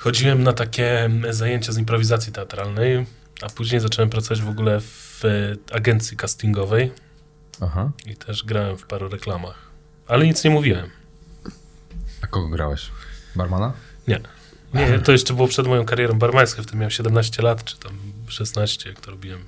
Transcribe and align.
chodziłem 0.00 0.42
na 0.42 0.52
takie 0.52 1.10
zajęcia 1.30 1.72
z 1.72 1.78
improwizacji 1.78 2.32
teatralnej, 2.32 3.06
a 3.42 3.48
później 3.48 3.80
zacząłem 3.80 4.10
pracować 4.10 4.42
w 4.42 4.48
ogóle 4.48 4.80
w 4.80 5.24
e, 5.24 5.74
agencji 5.74 6.16
castingowej 6.16 6.92
Aha. 7.60 7.90
i 8.06 8.16
też 8.16 8.44
grałem 8.44 8.78
w 8.78 8.86
paru 8.86 9.08
reklamach. 9.08 9.70
Ale 10.06 10.26
nic 10.26 10.44
nie 10.44 10.50
mówiłem. 10.50 10.90
A 12.22 12.26
kogo 12.26 12.48
grałeś? 12.48 12.90
Barmana? 13.36 13.72
Nie. 14.08 14.20
Nie, 14.74 14.98
to 14.98 15.12
jeszcze 15.12 15.34
było 15.34 15.48
przed 15.48 15.66
moją 15.66 15.84
karierą 15.84 16.18
barmańską, 16.18 16.62
wtedy 16.62 16.76
miałem 16.76 16.90
17 16.90 17.42
lat, 17.42 17.64
czy 17.64 17.78
tam 17.78 17.92
16, 18.28 18.88
jak 18.88 19.00
to 19.00 19.10
robiłem. 19.10 19.44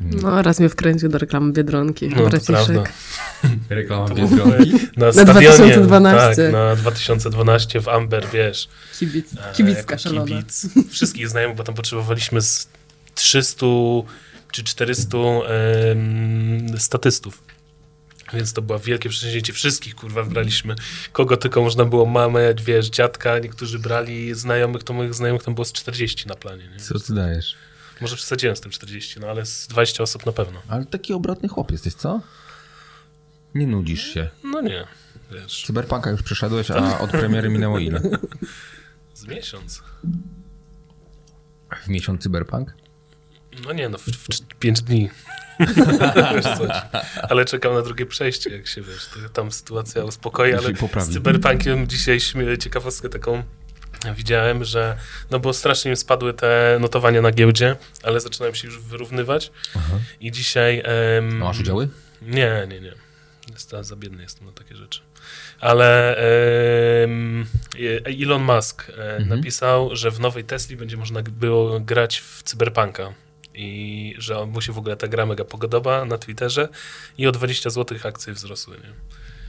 No, 0.00 0.42
raz 0.42 0.60
mnie 0.60 0.68
wkręcił 0.68 1.08
do 1.08 1.18
reklamy 1.18 1.52
Biedronki. 1.52 2.08
No, 2.08 2.28
braciszek. 2.28 2.66
prawda. 2.66 2.82
Reklama 3.70 4.08
Biedronki. 4.08 4.72
Na, 4.96 5.06
Na 5.06 5.12
stadionie, 5.12 5.48
2012. 5.48 6.42
Tak, 6.42 6.52
na 6.52 6.76
2012 6.76 7.80
w 7.80 7.88
Amber, 7.88 8.26
wiesz. 8.32 8.68
Kibic, 8.98 9.26
e, 9.32 9.52
kibicka 9.52 9.98
szalona. 9.98 10.26
Kibic. 10.26 10.66
Wszystkich 10.92 11.28
znajomych, 11.28 11.56
bo 11.56 11.64
tam 11.64 11.74
potrzebowaliśmy 11.74 12.42
z 12.42 12.68
300 13.14 13.66
czy 14.52 14.64
400 14.64 15.18
em, 15.18 16.78
statystów. 16.78 17.42
Więc 18.32 18.52
to 18.52 18.62
było 18.62 18.78
wielkie 18.78 19.08
przedsięwzięcie. 19.08 19.52
Wszystkich, 19.52 19.94
kurwa, 19.94 20.22
wybraliśmy. 20.22 20.74
Kogo 21.12 21.36
tylko 21.36 21.62
można 21.62 21.84
było, 21.84 22.06
mamę, 22.06 22.54
wiesz, 22.64 22.88
dziadka. 22.90 23.38
Niektórzy 23.38 23.78
brali 23.78 24.34
znajomych, 24.34 24.84
to 24.84 24.92
moich 24.92 25.14
znajomych 25.14 25.42
tam 25.42 25.54
było 25.54 25.64
z 25.64 25.72
40 25.72 26.28
na 26.28 26.34
planie. 26.34 26.68
Nie? 26.72 26.78
Co 26.78 26.98
ty 26.98 27.14
dajesz? 27.14 27.56
Może 28.00 28.16
przesadziłem 28.16 28.56
z 28.56 28.60
tym 28.60 28.70
40, 28.72 29.20
no 29.20 29.26
ale 29.28 29.46
z 29.46 29.66
20 29.66 30.02
osób 30.02 30.26
na 30.26 30.32
pewno. 30.32 30.62
Ale 30.68 30.86
taki 30.86 31.12
obrotny 31.12 31.48
chłop 31.48 31.70
jesteś, 31.70 31.94
co? 31.94 32.20
Nie 33.54 33.66
nudzisz 33.66 34.14
się. 34.14 34.28
No 34.44 34.60
nie, 34.60 34.86
wiesz, 35.32 35.64
Cyberpunka 35.66 36.10
już 36.10 36.22
przeszedłeś, 36.22 36.70
a 36.70 36.98
od 36.98 37.10
premiery 37.10 37.48
minęło 37.48 37.78
ile? 37.78 38.00
z 39.14 39.26
miesiąc. 39.26 39.82
W 41.84 41.88
miesiąc 41.88 42.22
Cyberpunk? 42.22 42.74
No 43.64 43.72
nie, 43.72 43.88
no 43.88 43.98
w, 43.98 44.04
w 44.04 44.40
5 44.58 44.82
dni. 44.82 45.10
wiesz 46.34 46.44
coś. 46.44 46.70
Ale 47.28 47.44
czekam 47.44 47.74
na 47.74 47.82
drugie 47.82 48.06
przejście, 48.06 48.50
jak 48.50 48.66
się 48.66 48.82
wiesz, 48.82 49.10
tam 49.32 49.52
sytuacja 49.52 50.04
uspokoi, 50.04 50.52
ale 50.52 50.72
z 51.00 51.12
Cyberpunkiem 51.12 51.86
dzisiaj 51.88 52.20
śmie- 52.20 52.58
ciekawostkę 52.58 53.08
taką 53.08 53.42
widziałem, 54.16 54.64
że 54.64 54.96
no 55.30 55.40
bo 55.40 55.52
strasznie 55.52 55.90
im 55.90 55.96
spadły 55.96 56.34
te 56.34 56.78
notowania 56.80 57.22
na 57.22 57.32
giełdzie, 57.32 57.76
ale 58.02 58.20
zaczynają 58.20 58.54
się 58.54 58.68
już 58.68 58.80
wyrównywać 58.80 59.50
i 60.20 60.32
dzisiaj... 60.32 60.82
em, 60.84 61.42
A 61.42 61.44
masz 61.44 61.60
udziały? 61.60 61.88
Nie, 62.22 62.66
nie, 62.70 62.80
nie. 62.80 62.92
Jest, 63.52 63.74
za 63.80 63.96
biedny 63.96 64.22
jestem 64.22 64.46
na 64.46 64.52
takie 64.52 64.76
rzeczy. 64.76 65.00
Ale 65.60 66.16
em, 67.04 67.46
Elon 68.22 68.42
Musk 68.42 68.92
e, 68.98 69.24
napisał, 69.24 69.96
że 69.96 70.10
w 70.10 70.20
nowej 70.20 70.44
Tesli 70.44 70.76
będzie 70.76 70.96
można 70.96 71.22
było 71.22 71.80
grać 71.80 72.18
w 72.20 72.42
Cyberpunka. 72.42 73.14
I 73.54 74.14
że 74.18 74.46
mu 74.46 74.60
się 74.60 74.72
w 74.72 74.78
ogóle 74.78 74.96
ta 74.96 75.08
gra 75.08 75.26
mega 75.26 75.44
podoba 75.44 76.04
na 76.04 76.18
Twitterze 76.18 76.68
i 77.18 77.26
o 77.26 77.32
20 77.32 77.70
zł 77.70 77.98
akcje 78.04 78.32
wzrosły, 78.32 78.76
nie? 78.76 78.92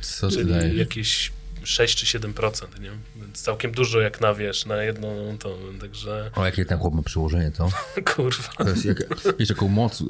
Co 0.01 0.29
Czyli 0.31 0.77
jakieś 0.77 1.31
6 1.63 1.97
czy 1.97 2.19
7%, 2.19 2.79
nie? 2.81 2.91
Więc 3.15 3.41
całkiem 3.41 3.71
dużo 3.71 3.99
jak 3.99 4.21
na, 4.21 4.33
wiesz, 4.33 4.65
na 4.65 4.83
jedną 4.83 5.37
tą, 5.37 5.49
także 5.81 6.31
O, 6.35 6.45
jakie 6.45 6.65
ten 6.65 6.79
chłop 6.79 6.93
ma 6.93 7.03
przyłożenie, 7.03 7.51
to? 7.51 7.69
kurwa. 8.15 8.49
To 8.57 8.69
jest 8.69 8.85
jak, 8.85 8.97
wiesz, 9.39 9.49
jaką 9.49 9.67
moc... 9.67 10.01
Yy, 10.01 10.07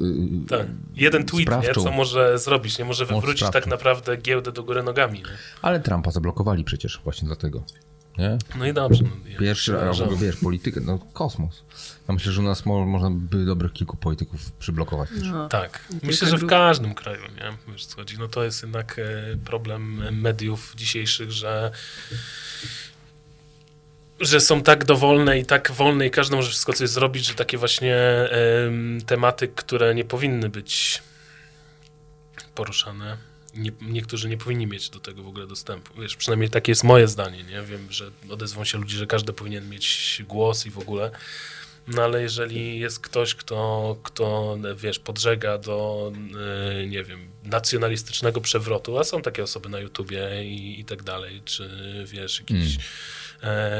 Tak. 0.49 0.67
Jeden 0.95 1.25
tweet, 1.25 1.63
nie? 1.63 1.73
Co 1.73 1.91
może 1.91 2.39
zrobić, 2.39 2.79
nie? 2.79 2.85
Może 2.85 3.05
wywrócić 3.05 3.49
tak 3.51 3.67
naprawdę 3.67 4.17
giełdę 4.17 4.51
do 4.51 4.63
góry 4.63 4.83
nogami, 4.83 5.19
nie? 5.19 5.25
Ale 5.61 5.79
Trumpa 5.79 6.11
zablokowali 6.11 6.63
przecież 6.63 7.01
właśnie 7.03 7.27
dlatego. 7.27 7.63
Nie? 8.19 8.37
No 8.55 8.65
i 8.65 8.73
dobrze. 8.73 9.03
No, 9.03 9.09
ja 9.29 9.39
Pierwszy 9.39 9.73
raz, 9.73 10.01
ogóle, 10.01 10.17
wiesz, 10.17 10.35
politykę, 10.35 10.81
no 10.81 10.99
kosmos. 11.13 11.63
Ja 12.07 12.13
myślę, 12.13 12.31
że 12.31 12.41
u 12.41 12.43
nas 12.43 12.65
mo, 12.65 12.85
można 12.85 13.09
by 13.11 13.45
dobrych 13.45 13.73
kilku 13.73 13.97
polityków 13.97 14.51
przyblokować. 14.51 15.09
No. 15.31 15.47
Tak. 15.47 15.87
Myślę, 16.03 16.27
że 16.29 16.37
w 16.37 16.45
każdym 16.45 16.93
kraju, 16.93 17.21
nie? 17.21 17.73
Wiesz, 17.73 17.85
co 17.85 17.95
chodzi. 17.95 18.17
No 18.19 18.27
to 18.27 18.43
jest 18.43 18.61
jednak 18.61 18.99
e, 18.99 19.37
problem 19.45 20.03
mediów 20.21 20.73
dzisiejszych, 20.75 21.31
że 21.31 21.71
że 24.19 24.39
są 24.39 24.63
tak 24.63 24.85
dowolne 24.85 25.39
i 25.39 25.45
tak 25.45 25.71
wolne 25.71 26.07
i 26.07 26.11
każdy 26.11 26.35
może 26.35 26.49
wszystko 26.49 26.73
coś 26.73 26.89
zrobić, 26.89 27.25
że 27.25 27.33
takie 27.33 27.57
właśnie 27.57 27.95
em, 27.95 29.01
tematy, 29.05 29.47
które 29.47 29.95
nie 29.95 30.05
powinny 30.05 30.49
być 30.49 31.03
poruszane, 32.55 33.17
nie, 33.55 33.71
niektórzy 33.81 34.29
nie 34.29 34.37
powinni 34.37 34.67
mieć 34.67 34.89
do 34.89 34.99
tego 34.99 35.23
w 35.23 35.27
ogóle 35.27 35.47
dostępu. 35.47 36.01
Wiesz, 36.01 36.15
przynajmniej 36.15 36.49
takie 36.49 36.71
jest 36.71 36.83
moje 36.83 37.07
zdanie, 37.07 37.43
nie? 37.43 37.61
Wiem, 37.61 37.91
że 37.91 38.11
odezwą 38.29 38.65
się 38.65 38.77
ludzie, 38.77 38.97
że 38.97 39.07
każdy 39.07 39.33
powinien 39.33 39.69
mieć 39.69 40.21
głos 40.27 40.65
i 40.65 40.71
w 40.71 40.79
ogóle, 40.79 41.11
no 41.87 42.03
ale 42.03 42.21
jeżeli 42.21 42.79
jest 42.79 42.99
ktoś, 42.99 43.35
kto, 43.35 43.97
kto 44.03 44.57
wiesz, 44.75 44.99
podżega 44.99 45.57
do, 45.57 46.11
e, 46.81 46.87
nie 46.87 47.03
wiem, 47.03 47.29
nacjonalistycznego 47.43 48.41
przewrotu, 48.41 48.97
a 48.97 49.03
są 49.03 49.21
takie 49.21 49.43
osoby 49.43 49.69
na 49.69 49.79
YouTubie 49.79 50.43
i, 50.43 50.79
i 50.79 50.85
tak 50.85 51.03
dalej, 51.03 51.41
czy 51.45 51.69
wiesz, 52.05 52.39
jakieś 52.39 52.75
e, 52.75 52.79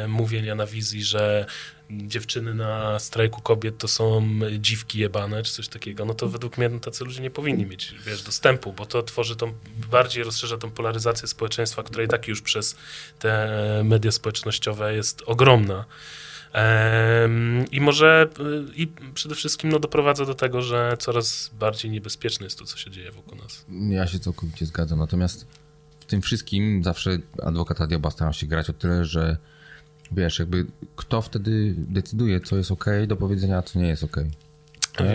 mówienia 0.08 0.56
na 0.56 0.66
wizji, 0.66 1.03
że 1.03 1.46
dziewczyny 1.92 2.53
na 2.53 3.00
strajku 3.00 3.42
kobiet 3.42 3.78
to 3.78 3.88
są 3.88 4.30
dziwki 4.59 5.00
jebane, 5.00 5.44
czy 5.44 5.53
coś 5.53 5.68
takiego, 5.68 6.06
no 6.06 6.14
to 6.14 6.30
według 6.30 6.58
mnie 6.58 6.70
no, 6.70 6.80
tacy 6.80 7.06
ludzie 7.06 7.22
nie 7.22 7.31
powinni 7.31 7.66
mieć, 7.66 7.96
wiesz, 8.06 8.24
dostępu, 8.24 8.74
bo 8.74 8.86
to 8.86 9.03
tworzy 9.03 9.36
tą, 9.36 9.53
bardziej 9.92 10.24
rozszerza 10.24 10.58
tą 10.58 10.72
polaryzację 10.72 11.28
społeczeństwa, 11.28 11.84
która 11.84 12.03
i 12.03 12.08
tak 12.08 12.28
już 12.28 12.42
przez 12.42 12.75
te 13.20 13.81
media 13.84 14.12
społecznościowe 14.12 14.96
jest 14.96 15.22
ogromna. 15.25 15.86
I 17.72 17.81
może 17.81 18.28
i 18.76 18.88
przede 19.14 19.36
wszystkim 19.36 19.70
no, 19.70 19.80
doprowadza 19.80 20.26
do 20.26 20.36
tego, 20.36 20.62
że 20.62 20.97
coraz 21.00 21.52
bardziej 21.59 21.91
niebezpieczne 21.91 22.44
jest 22.44 22.59
to, 22.59 22.66
co 22.66 22.78
się 22.78 22.91
dzieje 22.91 23.12
wokół 23.12 23.38
nas. 23.38 23.66
Ja 23.90 24.08
się 24.08 24.20
całkowicie 24.20 24.66
zgadzam. 24.66 25.00
Natomiast 25.00 25.46
tym 26.09 26.22
wszystkim 26.22 26.84
zawsze 26.84 27.18
adwokata 27.44 27.88
diabła 27.88 28.12
staram 28.12 28.34
się 28.34 28.47
grać 28.47 28.70
o 28.70 28.74
tyle, 28.74 29.06
że 29.06 29.38
wiesz, 30.12 30.40
jakby 30.40 30.66
kto 30.96 31.22
wtedy 31.22 31.74
decyduje, 31.78 32.40
co 32.40 32.58
jest 32.58 32.72
ok 32.72 32.86
do 33.08 33.16
powiedzenia, 33.16 33.58
a 33.58 33.62
co 33.62 33.80
nie 33.80 33.88
jest 33.88 34.03
ok. 34.03 34.18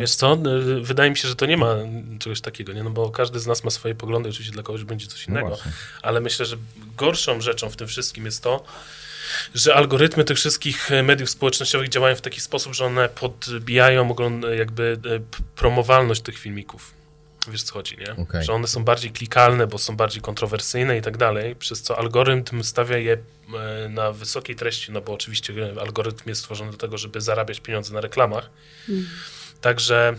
Wiesz 0.00 0.14
co, 0.14 0.38
y, 0.78 0.80
wydaje 0.80 1.10
mi 1.10 1.16
się, 1.16 1.28
że 1.28 1.36
to 1.36 1.46
nie 1.46 1.56
ma 1.56 1.74
czegoś 2.18 2.40
takiego, 2.40 2.72
nie? 2.72 2.82
No 2.82 2.90
bo 2.90 3.10
każdy 3.10 3.40
z 3.40 3.46
nas 3.46 3.64
ma 3.64 3.70
swoje 3.70 3.94
poglądy, 3.94 4.28
oczywiście 4.28 4.52
dla 4.52 4.62
kogoś 4.62 4.84
będzie 4.84 5.06
coś 5.06 5.28
No 5.28 5.32
innego, 5.32 5.48
właśnie. 5.48 5.72
ale 6.02 6.20
myślę, 6.20 6.46
że 6.46 6.56
gorszą 6.96 7.40
rzeczą 7.40 7.70
w 7.70 7.76
tym 7.76 7.88
wszystkim 7.88 8.24
jest 8.24 8.42
to, 8.42 8.64
że 9.54 9.74
algorytmy 9.74 10.24
tych 10.24 10.36
wszystkich 10.36 10.92
e, 10.92 11.02
mediów 11.02 11.30
społecznościowych 11.30 11.88
działają 11.88 12.16
w 12.16 12.20
taki 12.20 12.40
sposób, 12.40 12.74
że 12.74 12.84
one 12.84 13.08
podbijają 13.08 14.14
jakby 14.56 14.98
e, 15.06 15.20
promowalność 15.56 16.22
tych 16.22 16.38
filmików. 16.38 16.94
Wiesz 17.48 17.62
co 17.62 17.72
chodzi, 17.74 17.96
nie? 17.96 18.16
Okej. 18.16 18.44
Że 18.44 18.52
one 18.52 18.66
są 18.68 18.84
bardziej 18.84 19.10
klikalne, 19.10 19.66
bo 19.66 19.78
są 19.78 19.96
bardziej 19.96 20.22
kontrowersyjne 20.22 20.98
i 20.98 21.02
tak 21.02 21.16
dalej, 21.16 21.56
przez 21.56 21.82
co 21.82 21.98
algorytm 21.98 22.62
stawia 22.62 22.98
je 22.98 23.12
e, 23.84 23.88
na 23.88 24.12
wysokiej 24.12 24.56
treści, 24.56 24.92
no 24.92 25.00
bo 25.00 25.12
oczywiście 25.12 25.54
e, 25.76 25.80
algorytm 25.80 26.28
jest 26.28 26.40
stworzony 26.40 26.70
do 26.70 26.76
tego, 26.78 26.98
żeby 26.98 27.20
zarabiać 27.20 27.60
pieniądze 27.60 27.94
na 27.94 28.00
reklamach. 28.00 28.50
Także 29.60 30.14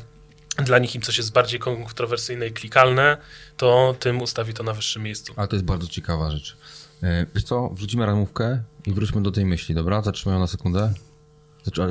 dla 0.65 0.77
nich 0.79 0.95
im 0.95 1.01
coś 1.01 1.17
jest 1.17 1.31
bardziej 1.33 1.59
kontrowersyjne 1.59 2.47
i 2.47 2.51
klikalne, 2.51 3.17
to 3.57 3.95
tym 3.99 4.21
ustawi 4.21 4.53
to 4.53 4.63
na 4.63 4.73
wyższym 4.73 5.03
miejscu. 5.03 5.33
Ale 5.35 5.47
to 5.47 5.55
jest 5.55 5.65
bardzo 5.65 5.87
ciekawa 5.87 6.31
rzecz. 6.31 6.57
E, 7.03 7.25
Wiesz 7.35 7.43
co, 7.43 7.69
wrzucimy 7.69 8.05
ramówkę 8.05 8.63
i 8.85 8.93
wróćmy 8.93 9.23
do 9.23 9.31
tej 9.31 9.45
myśli, 9.45 9.75
dobra? 9.75 10.01
Zatrzymaj 10.01 10.35
ją 10.35 10.39
na 10.39 10.47
sekundę. 10.47 10.93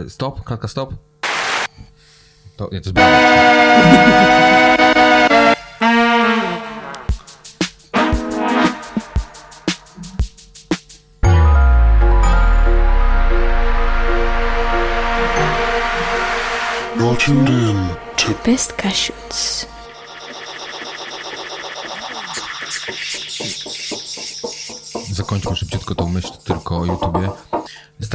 Stop, 0.09 0.45
klatka 0.45 0.69
stop. 0.69 0.95
To, 2.57 2.65
nie, 2.65 2.81
to 2.81 2.91
jest 2.91 2.93
bardzo. 2.93 4.64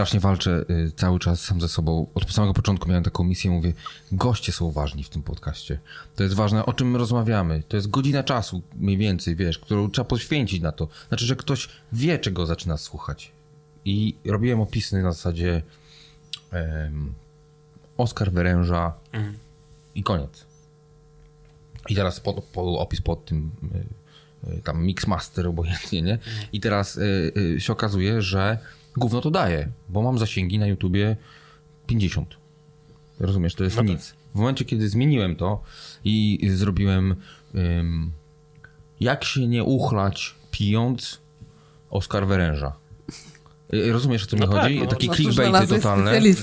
Strasznie 0.09 0.29
walczę 0.29 0.65
y, 0.69 0.91
cały 0.95 1.19
czas 1.19 1.41
sam 1.41 1.61
ze 1.61 1.67
sobą. 1.67 2.07
Od 2.13 2.31
samego 2.31 2.53
początku 2.53 2.89
miałem 2.89 3.03
taką 3.03 3.23
misję, 3.23 3.51
mówię, 3.51 3.73
goście 4.11 4.51
są 4.51 4.71
ważni 4.71 5.03
w 5.03 5.09
tym 5.09 5.23
podcaście. 5.23 5.79
To 6.15 6.23
jest 6.23 6.35
ważne, 6.35 6.65
o 6.65 6.73
czym 6.73 6.91
my 6.91 6.97
rozmawiamy. 6.97 7.63
To 7.67 7.75
jest 7.75 7.89
godzina 7.89 8.23
czasu, 8.23 8.61
mniej 8.75 8.97
więcej, 8.97 9.35
wiesz, 9.35 9.59
którą 9.59 9.91
trzeba 9.91 10.05
poświęcić 10.05 10.61
na 10.61 10.71
to. 10.71 10.87
Znaczy, 11.07 11.25
że 11.25 11.35
ktoś 11.35 11.69
wie, 11.93 12.19
czego 12.19 12.45
zaczyna 12.45 12.77
słuchać. 12.77 13.31
I 13.85 14.15
robiłem 14.25 14.61
opisy 14.61 15.01
na 15.01 15.11
zasadzie 15.11 15.61
em, 16.51 17.13
Oskar 17.97 18.31
wyręża 18.31 18.93
i 19.95 20.03
koniec. 20.03 20.45
I 21.89 21.95
teraz 21.95 22.19
pod, 22.19 22.43
po, 22.43 22.79
opis 22.79 23.01
pod 23.01 23.25
tym 23.25 23.51
y, 24.47 24.53
y, 24.53 24.61
tam 24.61 24.85
Mixmaster 24.85 25.47
obojętnie, 25.47 26.01
nie? 26.01 26.19
I 26.53 26.59
teraz 26.59 26.97
y, 26.97 27.31
y, 27.37 27.61
się 27.61 27.73
okazuje, 27.73 28.21
że 28.21 28.57
gówno 28.99 29.21
to 29.21 29.31
daje, 29.31 29.69
bo 29.89 30.01
mam 30.01 30.17
zasięgi 30.19 30.59
na 30.59 30.67
YouTubie 30.67 31.15
50. 31.87 32.37
Rozumiesz, 33.19 33.55
to 33.55 33.63
jest 33.63 33.75
No 33.75 33.81
tak. 33.81 33.89
nic. 33.89 34.13
W 34.31 34.35
momencie, 34.35 34.65
kiedy 34.65 34.89
zmieniłem 34.89 35.35
to 35.35 35.61
i 36.03 36.49
zrobiłem 36.53 37.15
ym, 37.55 38.11
jak 38.99 39.23
się 39.23 39.47
nie 39.47 39.63
uchlać 39.63 40.35
pijąc 40.51 41.19
Oskar 41.89 42.27
Węża. 42.27 42.73
Y, 43.73 43.91
Rozumiesz, 43.91 44.23
o 44.23 44.27
co 44.27 44.35
mi 44.35 44.41
No 44.41 44.47
tak, 44.47 44.61
chodzi? 44.63 44.79
no. 44.79 44.85
Taki 44.85 45.07
No 45.07 45.13
to 45.13 45.17
clickbaity 45.23 45.67
totalne. 45.67 46.17
Y, 46.17 46.21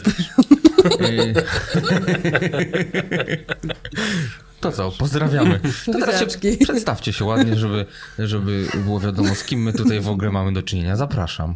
To 4.60 4.72
co, 4.72 4.90
pozdrawiamy. 4.90 5.60
To 5.86 5.92
teraz 5.92 6.20
się 6.20 6.26
przedstawcie 6.64 7.12
się 7.12 7.24
ładnie, 7.24 7.56
żeby, 7.56 7.86
żeby 8.18 8.66
było 8.84 9.00
wiadomo, 9.00 9.34
z 9.34 9.44
kim 9.44 9.62
my 9.62 9.72
tutaj 9.72 10.00
w 10.00 10.08
ogóle 10.08 10.30
mamy 10.30 10.52
do 10.52 10.62
czynienia. 10.62 10.96
Zapraszam. 10.96 11.54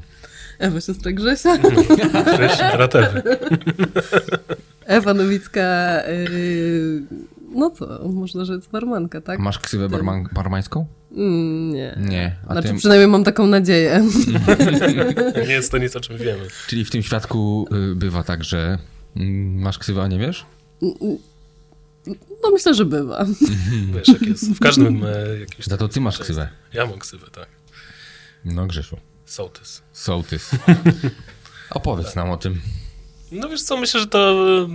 Ewa, 0.61 0.81
siostra 0.81 1.13
Grzesia. 1.13 1.59
Cześć, 2.37 2.59
bratewy. 2.73 3.23
Ewa 4.87 5.15
Nowicka, 5.15 6.01
yy, 6.09 7.03
no 7.55 7.71
co, 7.71 8.09
można 8.09 8.45
rzec 8.45 8.67
barmanka, 8.67 9.21
tak? 9.21 9.39
Masz 9.39 9.59
ksywę 9.59 9.89
barman, 9.89 10.29
barmańską? 10.33 10.87
Mm, 11.13 11.73
nie. 11.73 11.99
Nie. 11.99 12.37
A 12.49 12.53
Znaczy 12.53 12.69
ty, 12.69 12.75
przynajmniej 12.75 13.09
mam 13.09 13.25
taką 13.25 13.47
nadzieję. 13.47 14.05
Nie 15.49 15.53
jest 15.53 15.71
to 15.73 15.79
nic, 15.79 15.97
o 15.97 16.01
czym 16.01 16.17
wiemy. 16.17 16.47
czyli 16.67 16.85
w 16.85 16.91
tym 16.91 17.03
świadku 17.03 17.69
y, 17.93 17.95
bywa 17.95 18.23
tak, 18.23 18.45
że 18.45 18.79
mm, 19.17 19.59
masz 19.63 19.79
ksywę, 19.79 20.03
a 20.03 20.07
nie 20.09 20.19
wiesz? 20.19 20.47
No 22.43 22.51
myślę, 22.53 22.75
że 22.75 22.85
bywa. 22.85 23.27
Wiesz, 23.95 24.09
jak 24.09 24.23
jest. 24.23 24.53
W 24.55 24.61
każdym 24.61 25.05
e, 25.05 25.41
jakimś... 25.41 25.67
Za 25.67 25.77
to 25.77 25.89
ty 25.89 26.01
masz 26.01 26.19
ksywę. 26.19 26.49
Ja 26.73 26.87
mam 26.87 26.99
ksywę, 26.99 27.27
tak. 27.33 27.47
No 28.45 28.67
Grzesiu. 28.67 28.97
Sołtys. 29.31 29.83
Sołtys. 29.93 30.51
Opowiedz 31.71 32.15
nam 32.15 32.31
o 32.31 32.37
tym. 32.37 32.61
No 33.33 33.49
wiesz 33.49 33.63
co, 33.63 33.77
myślę, 33.77 34.01
że 34.01 34.07
to 34.07 34.19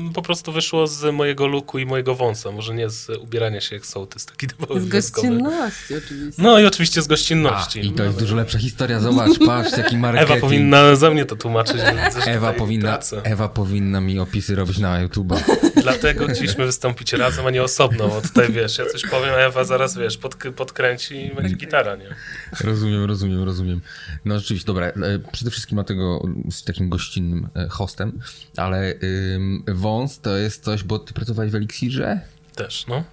e, 0.09 0.13
po 0.13 0.21
prostu 0.21 0.51
wyszło 0.51 0.87
z 0.87 1.13
mojego 1.13 1.47
luku 1.47 1.79
i 1.79 1.85
mojego 1.85 2.15
wąsa. 2.15 2.51
Może 2.51 2.73
nie 2.75 2.89
z 2.89 3.09
ubierania 3.21 3.61
się 3.61 3.75
jak 3.75 3.85
sołtys, 3.85 4.25
taki 4.25 4.47
typowy 4.47 4.81
Z 4.81 4.85
wioskowy. 4.89 5.27
gościnności 5.27 5.95
oczywiście. 5.95 6.43
No 6.43 6.59
i 6.59 6.65
oczywiście 6.65 7.01
z 7.01 7.05
A, 7.05 7.09
gościnności. 7.09 7.85
I 7.85 7.91
to 7.91 8.03
jest 8.03 8.15
No, 8.15 8.21
dużo 8.21 8.35
lepsza 8.35 8.57
historia. 8.59 8.99
Zobacz, 8.99 9.31
patrz, 9.45 9.77
jaki 9.77 9.97
marketing. 9.97 10.31
Ewa 10.31 10.41
powinna 10.41 10.95
za 10.95 11.09
mnie 11.11 11.25
to 11.25 11.35
tłumaczyć. 11.35 11.77
Ewa 12.25 12.53
powinna. 12.53 12.99
Ewa 13.23 13.49
powinna 13.49 14.01
mi 14.01 14.19
opisy 14.19 14.55
robić 14.55 14.77
na 14.77 15.07
YouTube'a. 15.07 15.37
Dlatego 15.83 16.27
chcieliśmy 16.27 16.65
wystąpić 16.65 17.13
razem, 17.13 17.45
a 17.45 17.49
nie 17.49 17.63
osobno, 17.63 18.07
bo 18.07 18.21
tutaj 18.21 18.51
wiesz, 18.51 18.77
ja 18.77 18.85
coś 18.85 19.01
powiem, 19.01 19.29
a 19.33 19.37
Ewa 19.37 19.63
zaraz 19.63 19.97
wiesz, 19.97 20.17
pod, 20.17 20.35
podkręci 20.55 21.25
i 21.25 21.35
będzie 21.35 21.55
gitara, 21.55 21.95
nie? 21.95 22.15
Rozumiem, 22.61 23.03
rozumiem, 23.05 23.43
rozumiem. 23.43 23.81
No 24.25 24.39
rzeczywiście, 24.39 24.67
dobra. 24.67 24.85
e, 24.87 24.93
Przede 25.31 25.51
wszystkim 25.51 25.75
dlatego 25.75 26.23
z 26.51 26.63
takim 26.63 26.89
gościnnym 26.89 27.47
e, 27.55 27.67
hostem, 27.69 28.19
ale 28.57 28.93
ym, 29.35 29.63
wąs 29.67 30.19
to 30.19 30.37
jest 30.37 30.63
coś, 30.63 30.83
bo 30.83 30.99
ty 30.99 31.13
pracowałeś 31.13 31.51
w 31.51 31.55
Elixirze? 31.55 32.19
Też, 32.55 32.87
no. 32.87 33.03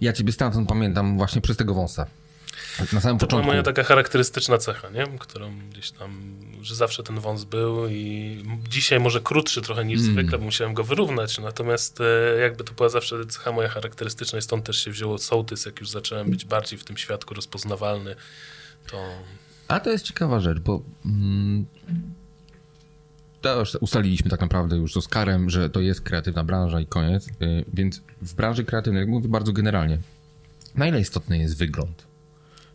Ja 0.00 0.12
ciebie 0.12 0.32
stamtąd 0.32 0.68
pamiętam 0.68 1.16
właśnie 1.16 1.40
przez 1.40 1.56
tego 1.56 1.74
wąsa. 1.74 2.06
Na 2.78 2.86
samym 2.86 3.00
To 3.02 3.02
była 3.02 3.18
początku. 3.18 3.46
moja 3.46 3.62
taka 3.62 3.82
charakterystyczna 3.82 4.58
cecha, 4.58 4.90
nie? 4.90 5.06
Którą 5.18 5.52
gdzieś 5.70 5.90
tam, 5.90 6.22
że 6.62 6.74
zawsze 6.74 7.02
ten 7.02 7.20
wąs 7.20 7.44
był 7.44 7.88
i 7.88 8.36
dzisiaj 8.68 9.00
może 9.00 9.20
krótszy 9.20 9.62
trochę 9.62 9.84
niż 9.84 10.00
Mm. 10.00 10.12
zwykle, 10.12 10.38
bo 10.38 10.44
musiałem 10.44 10.74
go 10.74 10.84
wyrównać, 10.84 11.38
natomiast 11.38 12.00
e, 12.00 12.38
jakby 12.40 12.64
to 12.64 12.72
była 12.72 12.88
zawsze 12.88 13.26
cecha 13.26 13.52
moja 13.52 13.68
charakterystyczna 13.68 14.38
i 14.38 14.42
stąd 14.42 14.64
też 14.64 14.84
się 14.84 14.90
wzięło 14.90 15.18
sołtys, 15.18 15.66
jak 15.66 15.80
już 15.80 15.90
zacząłem 15.90 16.30
być 16.30 16.44
bardziej 16.44 16.78
w 16.78 16.84
tym 16.84 16.96
świadku 16.96 17.34
rozpoznawalny, 17.34 18.16
to 18.90 19.08
A 19.68 19.80
to 19.80 19.90
jest 19.90 20.04
ciekawa 20.04 20.40
rzecz, 20.40 20.58
bo 20.58 20.82
mm, 21.06 21.66
już 23.58 23.74
ustaliliśmy 23.80 24.30
tak 24.30 24.40
naprawdę 24.40 24.76
już 24.76 24.92
z 24.92 24.96
Oskarem, 24.96 25.50
że 25.50 25.70
to 25.70 25.80
jest 25.80 26.00
kreatywna 26.00 26.44
branża 26.44 26.80
i 26.80 26.86
koniec. 26.86 27.28
Y, 27.28 27.64
Więc 27.74 28.02
w 28.22 28.34
branży 28.34 28.64
kreatywnej, 28.64 29.06
mówię 29.06 29.28
bardzo 29.28 29.52
generalnie, 29.52 29.98
na 30.74 30.86
ile 30.86 31.00
istotny 31.00 31.38
jest 31.38 31.58
wygląd? 31.58 32.06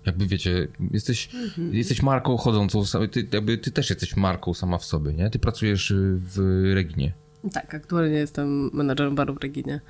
Jakby 0.06 0.28
wiecie, 0.28 0.68
jesteś, 0.92 1.30
jesteś 1.72 2.02
marką 2.02 2.38
chodzącą, 2.38 2.84
ty, 3.12 3.28
jakby 3.32 3.58
ty 3.58 3.72
też 3.72 3.90
jesteś 3.90 4.16
marką 4.16 4.54
sama 4.54 4.78
w 4.78 4.86
sobie, 4.86 5.14
nie? 5.14 5.30
Ty 5.30 5.40
pracujesz 5.40 5.92
y, 5.92 6.20
w 6.20 6.64
Reginie. 6.74 7.12
Tak, 7.54 7.76
aktualnie 7.76 8.16
jestem 8.18 8.70
menadżerem 8.74 9.16
baru 9.16 9.34
w 9.34 9.38
Reginie. 9.38 9.82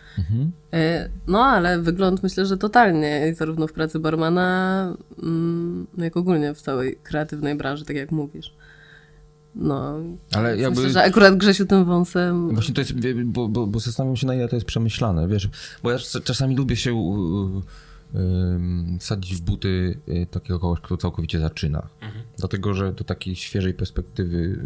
E, 0.74 1.10
No, 1.28 1.46
ale 1.46 1.80
wygląd 1.80 2.24
myślę, 2.24 2.46
że 2.46 2.58
totalnie, 2.58 3.34
zarówno 3.38 3.68
w 3.68 3.74
pracy 3.74 4.00
barmana, 4.00 4.98
mm, 5.24 5.88
no 5.98 6.04
jak 6.04 6.18
ogólnie 6.18 6.54
w 6.54 6.62
całej 6.62 6.98
kreatywnej 7.04 7.56
branży, 7.56 7.86
tak 7.86 7.96
jak 7.96 8.12
mówisz. 8.12 8.54
No, 9.60 10.00
Ale 10.32 10.58
jakby... 10.58 10.82
myślę, 10.82 10.94
że 10.94 11.04
akurat 11.04 11.38
Grzesiu 11.38 11.66
tym 11.66 11.86
wąsem... 11.86 12.54
Właśnie 12.54 12.74
to 12.74 12.82
jest, 12.82 12.94
bo, 13.26 13.48
bo, 13.48 13.68
bo 13.68 13.80
zastanawiam 13.80 14.18
się 14.18 14.28
na 14.28 14.36
ile 14.36 14.48
to 14.48 14.56
jest 14.56 14.66
przemyślane, 14.66 15.28
wiesz, 15.28 15.50
bo 15.84 15.92
ja 15.92 15.98
czas- 15.98 16.24
czasami 16.24 16.56
lubię 16.56 16.76
się 16.76 16.94
wsadzić 19.00 19.36
w 19.36 19.42
buty 19.42 20.00
y, 20.08 20.28
takiego 20.32 20.60
kogoś, 20.60 20.80
kto 20.82 20.98
całkowicie 20.98 21.40
zaczyna. 21.40 21.88
Dlatego, 22.38 22.74
że 22.74 22.94
do 22.94 23.04
takiej 23.04 23.36
świeżej 23.36 23.74
perspektywy 23.74 24.60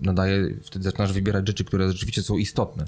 nadaje, 0.00 0.56
wtedy 0.62 0.84
zaczynasz 0.84 1.12
wybierać 1.12 1.46
rzeczy, 1.46 1.64
które 1.64 1.92
rzeczywiście 1.92 2.22
są 2.22 2.38
istotne. 2.38 2.84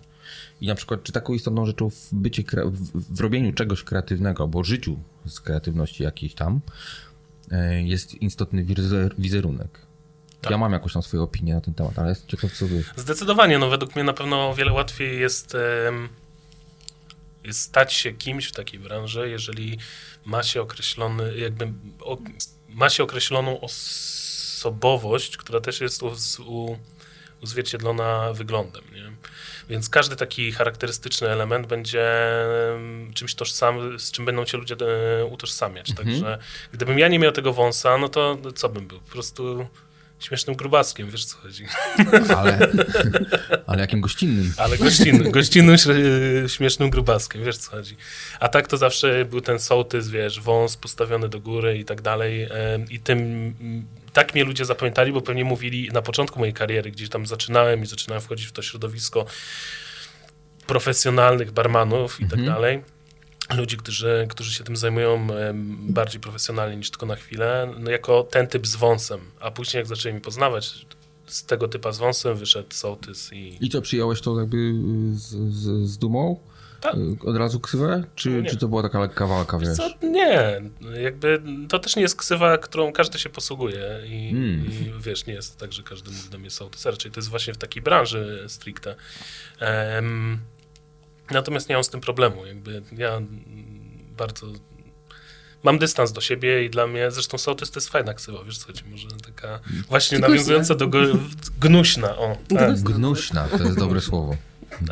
I 0.61 0.67
na 0.67 0.75
przykład, 0.75 1.03
czy 1.03 1.13
taką 1.13 1.35
istotną 1.35 1.67
rzeczą 1.67 1.91
w 1.91 2.09
bycie, 2.13 2.43
w, 2.65 3.17
w 3.17 3.21
robieniu 3.21 3.53
czegoś 3.53 3.83
kreatywnego, 3.83 4.43
albo 4.43 4.65
życiu 4.65 4.97
z 5.27 5.41
kreatywności 5.41 6.03
jakiejś 6.03 6.35
tam, 6.35 6.61
y, 7.53 7.83
jest 7.83 8.23
istotny 8.23 8.65
wizer, 8.65 9.15
wizerunek. 9.19 9.86
Tak. 10.47 10.51
Ja 10.51 10.59
mam 10.59 10.73
jakąś 10.73 10.93
tam 10.93 11.03
swoją 11.03 11.23
opinię 11.23 11.55
na 11.55 11.61
ten 11.61 11.75
temat, 11.75 11.99
ale 11.99 12.09
jestem 12.09 12.29
ciekaw, 12.29 12.53
co 12.53 12.67
wy. 12.67 12.85
Zdecydowanie, 12.97 13.59
no 13.59 13.69
według 13.69 13.95
mnie 13.95 14.05
na 14.05 14.13
pewno 14.13 14.51
o 14.51 14.55
wiele 14.55 14.73
łatwiej 14.73 15.21
jest, 15.21 15.57
jest 17.45 17.61
stać 17.61 17.93
się 17.93 18.13
kimś 18.13 18.49
w 18.49 18.53
takiej 18.53 18.81
branży, 18.81 19.29
jeżeli 19.29 19.79
ma 20.25 20.43
się 20.43 20.63
określony, 20.63 21.37
jakby 21.37 21.73
o, 22.01 22.19
ma 22.69 22.91
się 22.91 23.03
określoną 23.03 23.61
osobowość, 23.61 25.37
która 25.37 25.61
też 25.61 25.81
jest 25.81 26.03
u, 26.03 26.13
u, 26.47 26.79
uzwierciedlona 27.43 28.33
wyglądem, 28.33 28.85
nie? 28.95 29.13
Więc 29.69 29.89
każdy 29.89 30.17
taki 30.17 30.53
charakterystyczny 30.53 31.29
element 31.29 31.67
będzie 31.67 32.07
czymś 33.15 33.35
tożsamym, 33.35 33.99
z 34.01 34.11
czym 34.11 34.25
będą 34.25 34.45
cię 34.45 34.59
ludzie 34.59 34.77
e, 35.21 35.25
utożsamiać. 35.25 35.95
Także 35.95 36.39
gdybym 36.73 36.99
ja 36.99 37.09
nie 37.09 37.19
miał 37.19 37.33
tego 37.33 37.53
wąsa, 37.53 37.99
no 37.99 38.09
to 38.09 38.39
co 38.55 38.69
bym 38.69 38.87
był? 38.87 39.01
Po 39.01 39.11
prostu 39.11 39.67
śmiesznym 40.21 40.57
grubaskiem, 40.57 41.11
wiesz 41.11 41.25
co 41.25 41.37
chodzi. 41.37 41.67
Ale, 42.39 42.69
ale 43.67 43.81
jakim 43.81 44.01
gościnnym. 44.01 44.53
Ale 44.57 44.79
gościnnym, 44.79 45.31
gościnnym 45.31 45.77
śmiesznym 46.49 46.91
grubaskiem, 46.91 47.45
wiesz 47.45 47.57
co 47.57 47.71
chodzi. 47.71 47.97
A 48.41 48.49
tak 48.49 48.69
to 48.69 48.77
zawsze 48.77 49.25
był 49.25 49.41
ten 49.41 49.59
sołtys, 49.59 50.09
wiesz, 50.09 50.41
wąs 50.41 50.77
postawiony 50.77 51.29
do 51.29 51.41
góry 51.41 51.79
i 51.79 51.85
tak 51.85 52.03
dalej. 52.03 52.49
I 52.91 53.01
tym 53.01 53.55
tak 54.13 54.35
mnie 54.35 54.45
ludzie 54.45 54.65
zapamiętali, 54.65 55.13
bo 55.13 55.21
pewnie 55.21 55.45
mówili 55.45 55.91
na 55.93 56.03
początku 56.03 56.39
mojej 56.39 56.55
kariery, 56.55 56.91
gdzieś 56.91 57.09
tam 57.09 57.27
zaczynałem 57.27 57.83
i 57.83 57.87
zaczynałem 57.87 58.23
wchodzić 58.23 58.47
w 58.47 58.53
to 58.53 58.63
środowisko 58.63 59.27
profesjonalnych 60.67 61.53
barmanów 61.53 62.21
i 62.21 62.27
tak 62.27 62.45
dalej. 62.45 62.83
Ludzi, 63.55 63.77
którzy, 63.77 64.27
którzy 64.31 64.53
się 64.55 64.65
tym 64.65 64.77
zajmują 64.77 65.27
bardziej 65.89 66.21
profesjonalnie 66.21 66.77
niż 66.77 66.91
tylko 66.91 67.07
na 67.07 67.17
chwilę, 67.17 67.73
no 67.79 67.91
jako 67.91 68.23
ten 68.23 68.47
typ 68.47 68.67
z 68.67 68.77
wąsem. 68.77 69.21
A 69.41 69.51
później 69.51 69.79
jak 69.81 69.87
zaczęli 69.87 70.15
mi 70.15 70.21
poznawać, 70.21 70.87
z 71.27 71.45
tego 71.45 71.69
typa 71.69 71.93
z 71.93 71.99
wąsem 71.99 72.37
wyszedł 72.37 72.69
sołtys 72.75 73.33
i 73.33 73.59
I 73.65 73.71
co, 73.71 73.83
przyjąłeś 73.83 74.21
to 74.21 74.41
jakby 74.41 74.73
z, 75.15 75.25
z, 75.55 75.89
z 75.91 75.99
dumą? 75.99 76.41
Tak. 76.81 76.95
Y, 76.95 77.17
Od 77.25 77.37
razu 77.37 77.61
ksywę? 77.61 78.05
Czy, 78.15 78.31
nie. 78.31 78.51
czy 78.51 78.57
to 78.57 78.69
była 78.69 78.83
taka 78.83 79.01
lekka 79.01 79.27
walka, 79.27 79.59
wiesz? 79.59 79.77
Co? 79.77 79.91
Nie, 80.03 80.61
jakby 81.03 81.43
to 81.69 81.79
też 81.79 81.97
nie 81.97 82.03
jest 82.03 82.17
ksywa, 82.17 82.59
którą 82.59 82.93
każdy 82.93 83.19
się 83.19 83.29
posługuje 83.29 84.01
i, 84.07 84.29
Mm. 84.31 84.67
i 84.67 84.93
wiesz, 85.03 85.27
nie 85.27 85.35
jest 85.35 85.59
tak, 85.59 85.73
że 85.73 85.83
każdy 85.83 86.11
mówi 86.11 86.29
do 86.31 86.39
mnie 86.39 86.51
sołtys, 86.51 86.87
raczej 86.87 87.11
to 87.13 87.21
jest 87.21 87.29
właśnie 87.31 87.55
w 87.55 87.59
takiej 87.59 87.83
branży 87.83 88.45
stricte. 88.49 88.95
Em, 89.61 90.39
natomiast 91.31 91.69
nie 91.69 91.75
mam 91.75 91.85
z 91.85 91.89
tym 91.89 92.01
problemu, 92.01 92.47
jakby 92.47 92.83
ja 92.97 93.21
bardzo 94.17 94.47
mam 95.63 95.79
dystans 95.79 96.13
do 96.13 96.21
siebie 96.21 96.65
i 96.65 96.71
dla 96.71 96.87
mnie, 96.87 97.11
zresztą 97.11 97.39
sołtys 97.39 97.71
to 97.71 97.81
jest 97.81 97.89
fajna 97.89 98.15
ksywa, 98.15 98.45
wiesz 98.45 98.59
co 98.59 98.67
chodzi, 98.67 98.85
może 98.91 99.09
taka 99.27 99.61
właśnie 99.89 100.19
Gnuśna. 100.19 100.29
nawiązująca 100.35 100.75
do 100.75 100.89
go, 100.89 100.99
gnuśna, 101.61 102.17
o, 102.17 102.37
tak. 102.49 102.81
Gnuśna, 102.81 103.49
to 103.49 103.63
jest 103.65 103.79
dobre 103.79 104.01
słowo. 104.11 104.37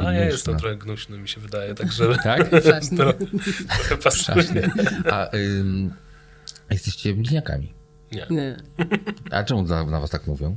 A 0.07 0.13
ja 0.13 0.25
jestem 0.25 0.59
trochę 0.59 0.77
gnuśny, 0.77 1.19
mi 1.19 1.29
się 1.29 1.41
wydaje, 1.41 1.75
także 1.75 2.17
Tak? 2.23 2.49
To 2.99 3.13
trochę 3.77 3.97
pasuje. 4.03 4.71
A 5.11 5.37
ym, 5.37 5.93
jesteście 6.71 7.15
bliźniakami. 7.15 7.75
Nie. 8.13 8.27
Nie. 8.31 8.57
A 9.31 9.45
czemu 9.45 9.63
na, 9.63 9.85
na 9.85 10.01
was 10.01 10.11
tak 10.11 10.27
mówią? 10.27 10.57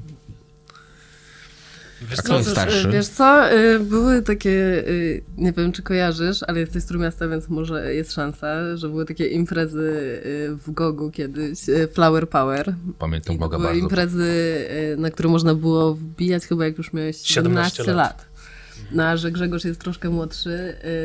Wiesz 2.01 2.20
co, 2.20 2.39
Cóż, 2.39 2.51
starszy? 2.51 2.89
Wiesz 2.92 3.08
co, 3.08 3.54
y, 3.54 3.80
były 3.80 4.22
takie, 4.22 4.50
y, 4.88 5.24
nie 5.38 5.51
wiem 5.51 5.72
czy 5.72 5.82
kojarzysz, 5.84 6.44
ale 6.44 6.60
jesteś 6.60 6.84
z 6.84 6.86
Trójmiasta, 6.86 7.27
więc 7.27 7.50
może 7.50 7.94
jest 7.94 8.13
szansa, 8.13 8.77
że 8.77 8.89
były 8.89 9.06
takie 9.06 9.27
imprezy 9.27 10.22
y, 10.25 10.56
w 10.56 10.72
Gogu 10.72 11.12
kiedyś, 11.12 11.60
Flower 11.94 12.30
Power. 12.30 12.75
Pamiętam 13.00 13.38
Boga 13.38 13.58
były 13.58 13.70
bardzo. 13.70 13.84
imprezy, 13.84 14.66
na 14.98 15.12
które 15.12 15.30
można 15.30 15.56
było 15.56 15.94
wbijać 15.96 16.46
chyba 16.46 16.66
jak 16.66 16.77
już 16.77 16.94
miałeś 16.94 17.18
17 17.18 17.75
17 17.75 17.84
lat. 17.84 17.96
lat. 17.98 18.26
No, 18.91 19.03
a 19.03 19.17
że 19.17 19.31
Grzegorz 19.31 19.63
jest 19.65 19.81
troszkę 19.81 20.10
młodszy, 20.10 20.50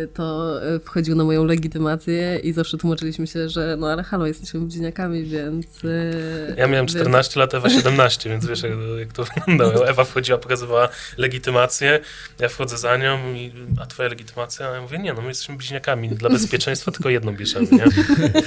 y, 0.05 0.09
to 0.15 0.59
y, 0.77 0.81
wchodził 0.81 1.15
na 1.17 1.25
moją 1.25 1.45
legitymację 1.45 2.39
i 2.39 2.53
zawsze 2.53 2.79
tłumaczyliśmy 2.79 3.27
się, 3.27 3.49
że 3.49 3.77
no 3.79 3.87
ale 3.87 4.03
halo, 4.03 4.27
jesteśmy 4.27 4.61
bliźniakami, 4.61 5.25
więc... 5.25 5.85
y, 5.85 6.55
Ja 6.59 6.67
miałem 6.67 6.87
więc- 6.87 6.95
14 6.97 7.41
lat, 7.41 7.55
Ewa 7.55 7.71
17, 7.71 8.31
więc 8.31 8.47
wiesz 8.47 8.63
jak, 8.63 8.73
jak 8.99 9.13
to 9.13 9.25
wyglądało. 9.35 9.89
Ewa 9.89 10.05
wchodziła, 10.05 10.39
pokazywała 10.39 10.89
legitymację, 11.19 12.01
ja 12.39 12.49
wchodzę 12.49 12.79
za 12.79 12.97
nią 12.97 13.35
i 13.35 13.53
a 13.81 13.87
twoja 13.87 14.09
legitymacja? 14.09 14.69
A 14.69 14.75
ja 14.75 14.83
mówię, 14.83 14.99
nie 14.99 15.13
no, 15.15 15.23
my 15.23 15.29
jesteśmy 15.29 15.57
bliźniakami, 15.57 16.09
dla 16.09 16.31
bezpieczeństwa 16.31 16.93
tylko 16.93 17.09
jedną 17.11 17.37
bierzemy, 17.37 17.67
nie? 17.73 17.85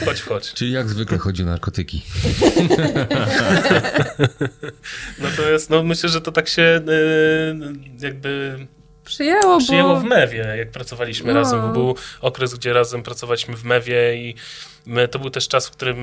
Chodź, 0.05 0.21
chodź. 0.21 0.53
Czyli 0.53 0.71
jak 0.71 0.89
zwykle 0.89 1.17
chodzi 1.17 1.43
o 1.43 1.45
narkotyki. 1.45 2.03
Natomiast 5.19 5.69
no, 5.69 5.83
myślę, 5.83 6.09
że 6.09 6.21
to 6.21 6.31
tak 6.31 6.47
się 6.47 6.81
jakby 8.01 8.57
Przyjęło, 9.05 9.59
przyjęło 9.59 9.93
bo... 9.95 9.99
w 9.99 10.03
Mewie, 10.03 10.53
jak 10.57 10.71
pracowaliśmy 10.71 11.33
No. 11.33 11.39
razem, 11.39 11.61
bo 11.61 11.67
był 11.67 11.95
okres, 12.21 12.53
gdzie 12.53 12.73
razem 12.73 13.03
pracowaliśmy 13.03 13.55
w 13.57 13.63
Mewie 13.63 14.15
i 14.17 14.35
my, 14.85 15.07
to 15.07 15.19
był 15.19 15.29
też 15.29 15.47
czas, 15.47 15.67
w 15.67 15.71
którym 15.71 15.97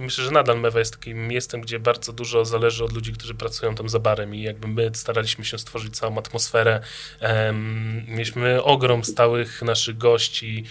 myślę, 0.00 0.24
że 0.24 0.30
nadal 0.30 0.60
Mewa 0.60 0.78
jest 0.78 0.92
takim 0.96 1.28
miejscem, 1.28 1.60
gdzie 1.60 1.78
bardzo 1.78 2.12
dużo 2.12 2.44
zależy 2.44 2.84
od 2.84 2.92
ludzi, 2.92 3.12
którzy 3.12 3.34
pracują 3.34 3.74
tam 3.74 3.88
za 3.88 3.98
barem 3.98 4.34
i 4.34 4.42
jakby 4.42 4.68
my 4.68 4.90
staraliśmy 4.94 5.44
się 5.44 5.58
stworzyć 5.58 5.96
całą 5.96 6.18
atmosferę. 6.18 6.80
Em, 7.20 8.02
mieliśmy 8.08 8.62
ogrom 8.62 9.04
stałych 9.04 9.62
naszych 9.62 9.98
gości, 9.98 10.64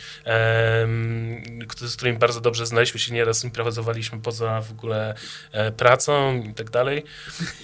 którzy- 1.68 1.90
z 1.90 1.96
którymi 1.96 2.18
bardzo 2.18 2.42
dobrze 2.42 2.66
znaliśmy 2.66 3.00
się, 3.00 3.14
nieraz 3.14 3.44
improwizowaliśmy 3.44 4.20
poza 4.22 4.62
w 4.62 4.72
ogóle 4.72 5.14
e, 5.52 5.72
pracą 5.72 6.44
i 6.52 6.54
tak 6.54 6.70
dalej. 6.70 7.04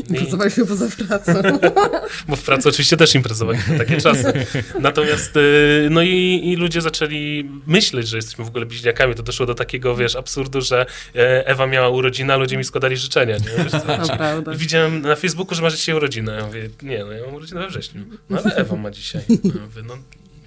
I- 0.09 0.13
Pracowaliśmy 0.13 0.65
poza 0.65 0.85
pracą. 1.07 1.33
bo 2.27 2.35
w 2.35 2.43
pracy 2.43 2.69
oczywiście 2.69 2.97
też 2.97 3.15
imprezowaliśmy 3.15 3.77
takie 3.79 3.97
czasy. 4.01 4.08
Natomiast 4.79 5.37
y, 5.37 5.87
no 5.91 6.01
i, 6.01 6.41
i 6.43 6.55
ludzie 6.55 6.81
zaczęli 6.81 7.49
myśleć, 7.67 8.07
że 8.07 8.17
jesteśmy 8.17 8.45
w 8.45 8.47
ogóle 8.47 8.65
bliźniakami. 8.65 9.15
To 9.15 9.23
doszło 9.23 9.45
do 9.45 9.55
takiego, 9.55 9.95
wiesz, 9.95 10.15
absurdu, 10.15 10.61
że 10.61 10.85
e, 11.15 11.47
Ewa 11.47 11.67
miała 11.67 11.89
urodziny, 11.89 12.33
a 12.33 12.37
ludzie 12.37 12.57
mi 12.57 12.63
składali 12.63 12.97
życzenia. 12.97 13.37
Nie? 13.37 13.63
Wiesz? 13.63 13.71
To 13.71 14.17
prawda. 14.17 14.51
Widziałem 14.55 15.01
na 15.01 15.15
Facebooku, 15.15 15.55
że 15.55 15.61
masz 15.61 15.75
dzisiaj 15.75 15.95
urodzinę. 15.95 16.33
Ja 16.33 16.45
mówię, 16.45 16.69
nie, 16.81 17.05
no 17.05 17.11
ja 17.11 17.25
mam 17.25 17.35
urodzinę 17.35 17.61
we 17.61 17.67
wrześniu. 17.67 18.01
No 18.29 18.39
ale 18.43 18.55
Ewa 18.55 18.75
ma 18.75 18.91
dzisiaj. 18.91 19.21
Ja 19.29 19.61
mówię, 19.61 19.81
no 19.87 19.97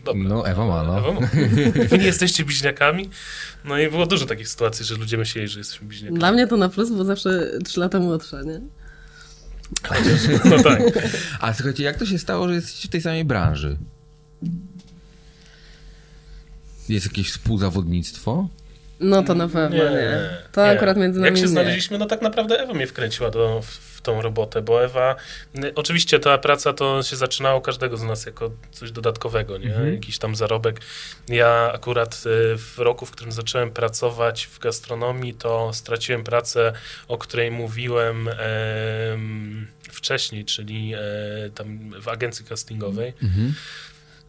dobra. 0.05 0.23
No, 0.29 0.47
Ewa 0.49 0.67
ma, 0.67 0.83
no. 0.83 0.99
Ewa 0.99 1.13
ma. 1.21 1.29
Wy 1.89 1.99
nie 1.99 2.07
jesteście 2.07 2.45
bliźniakami? 2.45 3.11
No 3.65 3.79
i 3.79 3.89
było 3.91 4.07
dużo 4.07 4.27
takich 4.27 4.49
sytuacji, 4.49 4.85
że 4.87 4.95
ludzie 4.95 5.19
myśleli, 5.19 5.49
że 5.49 5.59
jesteśmy 5.59 5.89
bliźniakami. 5.89 6.19
Dla 6.19 6.33
mnie 6.33 6.47
to 6.47 6.57
na 6.57 6.69
plus, 6.69 6.91
bo 6.91 7.05
zawsze 7.05 7.51
3 7.65 7.81
lata 7.81 7.99
młodsza, 8.01 8.43
nie? 8.43 8.61
No 10.45 10.63
tak. 10.63 10.83
A 11.41 11.55
słuchajcie, 11.55 11.85
jak 11.85 11.97
to 11.99 12.07
się 12.07 12.19
stało, 12.19 12.49
że 12.49 12.55
jesteście 12.55 12.89
w 12.89 12.91
tej 12.91 13.03
samej 13.03 13.25
branży? 13.25 13.77
Jest 16.89 17.07
jakieś 17.07 17.31
współzawodnictwo? 17.31 18.49
No 19.03 19.23
to 19.23 19.35
na 19.35 19.49
pewno 19.49 19.91
nie. 19.91 20.29
To 20.53 20.67
akurat 20.67 20.97
między 20.97 21.21
nami 21.21 21.29
Jak 21.31 21.37
się 21.37 21.43
nie. 21.43 21.49
znaleźliśmy, 21.49 21.99
no 21.99 22.07
tak 22.07 22.23
naprawdę 22.23 22.61
Ewa 22.61 22.75
mnie 22.75 22.87
wkręciła 22.87 23.31
do, 23.31 23.63
w, 23.63 23.67
w 23.67 24.01
tą 24.01 24.23
robotę, 24.23 24.63
bo 24.63 24.85
Ewa, 24.85 25.17
oczywiście 25.75 26.19
ta 26.21 26.39
praca 26.39 26.73
to 26.73 27.03
się 27.03 27.17
zaczynało 27.17 27.61
każdego 27.61 27.97
z 27.97 28.03
nas 28.03 28.27
jako 28.27 28.51
coś 28.71 28.91
dodatkowego, 28.93 29.59
nie? 29.59 29.67
Mhm. 29.67 29.93
Jakiś 29.93 30.19
tam 30.19 30.37
zarobek. 30.37 30.81
Ja 31.29 31.71
akurat 31.75 32.15
y, 32.15 32.57
w 32.59 32.79
roku, 32.79 33.07
w 33.07 33.11
którym 33.11 33.33
zacząłem 33.33 33.71
pracować 33.71 34.47
w 34.47 34.59
gastronomii, 34.59 35.35
to 35.35 35.71
straciłem 35.73 36.25
pracę, 36.25 36.73
o 37.09 37.19
której 37.19 37.51
mówiłem 37.51 38.29
em, 38.29 39.67
wcześniej, 39.91 40.45
czyli 40.45 40.95
e, 40.95 40.99
tam 41.55 41.91
w 42.03 42.09
agencji 42.09 42.45
castingowej. 42.45 43.13
Mhm. 43.23 43.55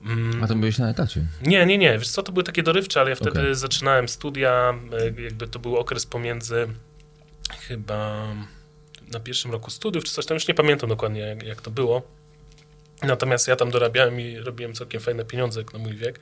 Mm, 0.06 0.44
A 0.44 0.48
to 0.48 0.56
byłeś 0.56 0.78
na 0.78 0.90
etacie. 0.90 1.26
nie, 1.42 1.66
nie, 1.66 1.78
nie. 1.78 1.98
Wiesz 2.00 2.10
co, 2.10 2.24
to 2.24 2.32
były 2.32 2.44
takie 2.44 2.64
dorywcze, 2.64 3.00
ale 3.02 3.10
ja 3.10 3.16
wtedy 3.16 3.40
Okej. 3.40 3.56
zaczynałem 3.56 4.10
studia, 4.10 4.74
e, 5.18 5.22
jakby 5.22 5.48
to 5.48 5.60
był 5.60 5.78
okres 5.78 6.06
pomiędzy 6.06 6.68
chyba 7.68 8.28
na 9.14 9.20
pierwszym 9.20 9.52
roku 9.52 9.72
studiów, 9.72 10.04
czy 10.04 10.12
coś 10.12 10.26
tam, 10.26 10.36
już 10.36 10.48
nie 10.48 10.54
pamiętam 10.54 10.90
dokładnie 10.90 11.20
jak, 11.22 11.44
jak 11.44 11.62
to 11.62 11.72
było. 11.72 12.02
Natomiast 13.04 13.48
ja 13.48 13.56
tam 13.56 13.72
dorabiałem 13.72 14.20
i 14.20 14.38
robiłem 14.38 14.74
całkiem 14.74 15.02
fajne 15.02 15.26
pieniądze 15.26 15.60
jak 15.60 15.74
na 15.74 15.80
mój 15.80 15.96
wiek. 15.96 16.20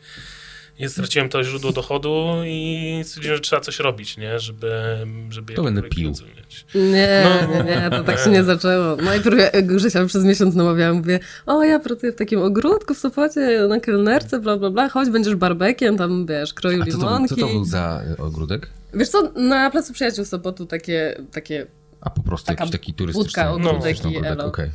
I 0.79 0.89
straciłem 0.89 1.29
to 1.29 1.43
źródło 1.43 1.71
dochodu 1.71 2.25
i 2.45 3.01
stwierdziłem, 3.03 3.37
że 3.37 3.41
trzeba 3.41 3.61
coś 3.61 3.79
robić, 3.79 4.17
nie? 4.17 4.39
Żeby, 4.39 4.71
żeby 5.29 5.53
To 5.53 5.63
będę 5.63 5.81
pił. 5.81 5.89
pieniądze 5.89 6.23
mieć. 6.37 6.65
Nie, 6.75 7.23
No. 7.47 7.63
nie, 7.63 7.63
nie, 7.63 7.89
to 7.89 8.03
tak 8.03 8.19
się 8.19 8.29
nie 8.29 8.43
zaczęło. 8.43 8.95
Najpierw 8.95 9.37
ja 9.53 9.61
Grzesia 9.61 10.05
przez 10.05 10.23
miesiąc 10.23 10.55
namawiałam, 10.55 10.95
mówię, 10.97 11.19
o 11.45 11.63
ja 11.63 11.79
pracuję 11.79 12.11
w 12.11 12.15
takim 12.15 12.41
ogródku 12.43 12.93
w 12.93 12.97
Sopocie, 12.97 13.65
na 13.69 13.79
kelnerce, 13.79 14.39
bla, 14.39 14.57
bla, 14.57 14.69
bla, 14.69 14.89
chodź, 14.89 15.09
będziesz 15.09 15.35
barbekiem, 15.35 15.97
tam, 15.97 16.25
wiesz, 16.25 16.53
kroił 16.53 16.81
A 16.81 16.85
co 16.85 16.91
to, 16.91 16.97
był, 16.97 17.07
limonki. 17.07 17.35
co 17.35 17.41
to 17.41 17.47
był 17.47 17.65
za 17.65 18.01
y, 18.19 18.21
ogródek? 18.23 18.69
Wiesz 18.93 19.09
co, 19.09 19.31
na 19.35 19.69
Placu 19.71 19.93
Przyjaciół 19.93 20.25
Sopotu 20.25 20.65
takie, 20.65 21.21
takie 21.31 21.67
A 22.01 22.09
po 22.09 22.23
prostu 22.23 22.47
Taka 22.47 22.63
jakiś 22.63 22.71
taki 22.71 22.93
turystyczny 22.93 23.23
budka, 23.25 23.51
ogródek 23.51 23.81
turystyczny 23.81 24.11
i 24.11 24.25
elo. 24.25 24.45
okej. 24.45 24.69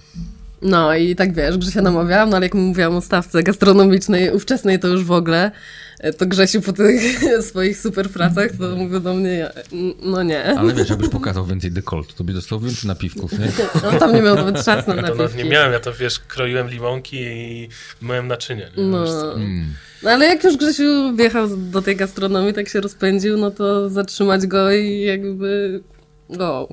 No 0.62 0.95
i 0.95 1.17
tak 1.17 1.35
wiesz, 1.35 1.59
Grzesia 1.59 1.83
namawiałam, 1.83 2.31
no 2.31 2.37
ale 2.37 2.47
jak 2.47 2.55
mówiłam 2.55 2.97
o 2.97 3.00
stawce 3.00 3.43
gastronomicznej, 3.43 4.31
ówczesnej 4.33 4.79
to 4.79 4.88
już 4.88 5.05
w 5.05 5.12
ogóle, 5.12 5.45
e, 5.47 5.50
to 6.19 6.26
Grzesiu 6.26 6.62
po 6.62 6.73
tych 6.73 7.21
swoich 7.49 7.79
super 7.79 8.11
pracach 8.11 8.50
to 8.59 8.76
mówił 8.76 9.00
do 9.00 9.15
mnie, 9.15 9.50
no 10.03 10.23
nie. 10.23 10.45
Ale 10.45 10.75
wiesz, 10.75 10.91
jakbyś 10.91 11.09
pokazał 11.09 11.47
więcej 11.47 11.71
dekoltu, 11.71 12.15
to 12.17 12.25
byś 12.25 12.35
dostał 12.35 12.61
więcej 12.61 12.88
napiwków, 12.88 13.38
nie? 13.38 13.49
No 13.93 13.99
tam 13.99 14.15
nie 14.15 14.23
miał 14.23 14.35
nawet 14.37 14.65
czas 14.65 14.87
na 14.87 14.95
Ja 14.95 15.03
to 15.03 15.15
napiwki. 15.15 15.45
nie 15.45 15.50
miałem, 15.50 15.73
ja 15.73 15.81
to 15.81 15.93
wiesz, 15.93 16.19
kroiłem 16.21 16.69
limonki 16.69 17.17
i 17.21 17.69
myłem 18.03 18.29
naczynia. 18.29 18.67
Nie? 18.76 18.85
No. 18.85 19.33
Mm. 19.35 19.67
no 20.03 20.11
ale 20.11 20.26
jak 20.26 20.45
już 20.45 20.57
Grzesiu 20.57 21.17
wjechał 21.17 21.57
do 21.57 21.83
tej 21.83 21.97
gastronomii, 21.97 22.55
tak 22.55 22.69
się 22.69 22.81
rozpędził, 22.81 23.37
no 23.37 23.50
to 23.50 23.91
zatrzymać 23.91 24.47
go 24.47 24.73
i 24.73 25.00
jakby... 25.00 25.81
Go. 26.31 26.69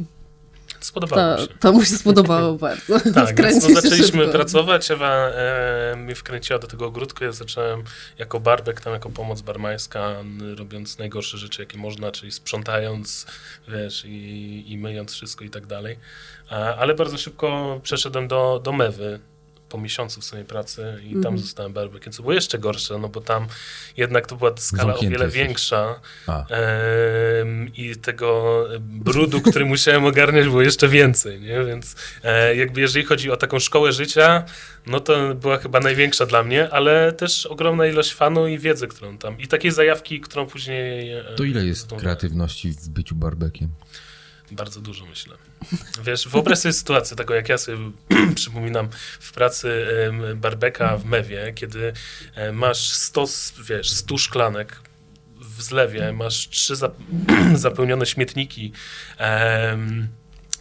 Spodobało 0.85 1.35
To, 1.37 1.41
się. 1.41 1.47
to 1.59 1.73
mu 1.73 1.85
się 1.85 1.95
spodobało 1.95 2.53
bardzo. 2.67 2.99
Tak, 3.13 3.41
więc 3.41 3.69
no, 3.69 3.81
zaczęliśmy 3.81 4.21
szybko. 4.23 4.31
pracować, 4.31 4.91
Ewa 4.91 5.27
e, 5.29 5.95
mnie 5.97 6.15
wkręciła 6.15 6.59
do 6.59 6.67
tego 6.67 6.85
ogródku, 6.85 7.23
ja 7.23 7.31
zacząłem 7.31 7.83
jako 8.17 8.39
barbek, 8.39 8.81
tam 8.81 8.93
jako 8.93 9.09
pomoc 9.09 9.41
barmańska, 9.41 10.15
robiąc 10.55 10.97
najgorsze 10.97 11.37
rzeczy, 11.37 11.61
jakie 11.61 11.77
można, 11.77 12.11
czyli 12.11 12.31
sprzątając, 12.31 13.25
wiesz, 13.67 14.05
i, 14.05 14.71
i 14.71 14.77
myjąc 14.77 15.13
wszystko 15.13 15.45
i 15.45 15.49
tak 15.49 15.65
dalej. 15.67 15.99
E, 16.51 16.55
ale 16.55 16.95
bardzo 16.95 17.17
szybko 17.17 17.79
przeszedłem 17.83 18.27
do, 18.27 18.61
do 18.63 18.71
Mewy, 18.71 19.19
po 19.73 19.77
miesiącu 19.77 20.21
w 20.21 20.25
swojej 20.25 20.45
pracy 20.45 20.99
i 21.03 21.09
tam 21.09 21.17
Mhm. 21.17 21.37
zostałem 21.37 21.73
barbekiem, 21.73 22.13
co 22.13 22.21
było 22.21 22.33
jeszcze 22.33 22.59
gorsze, 22.59 22.97
no 22.97 23.09
bo 23.09 23.21
tam 23.21 23.47
jednak 23.97 24.27
to 24.27 24.35
była 24.35 24.51
skala 24.57 24.83
Zamknięty 24.83 25.07
o 25.07 25.11
wiele 25.11 25.25
jesteś. 25.25 25.41
większa 25.43 25.99
i 27.75 27.95
tego 27.95 28.65
brudu, 28.79 29.41
który 29.41 29.65
musiałem 29.65 30.05
ogarniać 30.05 30.45
było 30.45 30.61
jeszcze 30.61 30.87
więcej, 30.87 31.41
nie? 31.41 31.63
Więc 31.63 31.95
e, 32.23 32.55
jakby 32.55 32.81
jeżeli 32.81 33.05
chodzi 33.05 33.31
o 33.31 33.37
taką 33.37 33.59
szkołę 33.59 33.91
życia, 33.93 34.43
no 34.85 34.99
to 34.99 35.35
była 35.35 35.57
chyba 35.57 35.79
największa 35.79 36.25
dla 36.25 36.43
mnie, 36.43 36.69
ale 36.69 37.11
też 37.13 37.45
ogromna 37.45 37.87
ilość 37.87 38.13
fanu 38.13 38.47
i 38.47 38.59
wiedzy, 38.59 38.87
którą 38.87 39.17
tam, 39.17 39.39
i 39.39 39.47
takiej 39.47 39.71
zajawki, 39.71 40.21
którą 40.21 40.45
później... 40.45 41.13
e, 41.13 41.23
to 41.35 41.43
ile 41.43 41.65
jest 41.65 41.93
kreatywności 41.99 42.71
w 42.71 42.89
byciu 42.89 43.15
barbekiem? 43.15 43.69
Bardzo 44.51 44.81
dużo, 44.81 45.05
myślę. 45.05 45.37
Wiesz, 46.03 46.27
wyobraź 46.27 46.59
sobie 46.59 46.73
sytuację 46.73 47.17
taką, 47.17 47.33
jak 47.33 47.49
ja 47.49 47.57
sobie 47.57 47.77
przypominam 48.35 48.89
w 49.19 49.31
pracy 49.31 49.87
barbeka 50.35 50.97
w 50.97 51.05
Mewie, 51.05 51.53
kiedy 51.55 51.93
e, 52.35 52.51
masz 52.51 52.89
100, 52.89 53.23
s- 53.23 53.53
wiesz, 53.69 53.89
100 53.91 54.17
szklanek 54.17 54.79
w 55.35 55.61
zlewie, 55.61 56.13
masz 56.13 56.49
trzy 56.49 56.75
zap 56.75 56.93
zapełnione 57.55 58.05
śmietniki, 58.05 58.71
em, 59.17 60.07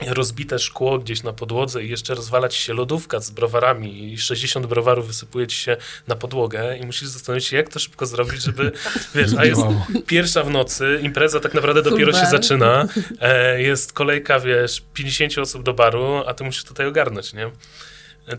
rozbite 0.09 0.59
szkło 0.59 0.99
gdzieś 0.99 1.23
na 1.23 1.33
podłodze 1.33 1.85
i 1.85 1.89
jeszcze 1.89 2.15
rozwala 2.15 2.49
ci 2.49 2.63
się 2.63 2.75
lodówka 2.75 3.21
z 3.21 3.31
browarami 3.31 4.13
i 4.13 4.19
60 4.19 4.67
browarów 4.67 5.07
wysypuje 5.07 5.47
ci 5.47 5.57
się 5.57 5.77
na 6.07 6.17
podłogę 6.17 6.79
i 6.79 6.87
musisz 6.87 7.09
zastanowić 7.09 7.47
się, 7.47 7.57
jak 7.57 7.69
to 7.69 7.79
szybko 7.79 8.07
zrobić, 8.07 8.43
żeby, 8.43 8.73
wiesz, 9.15 9.31
a 9.39 9.45
jest 9.45 9.63
pierwsza 10.07 10.43
w 10.43 10.51
nocy, 10.51 11.01
impreza 11.03 11.41
tak 11.41 11.55
naprawdę 11.55 11.83
dopiero 11.83 12.13
się 12.13 12.27
zaczyna, 12.27 12.89
e, 13.21 13.63
jest 13.63 13.93
kolejka, 13.93 14.41
wiesz, 14.41 14.83
50 14.95 15.39
osób 15.39 15.63
do 15.63 15.75
baru, 15.75 16.23
a 16.27 16.35
ty 16.35 16.45
musisz 16.45 16.65
tutaj 16.65 16.87
ogarnąć, 16.87 17.33
nie? 17.33 17.51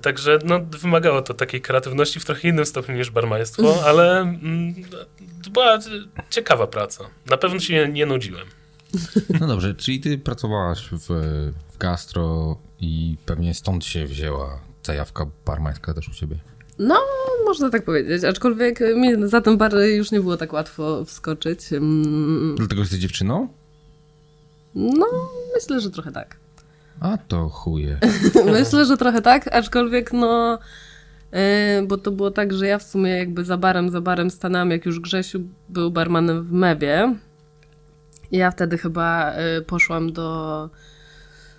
Także 0.01 0.39
no, 0.45 0.59
wymagało 0.59 1.21
to 1.21 1.33
takiej 1.33 1.61
kreatywności 1.61 2.19
w 2.19 2.25
trochę 2.25 2.47
innym 2.47 2.65
stopniu 2.65 2.95
niż 2.95 3.09
barmaństwo, 3.09 3.75
ale 3.87 4.19
mm, 4.19 4.75
to 5.43 5.49
była 5.49 5.79
ciekawa 6.29 6.67
praca. 6.67 7.09
Na 7.25 7.37
pewno 7.37 7.59
się 7.59 7.73
nie, 7.73 7.87
nie 7.87 8.05
nudziłem. 8.05 8.47
No 9.39 9.47
dobrze, 9.47 9.75
czyli 9.75 9.99
ty 9.99 10.17
pracowałaś 10.17 10.89
w, 10.91 11.07
w 11.73 11.77
gastro 11.77 12.57
i 12.79 13.17
pewnie 13.25 13.53
stąd 13.53 13.85
się 13.85 14.05
wzięła 14.05 14.59
zajawka 14.83 15.25
barmańska 15.45 15.93
też 15.93 16.09
u 16.09 16.13
ciebie. 16.13 16.35
No, 16.79 16.99
można 17.45 17.69
tak 17.69 17.85
powiedzieć, 17.85 18.23
aczkolwiek 18.23 18.79
mi 18.95 19.27
za 19.27 19.41
ten 19.41 19.57
bar 19.57 19.73
już 19.75 20.11
nie 20.11 20.19
było 20.19 20.37
tak 20.37 20.53
łatwo 20.53 21.05
wskoczyć. 21.05 21.73
Mm, 21.73 22.55
Dlatego 22.57 22.75
że 22.75 22.81
jesteś 22.81 22.99
dziewczyną? 22.99 23.47
No, 24.75 25.05
myślę, 25.55 25.79
że 25.79 25.91
trochę 25.91 26.11
tak. 26.11 26.37
A 26.99 27.17
to 27.17 27.49
chuje. 27.49 27.99
Myślę, 28.59 28.85
że 28.85 28.97
trochę 28.97 29.21
tak, 29.21 29.55
aczkolwiek 29.55 30.13
no, 30.13 30.59
yy, 31.31 31.39
bo 31.87 31.97
to 31.97 32.11
było 32.11 32.31
tak, 32.31 32.53
że 32.53 32.67
ja 32.67 32.77
w 32.79 32.83
sumie 32.83 33.11
jakby 33.11 33.45
za 33.45 33.57
barem, 33.57 33.89
za 33.89 34.01
barem 34.01 34.29
stanęłam, 34.29 34.71
jak 34.71 34.85
już 34.85 34.99
Grzesiu 34.99 35.39
był 35.69 35.91
barmanem 35.91 36.43
w 36.43 36.51
Mewie. 36.51 37.15
Ja 38.33 38.51
wtedy 38.51 38.77
chyba 38.77 39.33
y, 39.57 39.61
poszłam 39.61 40.13
do 40.13 40.69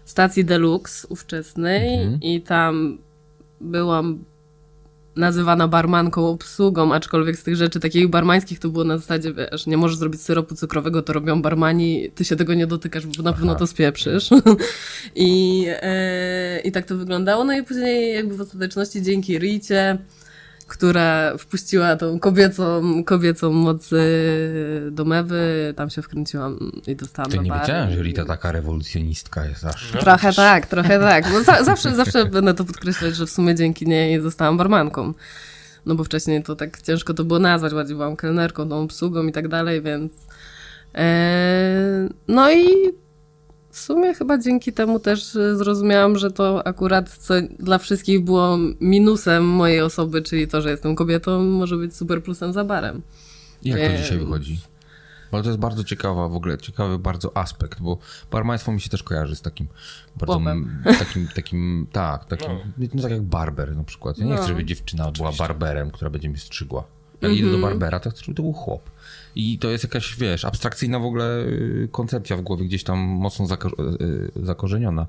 stacji 0.05 0.45
Deluxe 0.45 1.09
ówczesnej 1.09 1.95
Mhm. 1.95 2.21
i 2.21 2.41
tam 2.43 2.99
byłam 3.61 4.25
nazywana 5.17 5.69
barmanką 5.69 6.29
obsługą, 6.29 6.95
aczkolwiek 6.95 7.37
z 7.37 7.43
tych 7.43 7.57
rzeczy 7.57 7.81
takich 7.81 8.09
barmańskich 8.09 8.59
to 8.59 8.69
było 8.69 8.85
na 8.85 8.99
zasadzie, 8.99 9.33
wiesz, 9.35 9.67
nie 9.67 9.77
możesz 9.77 9.97
zrobić 9.97 10.21
syropu 10.21 10.55
cukrowego, 10.55 11.03
to 11.03 11.13
robią 11.13 11.43
barmani, 11.43 12.11
ty 12.15 12.25
się 12.25 12.37
tego 12.37 12.55
nie 12.55 12.67
dotykasz, 12.67 13.07
bo 13.07 13.23
na 13.23 13.33
pewno 13.33 13.55
to 13.55 13.67
spieprzysz. 13.67 14.31
I, 15.15 15.65
e, 15.69 16.61
I 16.61 16.73
tak 16.73 16.87
to 16.87 16.97
wyglądało. 16.97 17.45
No 17.45 17.53
i 17.53 17.63
później 17.63 18.15
jakby 18.15 18.37
w 18.37 18.41
ostateczności 18.41 19.03
dzięki 19.03 19.39
Ricie, 19.39 19.99
która 20.69 21.39
wpuściła 21.39 21.97
tą 21.97 22.19
kobiecą, 22.19 22.83
kobiecą 23.05 23.53
moc 23.53 23.93
e, 23.93 23.97
do 24.91 25.05
mewy, 25.05 25.75
tam 25.77 25.91
się 25.91 26.03
wkręciłam 26.03 26.73
i 26.87 26.97
dostałam 26.97 27.31
To 27.31 27.37
na 27.37 27.43
nie 27.43 27.49
bar. 27.51 27.61
wiedziałem, 27.61 27.93
że 27.93 28.03
Rita 28.03 28.25
taka 28.25 28.53
rewolucjonistka 28.53 29.45
jest 29.47 29.65
aż. 29.65 29.93
No, 29.95 30.01
Trochę 30.01 30.33
tak, 30.33 30.67
trochę 30.67 30.99
tak. 30.99 31.33
Bo 31.33 31.43
za, 31.43 31.65
zawsze, 31.71 31.95
zawsze 31.95 32.25
będę 32.25 32.55
to 32.55 32.65
podkreślać, 32.65 33.17
że 33.17 33.27
w 33.27 33.31
sumie 33.31 33.55
dzięki 33.55 33.87
niej 33.87 34.21
zostałam 34.21 34.57
barmanką. 34.57 35.15
No 35.87 35.95
bo 35.95 36.05
wcześniej 36.05 36.43
to 36.43 36.57
tak 36.57 36.83
ciężko 36.83 37.15
to 37.15 37.25
było 37.25 37.39
nazwać, 37.39 37.75
bardziej 37.75 37.97
byłam 37.97 38.17
kelnerką, 38.17 38.69
tą 38.69 38.83
obsługą 38.83 39.27
i 39.27 39.33
tak 39.33 39.49
dalej, 39.49 39.83
więc... 39.83 40.13
E, 40.95 42.09
no 42.29 42.53
i 42.53 42.67
w 43.75 43.79
sumie 43.79 44.15
chyba 44.15 44.39
dzięki 44.39 44.73
temu 44.73 45.01
też 45.01 45.37
e, 45.37 45.57
zrozumiałam, 45.57 46.19
że 46.19 46.31
to 46.31 46.67
akurat 46.67 47.11
co 47.11 47.35
dla 47.59 47.79
wszystkich 47.79 48.25
było 48.25 48.59
minusem 48.81 49.45
mojej 49.45 49.81
osoby, 49.81 50.23
czyli 50.23 50.49
to, 50.49 50.61
że 50.63 50.71
jestem 50.71 50.95
kobietą, 50.97 51.45
może 51.45 51.77
być 51.77 51.97
super 51.97 52.23
plusem 52.23 52.53
za 52.53 52.65
barem. 52.65 53.03
Jak 53.63 53.79
to 53.79 53.85
Em. 53.85 53.97
dzisiaj 54.03 54.19
wychodzi? 54.19 54.61
Bo 55.33 55.43
to 55.43 55.49
jest 55.49 55.59
bardzo 55.61 55.85
ciekawa, 55.85 56.29
w 56.29 56.35
ogóle 56.35 56.59
ciekawy 56.59 56.99
bardzo 56.99 57.37
aspekt, 57.37 57.81
bo 57.81 57.99
barmaństwo 58.31 58.73
mi 58.73 58.81
się 58.81 58.91
też 58.91 59.03
kojarzy 59.03 59.37
z 59.37 59.43
takim 59.43 59.67
bardzo, 60.17 60.35
Popem. 60.39 60.83
takim, 60.99 61.29
takim, 61.35 61.87
tak, 61.93 62.25
takim, 62.25 62.49
no. 62.95 63.03
tak 63.03 63.11
jak 63.13 63.23
barber 63.23 63.77
na 63.77 63.85
przykład. 63.85 64.19
Ja 64.19 64.25
nie 64.25 64.31
No. 64.31 64.37
chcę, 64.39 64.49
żeby 64.49 64.65
dziewczyna 64.65 65.13
była 65.13 65.33
barberem, 65.33 65.91
która 65.91 66.11
będzie 66.11 66.29
mi 66.29 66.39
strzygła. 66.39 66.85
Jak 67.21 67.33
idę 67.33 67.51
do 67.51 67.59
barbera, 67.59 68.01
to 68.01 68.11
chcę, 68.11 68.21
żeby 68.25 68.35
to 68.35 68.43
był 68.43 68.53
chłop. 68.53 68.91
I 69.37 69.59
to 69.59 69.71
jest 69.71 69.85
jakaś, 69.85 70.17
wiesz, 70.17 70.45
abstrakcyjna 70.45 70.99
w 70.99 71.05
ogóle 71.05 71.41
y, 71.45 71.89
koncepcja 71.93 72.37
w 72.37 72.41
głowie, 72.41 72.65
gdzieś 72.65 72.85
tam 72.85 72.99
mocno 72.99 73.47
zako- 73.47 74.03
y, 74.03 74.31
zakorzeniona. 74.47 75.07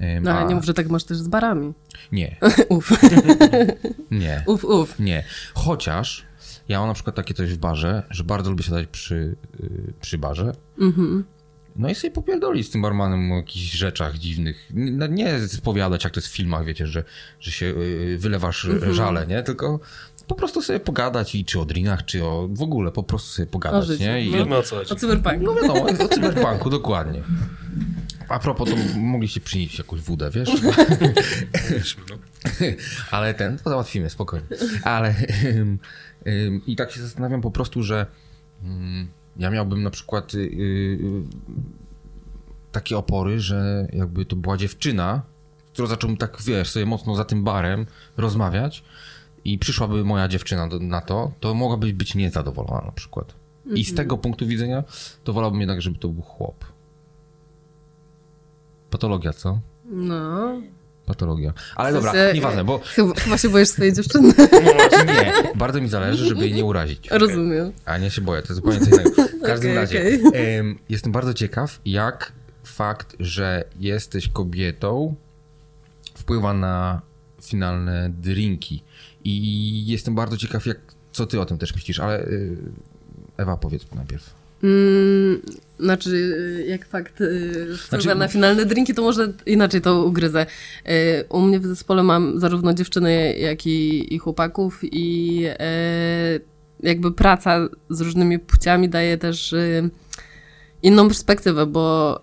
Ym, 0.00 0.22
No 0.22 0.30
ale 0.30 0.40
a- 0.40 0.48
nie 0.48 0.54
mów, 0.54 0.64
że 0.64 0.74
tak 0.74 0.88
masz 0.88 1.04
też 1.04 1.18
z 1.18 1.28
barami. 1.28 1.72
Nie, 2.12 2.36
Uf, 2.68 2.92
nie. 4.10 4.42
uf, 4.46 4.64
uf. 4.64 4.98
Nie. 4.98 5.24
Chociaż 5.54 6.24
ja 6.68 6.78
mam 6.78 6.88
na 6.88 6.94
przykład 6.94 7.16
takie 7.16 7.34
coś 7.34 7.52
w 7.54 7.58
barze, 7.58 8.02
że 8.10 8.24
bardzo 8.24 8.50
lubię 8.50 8.62
siadać 8.64 8.88
przy, 8.92 9.36
y, 9.60 9.92
przy 10.00 10.18
barze. 10.18 10.52
No 11.76 11.88
i 11.90 11.94
sobie 11.94 12.10
popierdolić 12.10 12.66
z 12.66 12.70
tym 12.70 12.82
barmanem 12.82 13.32
o 13.32 13.36
jakichś 13.36 13.72
rzeczach 13.72 14.18
dziwnych. 14.18 14.70
No, 14.74 15.06
nie 15.06 15.48
spowiadać, 15.48 16.04
jak 16.04 16.12
to 16.12 16.20
jest 16.20 16.28
w 16.28 16.36
filmach, 16.36 16.64
wiecie, 16.64 16.86
że, 16.86 17.04
że 17.40 17.50
się 17.50 17.66
y, 17.66 18.16
wylewasz 18.20 18.64
Mhm. 18.64 18.94
żale, 18.94 19.26
nie? 19.26 19.42
Tylko 19.42 19.80
po 20.26 20.34
prostu 20.34 20.62
sobie 20.62 20.80
pogadać 20.80 21.34
i 21.34 21.44
czy 21.44 21.60
o 21.60 21.64
drinach, 21.64 22.04
czy 22.04 22.24
o 22.24 22.48
w 22.52 22.62
ogóle 22.62 22.92
po 22.92 23.02
prostu 23.02 23.28
sobie 23.28 23.46
pogadać, 23.46 23.86
życiu. 23.86 24.04
nie? 24.04 24.26
I, 24.26 24.30
Wiemy 24.30 24.56
o 24.56 24.62
co 24.62 24.76
chodzi. 24.76 24.92
O 24.92 24.96
cyberpunku. 24.96 25.44
no 25.44 25.54
wiadomo, 25.54 25.86
o 26.04 26.08
cyberpunku, 26.08 26.70
dokładnie. 26.70 27.22
A 28.28 28.38
propos, 28.38 28.70
to 28.70 28.76
mogliście 28.98 29.40
przynieść 29.40 29.78
jakąś 29.78 30.00
wódę, 30.00 30.30
wiesz? 30.30 30.62
No. 30.62 32.16
Ale 33.10 33.34
ten, 33.34 33.58
to 33.58 33.70
załatwimy, 33.70 34.10
spokojnie. 34.10 34.46
Ale 34.82 35.14
ym, 35.44 35.78
ym, 36.26 36.60
i 36.66 36.76
tak 36.76 36.92
się 36.92 37.02
zastanawiam 37.02 37.40
po 37.40 37.50
prostu, 37.50 37.82
że 37.82 38.06
ym, 38.64 39.08
ja 39.36 39.50
miałbym 39.50 39.82
na 39.82 39.90
przykład 39.90 40.34
y, 40.34 40.38
y, 40.38 40.98
takie 42.72 42.98
opory, 42.98 43.40
że 43.40 43.88
jakby 43.92 44.24
to 44.24 44.36
była 44.36 44.56
dziewczyna, 44.56 45.22
która 45.72 45.88
zacząłbym 45.88 46.16
tak, 46.16 46.42
wiesz, 46.42 46.70
sobie 46.70 46.86
mocno 46.86 47.16
za 47.16 47.24
tym 47.24 47.44
barem 47.44 47.86
rozmawiać 48.16 48.84
i 49.44 49.58
przyszłaby 49.58 50.04
moja 50.04 50.28
dziewczyna 50.28 50.68
do, 50.68 50.78
na 50.78 51.00
to, 51.00 51.32
to 51.40 51.54
mogłaby 51.54 51.92
być 51.92 52.14
niezadowolona 52.14 52.86
na 52.86 52.92
przykład. 52.92 53.34
I 53.74 53.84
z 53.84 53.94
tego 53.94 54.18
punktu 54.18 54.46
widzenia 54.46 54.84
to 55.24 55.32
wolałbym 55.32 55.60
jednak, 55.60 55.82
żeby 55.82 55.98
to 55.98 56.08
był 56.08 56.22
chłop. 56.22 56.64
Patologia, 58.90 59.32
co? 59.32 59.60
No. 59.84 60.60
Patologia. 61.06 61.52
Ale 61.76 61.90
W 61.90 61.94
dobra, 61.94 62.12
sensie, 62.12 62.34
nieważne, 62.34 62.64
bo 62.64 62.78
Chyba, 62.84 63.14
chyba 63.14 63.38
się 63.38 63.48
boisz 63.48 63.68
swojej 63.68 63.92
dziewczyny. 63.92 64.32
nie, 65.06 65.32
bardzo 65.54 65.80
mi 65.80 65.88
zależy, 65.88 66.26
żeby 66.26 66.40
jej 66.44 66.54
nie 66.54 66.64
urazić. 66.64 67.08
Rozumiem. 67.10 67.72
A 67.84 67.98
nie 67.98 68.10
się 68.10 68.20
boję, 68.22 68.42
to 68.42 68.48
jest 68.48 68.56
zupełnie 68.56 68.80
co 68.80 68.86
innego. 68.86 69.10
W 69.10 69.42
każdym 69.42 69.70
Okej, 69.70 69.74
razie, 69.74 70.18
okej. 70.28 70.56
em, 70.58 70.78
jestem 70.88 71.12
bardzo 71.12 71.34
ciekaw, 71.34 71.80
jak 71.84 72.32
fakt, 72.64 73.16
że 73.20 73.64
jesteś 73.80 74.28
kobietą 74.28 75.14
wpływa 76.14 76.54
na 76.54 77.02
finalne 77.42 78.10
drinki. 78.10 78.82
I 79.24 79.86
jestem 79.86 80.14
bardzo 80.14 80.36
ciekaw, 80.36 80.66
jak, 80.66 80.78
co 81.12 81.26
ty 81.26 81.40
o 81.40 81.44
tym 81.46 81.58
też 81.58 81.74
myślisz, 81.74 82.00
ale 82.00 82.26
y, 82.26 82.56
Ewa, 83.36 83.56
powiedz 83.56 83.86
najpierw. 83.94 84.34
Mm, 84.62 85.40
znaczy, 85.80 86.36
jak 86.68 86.86
fakt 86.86 87.20
y, 87.20 87.76
Znaczy- 87.88 88.14
na 88.14 88.28
finalne 88.28 88.64
drinki, 88.64 88.94
to 88.94 89.02
może 89.02 89.32
inaczej 89.46 89.80
to 89.80 90.04
ugryzę. 90.04 90.46
Y, 90.88 91.24
U 91.28 91.40
mnie 91.40 91.60
w 91.60 91.66
zespole 91.66 92.02
mam 92.02 92.40
zarówno 92.40 92.74
dziewczyny, 92.74 93.34
jak 93.38 93.66
i, 93.66 94.14
i 94.14 94.18
chłopaków 94.18 94.78
i 94.82 95.42
jakby 96.80 97.12
praca 97.12 97.68
z 97.90 98.00
różnymi 98.00 98.38
płciami 98.38 98.88
daje 98.88 99.18
też 99.18 99.54
inną 100.82 101.08
perspektywę, 101.08 101.66
bo 101.66 102.20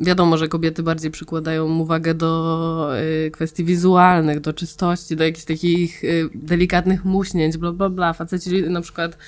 wiadomo, 0.00 0.36
że 0.38 0.48
kobiety 0.48 0.82
bardziej 0.82 1.10
przykładają 1.10 1.78
uwagę 1.78 2.14
do 2.14 2.90
y, 3.26 3.30
kwestii 3.30 3.64
wizualnych, 3.64 4.40
do 4.40 4.52
czystości, 4.52 5.16
do 5.16 5.24
jakichś 5.24 5.44
takich 5.44 6.04
y, 6.04 6.28
delikatnych 6.34 7.04
muśnięć, 7.04 7.56
bla, 7.56 7.72
bla, 7.72 7.88
bla. 7.88 8.12
Faceci 8.12 8.62
na 8.62 8.80
przykład 8.80 9.18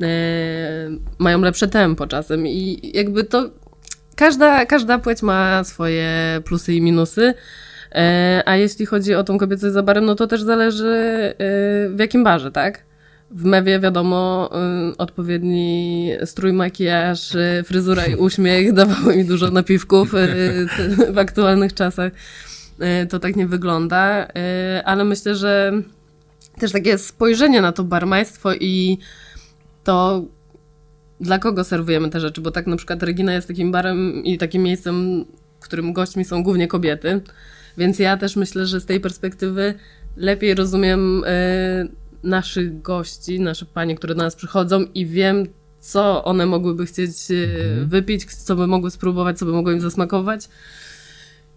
e, 0.00 0.06
mają 1.18 1.40
lepsze 1.40 1.68
tempo 1.68 2.06
czasem 2.06 2.46
i 2.46 2.90
jakby 2.94 3.24
to 3.24 3.50
każda, 4.16 4.66
każda 4.66 4.98
płeć 4.98 5.22
ma 5.22 5.64
swoje 5.64 6.40
plusy 6.44 6.74
i 6.74 6.82
minusy. 6.82 7.34
A 8.46 8.56
jeśli 8.56 8.86
chodzi 8.86 9.14
o 9.14 9.24
tą 9.24 9.38
kobiecość 9.38 9.72
za 9.72 9.82
barem, 9.82 10.04
no 10.04 10.14
to 10.14 10.26
też 10.26 10.42
zależy 10.42 10.94
w 11.90 11.96
jakim 11.98 12.24
barze, 12.24 12.52
tak? 12.52 12.89
W 13.30 13.44
mewie 13.44 13.80
wiadomo, 13.80 14.50
y, 14.92 14.96
odpowiedni 14.96 16.10
strój, 16.24 16.52
makijaż, 16.52 17.36
fryzura 17.64 18.06
i 18.06 18.14
uśmiech 18.14 18.72
dawały 18.82 19.16
mi 19.16 19.24
dużo 19.24 19.50
napiwków 19.50 20.14
y, 20.14 20.66
w 21.12 21.18
aktualnych 21.18 21.74
czasach. 21.74 22.12
Y, 23.02 23.06
To 23.06 23.18
tak 23.18 23.36
nie 23.36 23.46
wygląda, 23.46 24.28
ale 24.84 25.04
myślę, 25.04 25.34
że 25.34 25.72
też 26.58 26.72
takie 26.72 26.98
spojrzenie 26.98 27.60
na 27.62 27.72
to 27.72 27.84
barmaństwo 27.84 28.54
i 28.54 28.98
to 29.84 30.24
dla 31.20 31.38
kogo 31.38 31.64
serwujemy 31.64 32.10
te 32.10 32.20
rzeczy, 32.20 32.40
bo 32.40 32.50
tak 32.50 32.66
na 32.66 32.76
przykład 32.76 33.02
Regina 33.02 33.32
jest 33.32 33.48
takim 33.48 33.72
barem 33.72 34.24
i 34.24 34.38
takim 34.38 34.62
miejscem, 34.62 35.24
w 35.60 35.64
którym 35.64 35.92
gośćmi 35.92 36.24
są 36.24 36.42
głównie 36.42 36.68
kobiety, 36.68 37.20
więc 37.78 37.98
ja 37.98 38.16
też 38.16 38.36
myślę, 38.36 38.66
że 38.66 38.80
z 38.80 38.86
tej 38.86 39.00
perspektywy 39.00 39.74
lepiej 40.16 40.54
rozumiem 40.54 41.24
naszych 42.22 42.82
gości, 42.82 43.40
nasze 43.40 43.66
panie, 43.66 43.94
które 43.94 44.14
do 44.14 44.22
nas 44.22 44.36
przychodzą 44.36 44.84
i 44.94 45.06
wiem, 45.06 45.46
co 45.80 46.24
one 46.24 46.46
mogłyby 46.46 46.86
chcieć 46.86 47.30
y, 47.30 47.86
wypić, 47.86 48.34
co 48.34 48.56
by 48.56 48.66
mogły 48.66 48.90
spróbować, 48.90 49.38
co 49.38 49.46
by 49.46 49.52
mogło 49.52 49.72
im 49.72 49.80
zasmakować, 49.80 50.48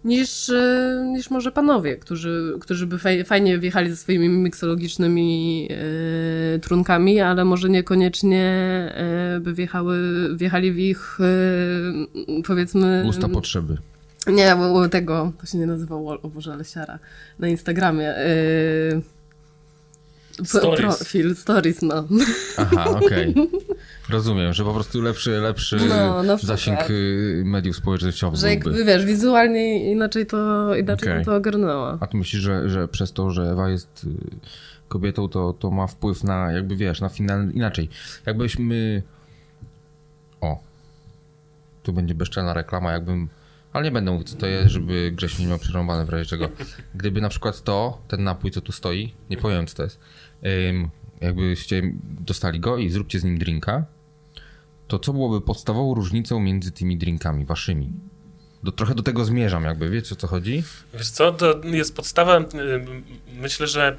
niż, 0.04 0.48
y, 0.48 1.02
niż 1.06 1.30
może 1.30 1.52
panowie, 1.52 1.96
którzy, 1.96 2.54
którzy 2.60 2.86
by 2.86 2.98
faj, 2.98 3.24
fajnie 3.24 3.58
wjechali 3.58 3.90
ze 3.90 3.96
swoimi 3.96 4.28
miksologicznymi 4.28 5.68
y, 6.56 6.58
trunkami, 6.58 7.20
ale 7.20 7.44
może 7.44 7.68
niekoniecznie 7.68 8.44
by 9.40 9.54
wjechały, 9.54 9.98
wjechali 10.36 10.72
w 10.72 10.78
ich 10.78 11.18
powiedzmy... 12.46 13.04
Usta 13.08 13.28
potrzeby. 13.28 13.78
Nie, 14.26 14.56
tego, 14.90 15.32
to 15.40 15.46
się 15.46 15.58
nie 15.58 15.66
nazywa 15.66 16.02
wall, 16.02 16.18
o 16.22 16.28
Boże, 16.28 16.52
ale 16.52 16.64
siara. 16.64 16.98
Na 17.38 17.48
Instagramie. 17.48 18.14
Yy, 18.92 19.02
Stories. 20.44 20.96
Profil, 20.96 21.36
stories, 21.36 21.82
no. 21.82 22.04
Aha, 22.58 22.90
okej. 23.04 23.34
Rozumiem, 24.10 24.52
że 24.52 24.64
po 24.64 24.74
prostu 24.74 25.02
lepszy, 25.02 25.30
lepszy 25.30 25.76
No, 25.76 26.18
przykład. 26.22 26.40
zasięg 26.42 26.90
y, 26.90 27.42
mediów 27.46 27.76
społecznościowych 27.76 28.40
Że 28.40 28.46
byłby. 28.46 28.54
jakby, 28.70 28.84
wiesz, 28.84 29.04
wizualnie 29.04 29.92
inaczej 29.92 30.26
to, 30.26 30.74
inaczej 30.76 31.14
bym 31.14 31.24
to 31.24 31.34
ogarnęła. 31.36 31.98
A 32.00 32.06
ty 32.06 32.16
myślisz, 32.16 32.42
że, 32.42 32.68
że 32.68 32.88
przez 32.88 33.12
to, 33.12 33.30
że 33.30 33.42
Ewa 33.42 33.68
jest 33.68 34.04
y, 34.04 34.08
kobietą, 34.88 35.28
to, 35.28 35.52
to 35.52 35.70
ma 35.70 35.86
wpływ 35.86 36.24
na, 36.24 36.52
jakby 36.52 36.76
wiesz, 36.76 37.00
na 37.00 37.08
final 37.08 37.50
inaczej. 37.50 37.88
Jakbyśmy. 38.26 39.02
O. 40.40 40.58
Tu 41.82 41.92
będzie 41.92 42.14
bezczelna 42.14 42.54
reklama, 42.54 42.92
jakbym. 42.92 43.28
Ale 43.72 43.84
nie 43.84 43.90
będę 43.90 44.10
mówił, 44.10 44.26
co 44.26 44.36
to 44.36 44.46
jest, 44.46 44.68
żeby 44.70 45.12
Grześ 45.14 45.38
nie 45.38 45.46
miał 45.46 45.58
przerąbane 45.58 46.04
w 46.04 46.08
razie 46.08 46.24
czego. 46.30 46.48
Gdyby 46.94 47.20
na 47.20 47.28
przykład 47.28 47.62
to, 47.62 47.98
ten 48.08 48.24
napój, 48.24 48.50
co 48.50 48.60
tu 48.60 48.72
stoi, 48.72 49.14
nie 49.30 49.36
powiem, 49.36 49.66
co 49.66 49.76
to 49.76 49.82
jest, 49.82 49.98
jakbyście 51.20 51.82
dostali 52.20 52.60
go 52.60 52.78
i 52.78 52.90
zróbcie 52.90 53.20
z 53.20 53.24
nim 53.24 53.38
drinka, 53.38 53.86
to 54.88 54.98
co 54.98 55.12
byłoby 55.12 55.40
podstawową 55.40 55.94
różnicą 55.94 56.40
między 56.40 56.72
tymi 56.72 56.96
drinkami 56.96 57.44
waszymi? 57.44 57.92
Do, 58.64 58.72
trochę 58.72 58.94
do 58.94 59.02
tego 59.02 59.24
zmierzam, 59.24 59.64
jakby, 59.64 59.90
wiecie 59.90 60.14
o 60.14 60.16
co 60.16 60.26
chodzi? 60.26 60.62
Wiesz 60.94 61.08
co, 61.10 61.32
to 61.32 61.60
jest 61.64 61.96
podstawa, 61.96 62.40
y, 62.40 62.44
myślę, 63.40 63.66
że 63.66 63.96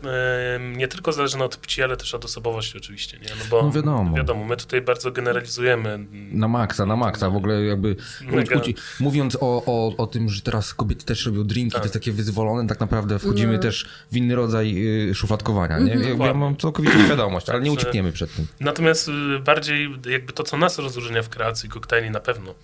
y, 0.73 0.77
nie 0.77 0.87
tylko 0.87 1.11
zależna 1.13 1.45
od 1.45 1.57
płci, 1.57 1.83
ale 1.83 1.97
też 1.97 2.13
od 2.15 2.25
osobowości 2.25 2.77
oczywiście, 2.77 3.17
nie? 3.17 3.27
No 3.39 3.45
bo 3.49 3.61
No 3.63 3.71
wiadomo. 3.71 4.15
wiadomo, 4.17 4.45
my 4.45 4.57
tutaj 4.57 4.81
bardzo 4.81 5.11
generalizujemy. 5.11 6.05
Na 6.31 6.47
maksa, 6.47 6.85
na 6.85 6.95
maksa. 6.95 7.29
W 7.29 7.35
ogóle 7.35 7.63
jakby 7.63 7.95
Mega. 8.21 8.61
mówiąc 8.99 9.35
o, 9.41 9.63
o, 9.65 9.97
o 9.97 10.07
tym, 10.07 10.29
że 10.29 10.41
teraz 10.41 10.73
kobiety 10.73 11.05
też 11.05 11.25
robią 11.25 11.43
drinki, 11.43 11.71
Tak. 11.71 11.81
to 11.81 11.85
jest 11.85 11.93
takie 11.93 12.11
wyzwolone, 12.11 12.67
tak 12.67 12.79
naprawdę 12.79 13.19
wchodzimy 13.19 13.53
No. 13.53 13.59
też 13.59 13.85
w 14.11 14.17
inny 14.17 14.35
rodzaj 14.35 14.75
y, 15.09 15.15
szufladkowania. 15.15 15.79
Nie? 15.79 15.93
Ja 15.93 16.09
Dokładnie. 16.09 16.39
mam 16.39 16.57
całkowitą 16.57 17.05
świadomość, 17.05 17.49
ale 17.49 17.61
nie 17.61 17.71
uciekniemy 17.71 18.11
przed 18.11 18.35
tym. 18.35 18.47
Natomiast 18.59 19.09
bardziej 19.45 19.89
jakby 20.09 20.33
to, 20.33 20.43
co 20.43 20.57
nas 20.57 20.79
rozróżnia 20.79 21.21
w 21.23 21.29
kreacji 21.29 21.69
koktajli 21.69 22.09
na 22.11 22.19
pewno, 22.19 22.55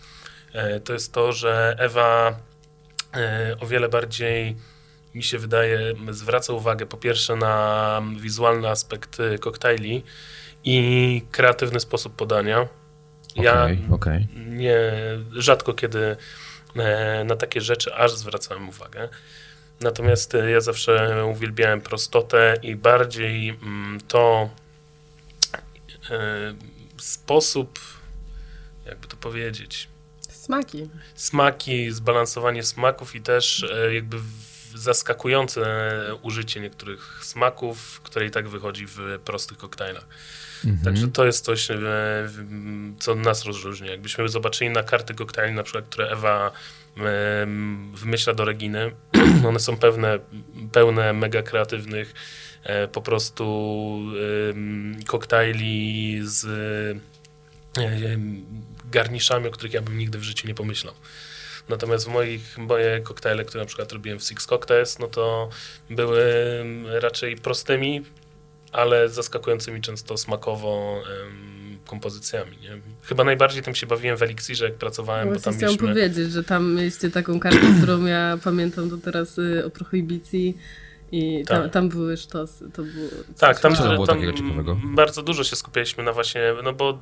to 0.83 0.93
jest 0.93 1.13
to, 1.13 1.33
że 1.33 1.75
Ewa 1.79 2.39
e, 3.13 3.55
o 3.59 3.67
wiele 3.67 3.89
bardziej 3.89 4.55
mi 5.15 5.23
się 5.23 5.39
wydaje, 5.39 5.93
zwraca 6.11 6.53
uwagę 6.53 6.85
po 6.85 6.97
pierwsze 6.97 7.35
na 7.35 8.01
wizualny 8.19 8.69
aspekt 8.69 9.19
y, 9.19 9.39
koktajli 9.39 10.03
i 10.63 11.21
kreatywny 11.31 11.79
sposób 11.79 12.15
podania. 12.15 12.67
Ja 13.35 13.63
Okej, 13.63 13.79
okej. 13.91 14.27
nie, 14.35 14.79
rzadko 15.31 15.73
kiedy 15.73 16.17
e, 16.75 17.23
na 17.23 17.35
takie 17.35 17.61
rzeczy 17.61 17.95
aż 17.95 18.11
zwracałem 18.11 18.69
uwagę. 18.69 19.09
Natomiast 19.81 20.35
e, 20.35 20.51
ja 20.51 20.61
zawsze 20.61 21.25
uwielbiałem 21.25 21.81
prostotę 21.81 22.57
i 22.61 22.75
bardziej 22.75 23.49
mm, 23.49 24.01
to 24.07 24.49
e, 26.09 26.53
sposób, 26.97 27.79
jakby 28.85 29.07
to 29.07 29.17
powiedzieć, 29.17 29.90
Smaki. 30.41 30.89
smaki, 31.15 31.91
zbalansowanie 31.91 32.63
smaków 32.63 33.15
i 33.15 33.21
też 33.21 33.63
e, 33.63 33.93
jakby 33.93 34.17
zaskakujące 34.75 35.63
użycie 36.21 36.59
niektórych 36.59 37.19
smaków, 37.21 38.01
które 38.03 38.25
i 38.25 38.31
tak 38.31 38.49
wychodzi 38.49 38.85
w 38.87 38.97
prostych 39.25 39.57
koktajlach. 39.57 40.07
Także 40.83 41.07
to 41.07 41.25
jest 41.25 41.45
coś, 41.45 41.71
e, 41.71 41.77
co 42.99 43.15
nas 43.15 43.45
rozróżnia. 43.45 43.91
Jakbyśmy 43.91 44.29
zobaczyli 44.29 44.69
na 44.69 44.83
karty 44.83 45.13
koktajli, 45.13 45.55
na 45.55 45.63
przykład, 45.63 45.85
które 45.85 46.09
Ewa 46.09 46.51
em, 46.97 47.91
wymyśla 47.95 48.33
do 48.33 48.45
Reginy, 48.45 48.91
one 49.47 49.59
są 49.59 49.77
pełne, 49.77 50.19
pełne 50.71 51.13
mega 51.13 51.41
kreatywnych 51.41 52.13
e, 52.63 52.87
po 52.87 53.01
prostu 53.01 53.43
koktajli 55.07 56.19
z 56.23 56.45
e, 56.45 57.11
garniszami, 58.91 59.47
o 59.47 59.51
których 59.51 59.73
ja 59.73 59.81
bym 59.81 59.97
nigdy 59.97 60.17
w 60.17 60.23
życiu 60.23 60.47
nie 60.47 60.55
pomyślał. 60.55 60.93
Natomiast 61.69 62.05
w 62.05 62.07
moich, 62.07 62.57
moje 62.57 62.99
koktajle, 62.99 63.45
które 63.45 63.63
na 63.63 63.67
przykład 63.67 63.91
robiłem 63.91 64.19
w 64.19 64.23
Six 64.23 64.45
Cocktails, 64.45 64.99
no 64.99 65.07
to 65.07 65.49
były 65.89 66.23
raczej 67.01 67.35
prostymi, 67.35 68.01
ale 68.71 69.09
zaskakującymi 69.09 69.81
często 69.81 70.17
smakowo 70.17 71.03
em, 71.25 71.79
kompozycjami. 71.85 72.57
Nie? 72.61 72.77
Chyba 73.03 73.23
najbardziej 73.23 73.63
tym 73.63 73.75
się 73.75 73.87
bawiłem 73.87 74.17
w 74.17 74.23
Elixirze, 74.23 74.65
jak 74.65 74.75
pracowałem, 74.75 75.27
bo 75.27 75.33
Właśnie 75.33 75.43
tam 75.43 75.53
chciałam 75.53 75.75
mieliśmy... 75.75 75.87
powiedzieć, 75.87 76.31
że 76.31 76.43
tam 76.43 76.75
mieliście 76.75 77.11
taką 77.11 77.39
kartę, 77.39 77.67
którą 77.77 78.05
ja 78.05 78.37
pamiętam 78.43 78.89
do 78.89 78.97
teraz 78.97 79.37
y, 79.37 79.65
o 79.65 79.69
prohibicji 79.69 80.57
i 81.11 81.43
tam, 81.47 81.63
Tak. 81.63 81.71
tam 81.71 81.89
były 81.89 82.17
sztosy. 82.17 82.71
To 82.71 82.83
było 82.83 83.07
Tak, 83.39 83.59
tam, 83.59 83.75
to 83.75 83.83
było 83.93 84.07
tam 84.07 84.15
takiego 84.15 84.33
ciekawego? 84.37 84.77
bardzo 84.83 85.23
dużo 85.23 85.43
się 85.43 85.55
skupialiśmy 85.55 86.03
na 86.03 86.13
właśnie, 86.13 86.41
no 86.63 86.73
bo 86.73 86.91
y, 86.91 86.95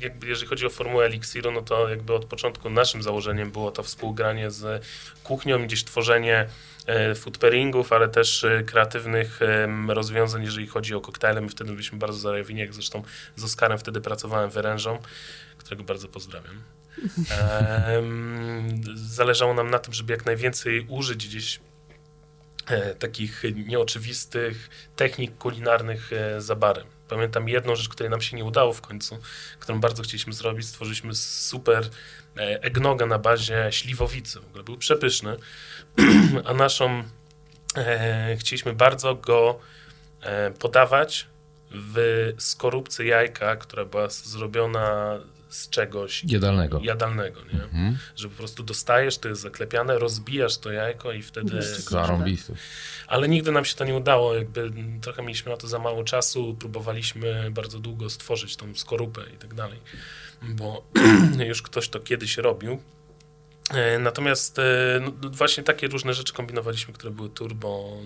jakby 0.00 0.26
jeżeli 0.26 0.48
chodzi 0.48 0.66
o 0.66 0.70
formułę 0.70 1.06
Elixiru, 1.06 1.52
no 1.52 1.62
to 1.62 1.88
jakby 1.88 2.14
od 2.14 2.24
początku 2.24 2.70
naszym 2.70 3.02
założeniem 3.02 3.50
było 3.50 3.70
to 3.70 3.82
współgranie 3.82 4.50
z 4.50 4.84
kuchnią, 5.24 5.62
i 5.62 5.66
gdzieś 5.66 5.84
tworzenie 5.84 6.46
e, 6.86 7.14
food 7.14 7.38
pairingów, 7.38 7.92
ale 7.92 8.08
też 8.08 8.44
e, 8.44 8.62
kreatywnych 8.62 9.42
em, 9.42 9.90
rozwiązań, 9.90 10.44
jeżeli 10.44 10.66
chodzi 10.66 10.94
o 10.94 11.00
koktajle. 11.00 11.40
My 11.40 11.48
wtedy 11.48 11.70
byliśmy 11.72 11.98
bardzo 11.98 12.18
zajawieni, 12.18 12.60
jak 12.60 12.74
zresztą 12.74 13.02
z 13.36 13.44
Oskarem 13.44 13.78
wtedy 13.78 14.00
pracowałem 14.00 14.50
wyrężą, 14.50 14.98
którego 15.58 15.84
bardzo 15.84 16.08
pozdrawiam. 16.08 16.54
Zależało 18.94 19.54
nam 19.54 19.70
na 19.70 19.78
tym, 19.78 19.94
żeby 19.94 20.12
jak 20.12 20.26
najwięcej 20.26 20.86
użyć 20.88 21.26
gdzieś 21.28 21.56
e, 21.56 21.60
takich 22.98 23.42
nieoczywistych 23.66 24.70
technik 24.96 25.38
kulinarnych 25.38 26.12
e, 26.12 26.40
za 26.40 26.56
barem. 26.56 26.86
Pamiętam 27.08 27.48
jedną 27.48 27.76
rzecz, 27.76 27.88
której 27.88 28.10
nam 28.10 28.20
się 28.20 28.36
nie 28.36 28.44
udało 28.44 28.72
w 28.72 28.80
końcu, 28.80 29.18
którą 29.58 29.80
bardzo 29.80 30.02
chcieliśmy 30.02 30.32
zrobić. 30.32 30.66
Stworzyliśmy 30.66 31.14
super 31.14 31.84
e, 32.36 32.62
eggnoga 32.62 33.06
na 33.06 33.18
bazie 33.18 33.68
śliwowicy. 33.70 34.40
W 34.40 34.46
ogóle 34.46 34.64
był 34.64 34.76
przepyszny, 34.76 35.36
a 36.44 36.54
naszą 36.54 37.04
e, 37.76 38.36
chcieliśmy 38.36 38.72
bardzo 38.72 39.14
go 39.14 39.58
e, 40.20 40.50
podawać 40.50 41.26
w 41.70 42.32
skorupce 42.38 43.04
jajka, 43.04 43.56
która 43.56 43.84
była 43.84 44.08
zrobiona 44.08 45.18
z 45.54 45.68
czegoś 45.68 46.24
Jadalnego. 46.24 46.80
jadalnego, 46.82 47.40
nie? 47.52 47.62
Mhm. 47.62 47.98
Że 48.16 48.28
po 48.28 48.36
prostu 48.36 48.62
dostajesz, 48.62 49.18
to 49.18 49.28
jest 49.28 49.40
zaklepiane, 49.40 49.98
rozbijasz 49.98 50.58
to 50.58 50.72
jajko 50.72 51.12
i 51.12 51.22
wtedy... 51.22 51.62
Zarąbisty. 51.62 52.54
Ale 53.06 53.28
nigdy 53.28 53.52
nam 53.52 53.64
się 53.64 53.74
to 53.74 53.84
nie 53.84 53.94
udało, 53.94 54.34
jakby 54.34 54.72
trochę 55.00 55.22
mieliśmy 55.22 55.50
na 55.52 55.56
to 55.56 55.68
za 55.68 55.78
mało 55.78 56.04
czasu, 56.04 56.56
próbowaliśmy 56.58 57.50
bardzo 57.50 57.78
długo 57.78 58.10
stworzyć 58.10 58.56
tą 58.56 58.74
skorupę 58.74 59.22
i 59.34 59.36
tak 59.38 59.54
dalej, 59.54 59.78
bo 60.42 60.84
już 61.48 61.62
ktoś 61.62 61.88
to 61.88 62.00
kiedyś 62.00 62.36
robił. 62.36 62.80
E, 63.70 63.98
Natomiast 63.98 64.58
e, 64.58 65.00
no, 65.00 65.30
właśnie 65.30 65.62
takie 65.64 65.88
różne 65.88 66.14
rzeczy 66.14 66.32
kombinowaliśmy, 66.32 66.94
które 66.94 67.10
były 67.12 67.30
turbo 67.30 67.96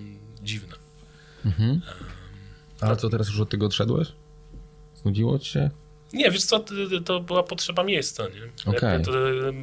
dziwne. 0.42 0.76
Mhm. 1.44 1.80
Ale 2.80 2.96
co, 2.96 3.08
teraz 3.08 3.28
już 3.28 3.40
od 3.40 3.50
tego 3.50 3.66
odszedłeś? 3.66 4.12
Znudziło 4.94 5.38
ci 5.38 5.50
się? 5.50 5.70
Nie, 6.12 6.30
wiesz 6.30 6.44
co, 6.44 6.64
to, 7.04 7.20
była 7.20 7.42
potrzeba 7.42 7.84
miejsca, 7.84 8.24
nie? 8.28 8.72
Jakby 8.72 9.04
to, 9.04 9.12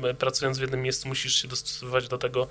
e, 0.09 0.13
pracując 0.13 0.57
w 0.57 0.61
jednym 0.61 0.81
miejscu 0.81 1.07
musisz 1.07 1.35
się 1.41 1.47
dostosowywać 1.47 2.07
do 2.07 2.17
tego, 2.17 2.47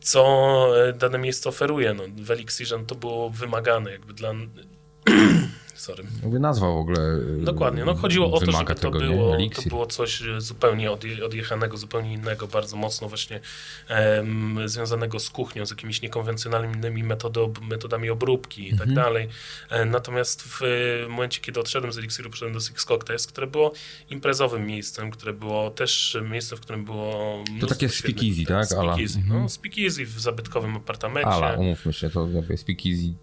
co 0.00 0.88
e, 0.88 0.92
dane 0.92 1.18
miejsce 1.18 1.48
oferuje. 1.48 1.94
No, 1.94 2.02
w 2.16 2.30
Elixirze 2.30 2.84
to 2.86 2.94
było 2.94 3.30
wymagane 3.30 3.92
jakby 3.92 4.12
dla... 4.12 4.32
Sorry. 5.82 6.04
Jakby 6.22 6.38
nazwa 6.40 6.66
w 6.66 6.76
ogóle 6.76 7.00
y, 7.40 7.44
Dokładnie. 7.44 7.84
No 7.84 7.94
chodziło 7.94 8.32
o 8.32 8.40
to, 8.40 8.52
żeby 8.52 8.74
to 8.74 8.90
było, 8.90 9.36
to 9.54 9.62
było 9.68 9.86
coś 9.86 10.22
e, 10.22 10.40
zupełnie 10.40 10.90
odje, 10.90 11.24
odjechanego, 11.26 11.76
zupełnie 11.76 12.12
innego, 12.12 12.46
bardzo 12.46 12.76
mocno 12.76 13.08
właśnie 13.08 13.40
em, 13.88 14.58
związanego 14.64 15.20
z 15.20 15.30
kuchnią, 15.30 15.66
z 15.66 15.70
jakimiś 15.70 16.02
niekonwencjonalnymi 16.02 17.02
metody, 17.02 17.40
metodami 17.68 18.10
obróbki 18.10 18.68
i 18.68 18.70
tak 18.70 18.88
Mhm. 18.88 18.94
dalej. 18.94 19.28
E, 19.70 19.84
natomiast 19.84 20.42
w 20.42 20.62
e, 20.62 21.08
momencie, 21.08 21.40
kiedy 21.40 21.60
odszedłem 21.60 21.92
z 21.92 21.98
Elixiru, 21.98 22.30
przyszedłem 22.30 22.54
do 22.54 22.60
Six 22.60 22.84
Cocktails, 22.84 23.26
które 23.26 23.46
było 23.46 23.72
imprezowym 24.10 24.66
miejscem, 24.66 25.10
które 25.10 25.32
było 25.32 25.70
też 25.70 26.16
miejscem, 26.30 26.58
w 26.58 26.60
którym 26.60 26.84
było 26.84 27.44
mnóstwo 27.50 27.66
takie 27.74 27.88
speakeasy, 27.88 28.44
tak? 28.44 28.72
Ala. 28.72 28.92
Speakeasy, 28.94 29.18
Mhm. 29.18 29.42
no, 29.42 29.48
speakeasy 29.48 30.06
w 30.06 30.20
zabytkowym 30.20 30.76
apartamencie. 30.76 31.28
Ale 31.30 31.58
umówmy 31.58 31.92
się, 31.92 32.10
to 32.10 32.28
jakby 32.28 32.56
speakeasy 32.56 33.14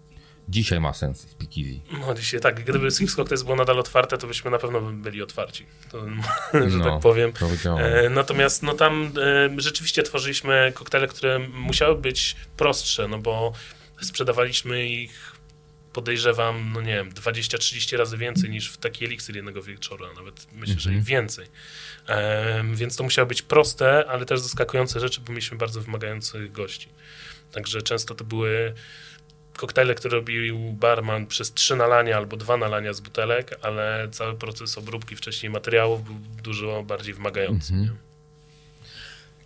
dzisiaj 0.50 0.80
ma 0.80 0.92
sens, 0.94 1.20
speakeasy. 1.20 1.80
No 1.92 2.14
dzisiaj 2.14 2.40
tak, 2.40 2.64
gdyby 2.64 2.90
Six 2.90 3.14
Cocktails 3.14 3.42
było 3.42 3.56
nadal 3.56 3.78
otwarte, 3.78 4.18
to 4.18 4.26
byśmy 4.26 4.50
na 4.50 4.58
pewno 4.58 4.80
byli 4.80 5.22
otwarci, 5.22 5.66
to, 5.90 6.00
że 6.70 6.78
No, 6.78 6.84
tak 6.84 7.00
powiem. 7.00 7.32
E, 7.78 8.10
Natomiast 8.10 8.62
no 8.62 8.74
tam 8.74 9.12
e, 9.56 9.60
rzeczywiście 9.60 10.02
tworzyliśmy 10.02 10.72
koktajle, 10.74 11.08
które 11.08 11.38
musiały 11.38 11.96
być 11.96 12.36
prostsze, 12.56 13.08
no 13.08 13.18
bo 13.18 13.52
sprzedawaliśmy 14.00 14.86
ich 14.88 15.40
podejrzewam, 15.92 16.70
no 16.74 16.80
nie 16.80 16.94
wiem, 16.94 17.12
20-30 17.12 17.96
razy 17.96 18.16
więcej 18.16 18.50
niż 18.50 18.70
w 18.70 18.76
taki 18.76 19.04
eliksir 19.04 19.36
jednego 19.36 19.62
wieczoru, 19.62 20.04
a 20.04 20.12
nawet 20.12 20.46
myślę, 20.52 20.74
że 20.78 20.94
i 20.94 21.00
więcej. 21.00 21.46
E, 22.08 22.64
więc 22.74 22.96
to 22.96 23.04
musiało 23.04 23.26
być 23.26 23.42
proste, 23.42 24.04
ale 24.08 24.26
też 24.26 24.40
zaskakujące 24.40 25.00
rzeczy, 25.00 25.20
bo 25.20 25.32
mieliśmy 25.32 25.58
bardzo 25.58 25.80
wymagających 25.80 26.52
gości. 26.52 26.88
Także 27.52 27.82
często 27.82 28.14
to 28.14 28.24
były 28.24 28.74
koktajle, 29.60 29.94
które 29.94 30.16
robił 30.16 30.58
barman 30.72 31.26
przez 31.26 31.52
trzy 31.52 31.76
nalania 31.76 32.16
albo 32.16 32.36
dwa 32.36 32.56
nalania 32.56 32.92
z 32.92 33.00
butelek, 33.00 33.58
ale 33.62 34.08
cały 34.10 34.34
proces 34.34 34.78
obróbki 34.78 35.16
wcześniej 35.16 35.52
materiałów 35.52 36.04
był 36.04 36.14
dużo 36.42 36.82
bardziej 36.82 37.14
wymagający. 37.14 37.74
Mhm. 37.74 37.90
Nie? 37.90 38.10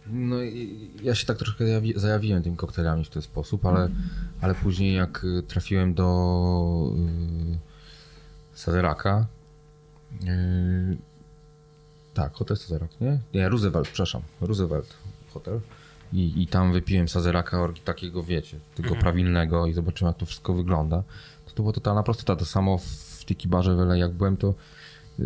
No 0.06 0.42
i 0.42 0.90
ja 1.02 1.14
się 1.14 1.26
tak 1.26 1.38
troszkę 1.38 1.66
zajawi, 1.66 1.92
zajawiłem 1.96 2.42
tymi 2.42 2.56
koktajlami 2.56 3.04
w 3.04 3.08
ten 3.08 3.22
sposób, 3.22 3.66
ale, 3.66 3.88
ale 4.40 4.54
później 4.54 4.94
jak 4.94 5.24
y, 5.24 5.42
trafiłem 5.42 5.94
do 5.94 6.92
y, 8.54 8.58
Saderaka, 8.58 9.26
y, 10.22 10.96
tak, 12.14 12.32
hotel 12.32 12.56
Saderak, 12.56 12.90
nie? 13.00 13.18
Nie, 13.34 13.48
Roosevelt, 13.48 13.88
przepraszam, 13.88 14.22
Roosevelt 14.40 14.96
hotel. 15.34 15.60
I, 16.14 16.42
I 16.42 16.46
tam 16.46 16.72
wypiłem 16.72 17.08
Sazeraka 17.08 17.60
orgi 17.60 17.80
takiego, 17.80 18.22
wiecie, 18.22 18.58
tego 18.74 18.94
prawilnego 18.96 19.66
i 19.66 19.72
zobaczyłem, 19.72 20.10
jak 20.10 20.18
to 20.18 20.26
wszystko 20.26 20.54
wygląda. 20.54 21.02
To, 21.46 21.52
to 21.54 21.62
była 21.62 21.72
totalna 21.72 22.02
prostota. 22.02 22.36
To 22.36 22.44
samo 22.44 22.78
w 22.78 23.24
Tiki 23.26 23.48
Barze 23.48 23.76
jak 23.96 24.12
byłem, 24.12 24.36
to 24.36 24.54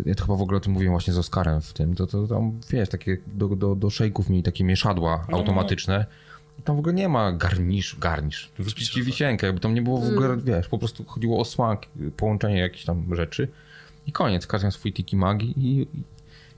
ja 0.05 0.15
to 0.15 0.23
chyba 0.23 0.35
w 0.35 0.41
ogóle 0.41 0.57
o 0.57 0.59
tym 0.59 0.73
mówiłem 0.73 0.93
właśnie 0.93 1.13
z 1.13 1.17
Oskarem 1.17 1.61
w 1.61 1.73
tym, 1.73 1.95
to, 1.95 2.07
to 2.07 2.27
tam, 2.27 2.59
wiesz, 2.69 2.89
takie 2.89 3.17
do, 3.27 3.47
do, 3.47 3.75
do 3.75 3.89
szejków 3.89 4.29
mieli 4.29 4.43
takie 4.43 4.63
mieszadła 4.63 5.25
automatyczne. 5.31 6.05
I 6.59 6.61
tam 6.61 6.75
w 6.75 6.79
ogóle 6.79 6.93
nie 6.93 7.09
ma 7.09 7.31
garnisz, 7.31 7.95
garnisz. 7.99 8.51
Oczywiście, 8.53 8.93
ci 8.93 9.03
wisienkę, 9.03 9.47
jakby 9.47 9.61
tam 9.61 9.73
nie 9.73 9.81
było 9.81 9.97
w 9.97 10.07
ogóle, 10.09 10.37
wiesz, 10.37 10.67
po 10.67 10.77
prostu 10.77 11.05
chodziło 11.05 11.39
o 11.39 11.45
smak, 11.45 11.85
połączenie 12.17 12.59
jakichś 12.59 12.85
tam 12.85 13.15
rzeczy. 13.15 13.47
I 14.07 14.11
koniec, 14.11 14.47
każdy 14.47 14.65
miał 14.65 14.71
swój 14.71 14.93
tiki 14.93 15.15
magi 15.15 15.53
i, 15.57 15.81
i 15.81 16.03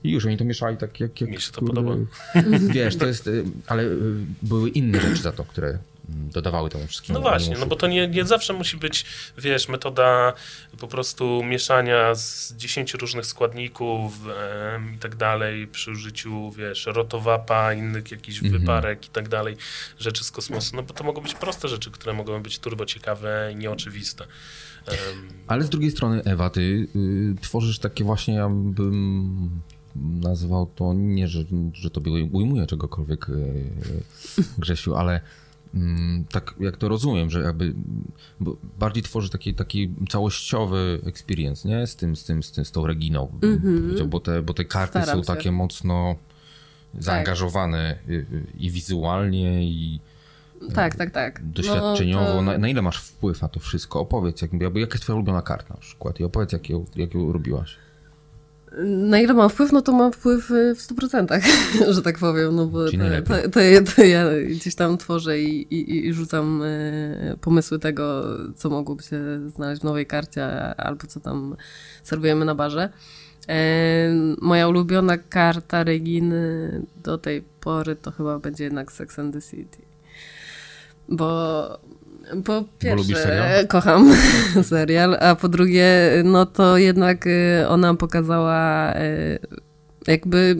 już 0.04 0.26
oni 0.26 0.36
to 0.36 0.44
mieszali 0.44 0.76
tak 0.76 1.00
jak... 1.00 1.20
jak 1.20 1.30
Mi 1.30 1.40
się 1.40 1.52
to 1.52 1.60
kurde, 1.60 1.74
podoba. 1.74 1.96
Wiesz, 2.74 2.96
to 2.96 3.06
jest, 3.06 3.26
y, 3.26 3.44
ale 3.66 3.82
y, 3.82 3.98
były 4.42 4.70
inne 4.70 5.00
rzeczy 5.00 5.22
za 5.22 5.32
to, 5.32 5.44
które 5.44 5.68
mm, 5.68 6.30
dodawały 6.30 6.70
temu 6.70 6.86
wszystkiemu. 6.86 7.18
No 7.18 7.22
właśnie, 7.22 7.56
no 7.60 7.66
bo 7.66 7.76
to 7.76 7.86
nie, 7.86 8.08
nie 8.08 8.24
zawsze 8.24 8.52
musi 8.52 8.76
być, 8.76 9.04
wiesz, 9.38 9.68
metoda 9.68 10.32
po 10.80 10.88
prostu 10.88 11.44
mieszania 11.44 12.14
z 12.14 12.54
10 12.56 12.94
różnych 12.94 13.26
składników 13.26 14.12
em, 14.74 14.94
i 14.94 14.98
tak 14.98 15.16
dalej, 15.16 15.66
przy 15.66 15.90
użyciu, 15.90 16.50
wiesz, 16.50 16.86
rotowapa, 16.86 17.72
innych 17.74 18.10
jakichś 18.10 18.42
Mhm. 18.42 18.60
wyparek 18.60 19.06
i 19.06 19.10
tak 19.10 19.28
dalej, 19.28 19.56
rzeczy 19.98 20.24
z 20.24 20.30
kosmosu, 20.30 20.76
no 20.76 20.82
bo 20.82 20.94
to 20.94 21.04
mogą 21.04 21.20
być 21.20 21.34
proste 21.34 21.68
rzeczy, 21.68 21.90
które 21.90 22.12
mogą 22.12 22.42
być 22.42 22.58
turbo 22.58 22.86
ciekawe 22.86 23.50
i 23.52 23.56
nieoczywiste. 23.56 24.24
Ale 25.46 25.64
z 25.64 25.70
drugiej 25.70 25.90
strony, 25.90 26.22
Ewa, 26.24 26.50
ty 26.50 26.60
y, 26.96 27.34
tworzysz 27.40 27.78
takie 27.78 28.04
właśnie, 28.04 28.34
ja 28.34 28.48
bym 28.48 29.50
nazwał 29.96 30.66
to, 30.66 30.94
nie, 30.94 31.28
że, 31.28 31.44
że 31.72 31.90
tobie 31.90 32.12
ujmuję 32.32 32.66
czegokolwiek, 32.66 33.28
y, 33.28 33.64
Grzesiu, 34.58 34.94
ale 34.94 35.20
mm, 35.74 36.24
tak 36.24 36.54
jak 36.60 36.76
to 36.76 36.88
rozumiem, 36.88 37.30
że 37.30 37.40
jakby 37.40 37.74
bardziej 38.78 39.02
tworzysz 39.02 39.30
taki, 39.30 39.54
taki 39.54 39.94
całościowy 40.08 41.00
experience, 41.04 41.68
nie? 41.68 41.86
Z 41.86 41.96
tym, 41.96 42.16
z 42.16 42.24
tym, 42.24 42.42
z 42.42 42.52
tym, 42.52 42.64
z 42.64 42.70
tą 42.70 42.86
Reginą, 42.86 43.32
powiedział, 43.82 44.08
bo 44.08 44.20
te, 44.20 44.42
bo 44.42 44.54
te 44.54 44.64
karty 44.64 45.02
Staram 45.02 45.16
są 45.24 45.32
się. 45.32 45.36
takie 45.36 45.52
mocno 45.52 46.14
zaangażowane 46.98 47.98
y, 48.08 48.26
i 48.58 48.70
wizualnie, 48.70 49.64
i 49.64 50.00
Tak, 50.74 50.94
tak, 50.96 51.10
tak. 51.10 51.50
doświadczeniowo. 51.50 52.24
No, 52.24 52.32
to- 52.34 52.42
na, 52.42 52.58
na 52.58 52.68
ile 52.68 52.82
masz 52.82 52.98
wpływ 53.02 53.42
na 53.42 53.48
to 53.48 53.60
wszystko? 53.60 54.00
Opowiedz, 54.00 54.42
jak, 54.42 54.52
jaka 54.52 54.78
jest 54.78 55.00
twoja 55.02 55.16
ulubiona 55.16 55.42
karta 55.42 55.74
na 55.74 55.80
przykład 55.80 56.20
i 56.20 56.24
opowiedz, 56.24 56.52
jak 56.52 56.68
ją, 56.70 56.84
jak 56.96 57.14
ją 57.14 57.32
robiłaś. 57.32 57.76
Na 58.84 59.20
ile 59.20 59.34
mam 59.34 59.50
wpływ, 59.50 59.72
no 59.72 59.82
to 59.82 59.92
mam 59.92 60.12
wpływ 60.12 60.50
y, 60.50 60.74
w 60.74 60.78
100%, 60.78 61.40
że 61.94 62.02
tak 62.02 62.18
powiem, 62.18 62.56
no 62.56 62.66
bo 62.66 62.84
to, 63.22 63.34
to, 63.50 63.60
to, 63.96 64.02
ja- 64.02 64.30
gdzieś 64.48 64.74
tam 64.74 64.98
tworzę 64.98 65.38
i, 65.40 65.74
i, 65.74 66.06
i 66.06 66.12
rzucam 66.12 66.62
y, 66.62 67.36
pomysły 67.40 67.78
tego, 67.78 68.24
co 68.56 68.70
mogłoby 68.70 69.02
się 69.02 69.20
znaleźć 69.50 69.80
w 69.80 69.84
nowej 69.84 70.06
karcie, 70.06 70.46
albo 70.76 71.06
co 71.06 71.20
tam 71.20 71.56
serwujemy 72.02 72.44
na 72.44 72.54
barze. 72.54 72.88
E, 73.48 73.54
Moja 74.40 74.68
ulubiona 74.68 75.18
karta 75.18 75.84
Reginy 75.84 76.82
do 77.04 77.18
tej 77.18 77.42
pory 77.60 77.96
to 77.96 78.10
chyba 78.10 78.38
będzie 78.38 78.64
jednak 78.64 78.92
Sex 78.92 79.18
and 79.18 79.34
the 79.34 79.42
City. 79.42 79.82
Bo 81.08 81.78
po 82.44 82.64
pierwsze 82.78 83.64
kocham 83.68 84.14
serial, 84.62 85.16
a 85.20 85.34
po 85.36 85.48
drugie 85.48 85.86
no 86.24 86.46
to 86.46 86.78
jednak 86.78 87.26
y, 87.26 87.64
ona 87.68 87.94
pokazała 87.94 88.94
y, 88.96 89.38
jakby 90.06 90.56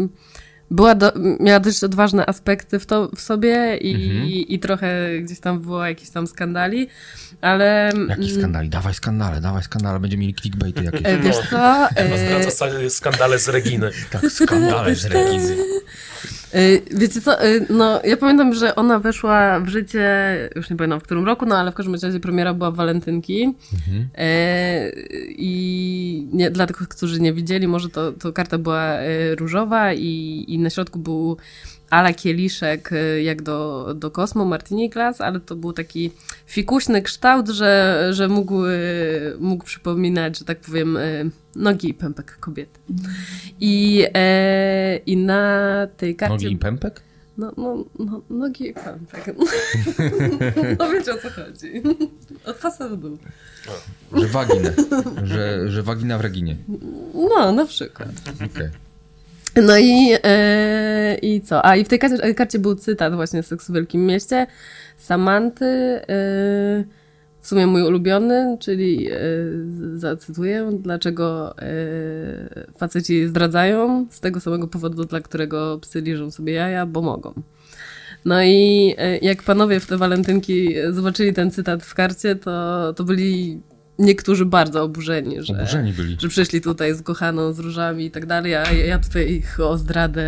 była 0.70 0.94
do, 0.94 1.12
miała 1.40 1.60
dość 1.60 1.84
odważne 1.84 2.26
aspekty 2.26 2.78
w, 2.78 2.86
to, 2.86 3.10
w 3.16 3.20
sobie 3.20 3.76
i, 3.76 3.94
Mhm. 3.94 4.24
i, 4.26 4.54
i 4.54 4.58
trochę 4.58 5.18
gdzieś 5.20 5.40
tam 5.40 5.60
było 5.60 5.86
jakieś 5.86 6.10
tam 6.10 6.26
skandali, 6.26 6.88
ale 7.40 7.88
mm, 7.90 8.28
skandali? 8.38 8.68
Dawaj 8.68 8.94
skandale, 8.94 9.40
dawaj 9.40 9.62
skandale, 9.62 10.00
będziemy 10.00 10.20
mieli 10.20 10.34
clickbaity 10.34 10.84
jakieś. 10.84 11.02
e, 11.04 11.18
wiesz 11.18 11.36
co, 11.50 11.88
Ewa 11.96 12.16
e, 12.16 12.90
skandale 12.90 13.38
z 13.38 13.48
Reginy. 13.48 13.90
tak, 14.10 14.30
skandale 14.30 14.94
z 14.94 15.04
Reginy. 15.04 15.56
Y, 16.54 16.82
Wiecie 16.90 17.20
co, 17.20 17.46
y, 17.46 17.66
no 17.70 18.00
ja 18.04 18.16
pamiętam, 18.16 18.54
że 18.54 18.74
ona 18.74 18.98
weszła 18.98 19.60
w 19.60 19.68
życie, 19.68 20.08
już 20.56 20.70
nie 20.70 20.76
pamiętam 20.76 21.00
w 21.00 21.02
którym 21.02 21.24
roku, 21.24 21.46
no 21.46 21.56
ale 21.56 21.72
w 21.72 21.74
każdym 21.74 21.94
razie 21.94 22.20
premiera 22.20 22.54
była 22.54 22.70
w 22.70 22.76
Walentynki. 22.76 23.54
E, 24.14 24.92
i 25.28 26.28
nie, 26.32 26.50
dla 26.50 26.66
tych, 26.66 26.76
którzy 26.76 27.20
nie 27.20 27.32
widzieli, 27.32 27.68
może 27.68 27.88
to, 27.88 28.12
to 28.12 28.32
karta 28.32 28.58
była 28.58 28.96
różowa 29.38 29.92
i, 29.92 30.44
i 30.48 30.58
na 30.58 30.70
środku 30.70 30.98
był 30.98 31.36
ala 31.90 32.12
kieliszek 32.12 32.90
jak 33.22 33.42
do, 33.42 33.88
do 33.94 34.10
Cosmo 34.10 34.44
Martini 34.44 34.90
Glass, 34.90 35.20
ale 35.20 35.40
to 35.40 35.56
był 35.56 35.72
taki 35.72 36.10
fikuśny 36.46 37.02
kształt, 37.02 37.48
że, 37.48 38.08
że 38.10 38.28
mógł, 38.28 38.62
mógł 39.40 39.64
przypominać, 39.64 40.38
że 40.38 40.44
tak 40.44 40.58
powiem, 40.58 40.98
nogi 41.56 41.88
i 41.88 41.94
pępek 41.94 42.36
kobiety. 42.36 42.80
I, 43.60 44.06
e, 44.14 44.96
i 44.96 45.16
na 45.16 45.86
tej 45.96 46.16
karcie... 46.16 46.34
Nogi 46.34 46.52
i 46.52 46.58
pępek? 46.58 47.02
No, 47.38 47.52
no, 47.56 47.84
no, 47.98 48.22
nogi 48.30 48.68
i 48.68 48.74
pępek. 48.74 49.26
no 50.78 50.90
wiecie 50.90 51.14
o 51.14 51.18
co 51.18 51.30
chodzi. 51.30 51.82
Od 52.44 52.56
pasa 52.56 52.88
w 52.88 52.96
dół. 52.96 53.18
Że 54.12 54.26
waginę. 54.26 54.72
Że, 55.24 55.70
że 55.70 55.82
wagina 55.82 56.18
w 56.18 56.20
Reginie. 56.20 56.56
No, 57.14 57.52
na 57.52 57.66
przykład. 57.66 58.08
Okej. 58.34 58.68
No 59.56 59.78
i, 59.78 60.16
e, 60.24 61.18
i 61.22 61.40
co? 61.40 61.66
A 61.66 61.76
i 61.76 61.84
w 61.84 61.88
tej 61.88 61.98
karcie, 61.98 62.34
karcie 62.34 62.58
był 62.58 62.74
cytat 62.74 63.14
właśnie 63.14 63.42
z 63.42 63.46
Seksu 63.46 63.72
w 63.72 63.74
Wielkim 63.74 64.06
Mieście. 64.06 64.46
Samanty, 64.96 65.64
e, 65.64 66.84
w 67.42 67.46
sumie 67.46 67.66
mój 67.66 67.82
ulubiony, 67.82 68.56
czyli 68.60 69.08
z- 69.70 70.00
zacytuję, 70.00 70.70
dlaczego 70.80 71.58
e, 71.58 71.64
faceci 72.76 73.26
zdradzają 73.26 74.06
z 74.10 74.20
tego 74.20 74.40
samego 74.40 74.68
powodu, 74.68 75.04
dla 75.04 75.20
którego 75.20 75.78
psy 75.82 76.00
liżą 76.00 76.30
sobie 76.30 76.52
jaja, 76.52 76.86
bo 76.86 77.02
mogą. 77.02 77.32
No 78.24 78.42
i 78.42 78.94
e, 78.98 79.18
jak 79.18 79.42
panowie 79.42 79.80
w 79.80 79.86
te 79.86 79.96
walentynki 79.96 80.74
zobaczyli 80.90 81.32
ten 81.32 81.50
cytat 81.50 81.82
w 81.82 81.94
karcie, 81.94 82.36
to, 82.36 82.92
to 82.96 83.04
byli 83.04 83.60
niektórzy 84.02 84.46
bardzo 84.46 84.82
oburzeni, 84.82 85.36
że, 85.42 85.52
Oburzeni 85.52 85.92
byli. 85.92 86.16
że 86.20 86.28
przyszli 86.28 86.60
tutaj 86.60 86.94
z 86.94 87.02
kochaną, 87.02 87.52
z 87.52 87.58
różami 87.58 88.04
i 88.04 88.10
tak 88.10 88.26
dalej, 88.26 88.54
a 88.54 88.72
ja 88.72 88.98
tutaj 88.98 89.30
ich 89.32 89.60
o 89.60 89.78
zdradę 89.78 90.22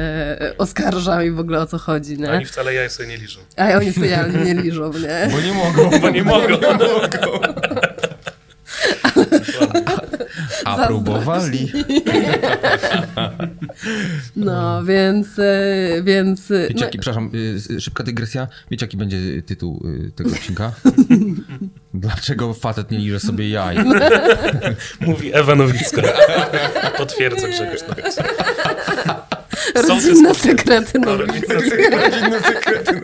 oskarżam 0.58 1.24
i 1.24 1.30
w 1.30 1.38
ogóle 1.38 1.60
o 1.60 1.66
co 1.66 1.78
chodzi, 1.78 2.18
nie? 2.18 2.30
Oni 2.30 2.44
wcale 2.46 2.74
jaja 2.74 2.88
sobie 2.88 3.08
nie 3.08 3.16
liżą. 3.18 3.40
A 3.56 3.72
oni 3.76 3.92
sobie 3.92 4.18
nie 4.44 4.54
liżą, 4.54 4.92
nie? 4.92 5.28
Bo 5.32 5.40
nie 5.40 5.52
mogą. 5.52 6.00
Bo 6.00 6.10
nie 6.10 6.24
mogą. 6.24 6.56
A 10.64 10.86
próbowali. 10.86 11.72
No, 14.36 14.84
więc, 14.84 15.38
e, 15.38 16.02
więc... 16.04 16.50
e, 16.50 16.54
Wiecie, 16.60 16.74
No, 16.74 16.84
jaki, 16.84 16.98
przepraszam, 16.98 17.30
y, 17.70 17.80
szybka 17.80 18.04
dygresja. 18.04 18.48
Wiecie, 18.70 18.86
jaki 18.86 18.96
będzie 18.96 19.42
tytuł 19.42 19.86
y, 20.06 20.10
tego 20.10 20.30
odcinka? 20.30 20.72
Dlaczego 21.94 22.54
facet 22.54 22.90
nie 22.90 22.98
liże 22.98 23.20
sobie 23.20 23.48
jaj? 23.48 23.76
Mówi 25.00 25.34
Ewa 25.34 25.54
Nowicka. 25.54 26.02
Potwierdza 26.98 27.48
Grzegorz 27.48 27.80
Nowicki. 27.88 28.22
Rodzinne 29.74 30.34
sekrety 30.34 30.98
No, 30.98 31.16
nowicy. 31.16 31.54
Rodzinne 31.90 32.40
sekrety. 32.42 33.00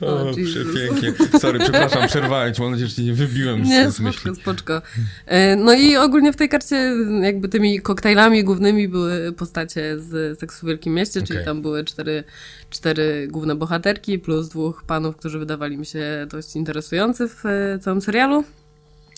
O, 0.00 0.06
O, 0.30 0.32
przepięknie. 0.32 1.38
Sorry, 1.40 1.58
przepraszam, 1.58 2.08
przerwałem 2.08 2.54
cię. 2.54 2.62
Mam 2.62 2.70
nadzieję, 2.72 2.88
że 2.88 2.94
cię 2.96 3.04
nie 3.04 3.14
wybiłem 3.14 3.66
z, 3.66 3.68
Nie, 3.68 3.90
z 3.90 4.00
myśli. 4.00 4.34
spoczko. 4.36 4.82
E, 5.26 5.56
No 5.56 5.72
i 5.74 5.96
ogólnie 5.96 6.32
w 6.32 6.36
tej 6.36 6.48
karcie 6.48 6.92
jakby 7.22 7.48
tymi 7.48 7.80
koktajlami 7.80 8.44
głównymi 8.44 8.88
były 8.88 9.32
postacie 9.32 9.98
z 10.00 10.38
Seksu 10.40 10.66
w 10.66 10.68
Wielkim 10.68 10.94
Mieście, 10.94 11.22
czyli 11.22 11.44
tam 11.44 11.62
były 11.62 11.84
cztery, 11.84 12.24
cztery 12.70 13.28
główne 13.30 13.54
bohaterki 13.54 14.18
plus 14.18 14.48
dwóch 14.48 14.82
panów, 14.86 15.16
którzy 15.16 15.38
wydawali 15.38 15.78
mi 15.78 15.86
się 15.86 16.26
dość 16.30 16.56
interesujący 16.56 17.28
w 17.28 17.46
e, 17.46 17.78
całym 17.78 18.00
serialu. 18.00 18.44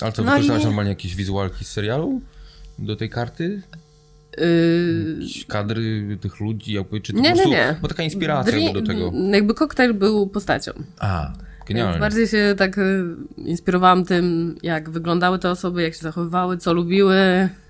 Ale 0.01 0.13
co, 0.13 0.23
No 0.23 0.31
wykorzystałeś 0.31 0.63
i- 0.63 0.67
normalnie 0.67 0.91
jakieś 0.91 1.17
wizualki 1.17 1.65
z 1.65 1.69
serialu? 1.69 2.21
Do 2.79 2.97
tej 2.97 3.09
karty? 3.11 3.63
Yy, 4.39 5.45
kadry 5.49 6.19
tych 6.21 6.41
ludzi? 6.41 6.73
Jakby, 6.73 7.01
czy 7.01 7.13
to 7.13 7.19
Nie, 7.21 7.31
po 7.31 7.35
prostu, 7.37 7.51
nie, 7.51 7.57
nie. 7.57 7.77
Bo 7.83 7.89
taka 7.89 8.03
inspiracja 8.03 8.53
dri- 8.59 8.73
do 8.75 8.83
tego. 8.83 9.13
Jakby 9.33 9.55
koktajl 9.55 9.95
był 9.95 10.27
postacią. 10.27 10.73
A, 10.99 11.33
Genialnie. 11.67 11.93
Więc 11.93 12.01
bardziej 12.01 12.27
się 12.29 12.55
tak 12.59 12.79
y, 12.79 13.05
inspirowałam 13.37 14.05
tym, 14.05 14.55
jak 14.63 14.91
wyglądały 14.91 15.39
te 15.39 15.51
osoby, 15.51 15.83
jak 15.83 15.95
się 15.95 16.01
zachowywały, 16.01 16.57
co 16.59 16.73
lubiły. 16.73 17.17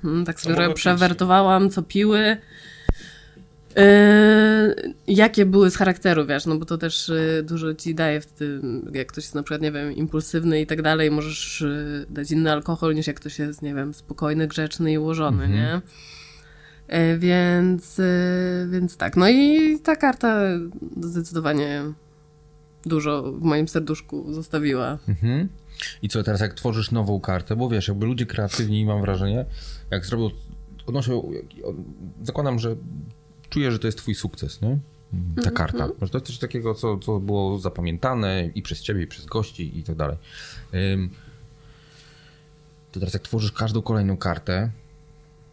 Mm, 0.05 0.25
Tak 0.25 0.41
sobie 0.41 0.67
pić. 0.69 0.75
przewertowałam, 0.77 1.71
co 1.71 1.83
piły. 1.83 2.37
Yy, 3.77 4.95
jakie 5.07 5.47
były 5.47 5.71
z 5.71 5.77
charakteru, 5.77 6.27
wiesz, 6.27 6.47
no 6.47 6.57
bo 6.57 6.65
to 6.65 6.79
też 6.79 7.09
y, 7.09 7.45
dużo 7.49 7.75
ci 7.75 7.95
daje 7.95 8.21
w 8.21 8.27
tym, 8.27 8.91
jak 8.95 9.07
ktoś 9.07 9.25
jest 9.25 9.35
na 9.35 9.43
przykład, 9.43 9.63
nie 9.63 9.73
wiem, 9.73 9.93
impulsywny 9.93 10.61
i 10.61 10.67
tak 10.67 10.83
dalej, 10.83 11.11
możesz 11.11 11.61
y, 11.63 12.07
dać 12.11 12.31
inny 12.31 12.53
alkohol 12.53 12.95
niż 12.95 13.07
jak 13.07 13.17
ktoś 13.17 13.39
jest, 13.39 13.63
nie 13.63 13.75
wiem, 13.75 13.95
spokojny, 13.95 14.49
grzeczny 14.49 14.93
i 14.93 14.99
ułożony, 14.99 15.49
nie? 15.49 15.81
Y, 16.95 17.19
Więc, 17.19 17.99
y, 17.99 18.69
więc 18.71 18.97
tak, 18.97 19.17
no 19.17 19.29
i 19.29 19.79
ta 19.81 19.97
karta 19.97 20.41
zdecydowanie 21.01 21.83
dużo 22.87 23.33
w 23.33 23.43
moim 23.43 23.69
serduszku 23.69 24.33
zostawiła. 24.33 24.99
Mhm. 25.09 25.49
I 26.03 26.09
co 26.09 26.23
teraz, 26.23 26.41
jak 26.41 26.55
tworzysz 26.55 26.91
nową 26.91 27.21
kartę, 27.21 27.57
bo 27.57 27.69
wiesz, 27.69 27.89
jakby 27.89 28.07
ludzie 28.07 28.27
kreatywni, 28.27 28.85
mam 28.85 29.01
wrażenie, 29.01 29.45
jak 29.91 30.07
zrobią, 30.07 30.31
odnoszę, 30.87 31.23
zakładam, 32.23 32.59
że 32.59 32.77
czuję, 33.49 33.73
że 33.73 33.79
to 33.79 33.89
jest 33.89 33.99
twój 33.99 34.15
sukces, 34.15 34.61
nie? 34.63 34.79
Ta 35.43 35.51
karta. 35.51 35.89
Że 36.03 36.09
to 36.09 36.19
jest 36.19 36.27
coś 36.27 36.39
takiego, 36.39 36.75
co, 36.75 36.99
co 36.99 37.21
było 37.21 37.59
zapamiętane 37.59 38.51
i 38.55 38.63
przez 38.63 38.81
ciebie, 38.81 39.03
i 39.03 39.07
przez 39.07 39.27
gości 39.27 39.79
i 39.79 39.83
tak 39.83 39.97
dalej. 39.97 40.17
To 42.93 43.01
teraz 43.01 43.15
jak 43.15 43.23
tworzysz 43.23 43.53
każdą 43.53 43.83
kolejną 43.83 44.17
kartę, 44.17 44.71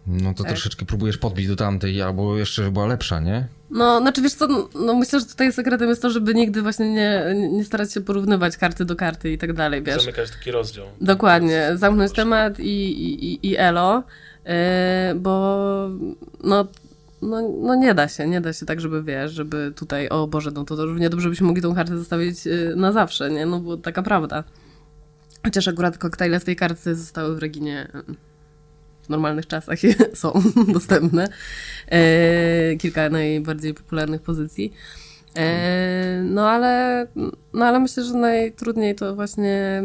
no 0.07 0.33
to 0.33 0.43
Tak. 0.43 0.51
troszeczkę 0.51 0.85
próbujesz 0.85 1.17
podbić 1.17 1.47
do 1.47 1.55
tamtej, 1.55 2.01
albo 2.01 2.37
jeszcze, 2.37 2.55
żeby 2.63 2.71
była 2.73 2.85
lepsza, 2.87 3.19
nie? 3.19 3.47
No, 3.69 3.99
znaczy 4.01 4.21
wiesz 4.21 4.33
co, 4.33 4.47
no, 4.47 4.69
no 4.85 4.95
myślę, 4.95 5.19
że 5.19 5.25
tutaj 5.25 5.53
sekretem 5.53 5.89
jest 5.89 6.01
to, 6.01 6.09
żeby 6.09 6.35
nigdy 6.35 6.61
właśnie 6.61 6.93
nie, 6.93 7.23
nie 7.51 7.65
starać 7.65 7.93
się 7.93 8.01
porównywać 8.01 8.57
karty 8.57 8.85
do 8.85 8.95
karty 8.95 9.31
i 9.31 9.37
tak 9.37 9.53
dalej, 9.53 9.83
wiesz. 9.83 10.01
Zamykać 10.01 10.31
taki 10.31 10.51
rozdział. 10.51 10.85
Dokładnie, 11.01 11.71
zamknąć 11.75 12.11
temat 12.13 12.59
i, 12.59 12.63
i, 12.65 13.47
i- 13.47 13.57
elo, 13.57 14.03
yy, 14.45 14.51
bo 15.15 15.89
no, 16.43 16.67
no, 17.21 17.41
no 17.61 17.75
nie 17.75 17.93
da 17.93 18.07
się, 18.07 18.27
nie 18.27 18.41
da 18.41 18.53
się 18.53 18.65
tak, 18.65 18.81
żeby 18.81 19.03
wiesz, 19.03 19.31
żeby 19.31 19.73
tutaj, 19.75 20.09
o 20.09 20.27
Boże, 20.27 20.51
no 20.51 20.63
to, 20.63 20.75
to 20.75 20.85
równie 20.85 21.09
dobrze 21.09 21.29
byśmy 21.29 21.47
mogli 21.47 21.61
tą 21.61 21.75
kartę 21.75 21.97
zostawić 21.97 22.45
yy, 22.45 22.73
na 22.75 22.91
zawsze, 22.91 23.29
nie? 23.31 23.45
No 23.45 23.59
bo 23.59 23.77
taka 23.77 24.03
prawda. 24.03 24.43
Chociaż 25.43 25.67
akurat 25.67 25.97
koktajle 25.97 26.39
z 26.39 26.43
tej 26.43 26.55
karty 26.55 26.95
zostały 26.95 27.35
w 27.35 27.39
Reginie 27.39 27.87
yy, 27.93 28.15
w 29.07 29.09
normalnych 29.09 29.47
czasach 29.47 29.79
są 30.13 30.41
dostępne. 30.67 31.27
Yy, 31.91 32.77
kilka 32.77 33.09
najbardziej 33.09 33.73
popularnych 33.73 34.21
pozycji. 34.21 34.73
E, 35.37 36.21
No 36.23 36.49
ale, 36.49 37.07
no 37.53 37.65
ale 37.65 37.79
myślę, 37.79 38.03
że 38.03 38.13
najtrudniej 38.13 38.95
to 38.95 39.15
właśnie, 39.15 39.83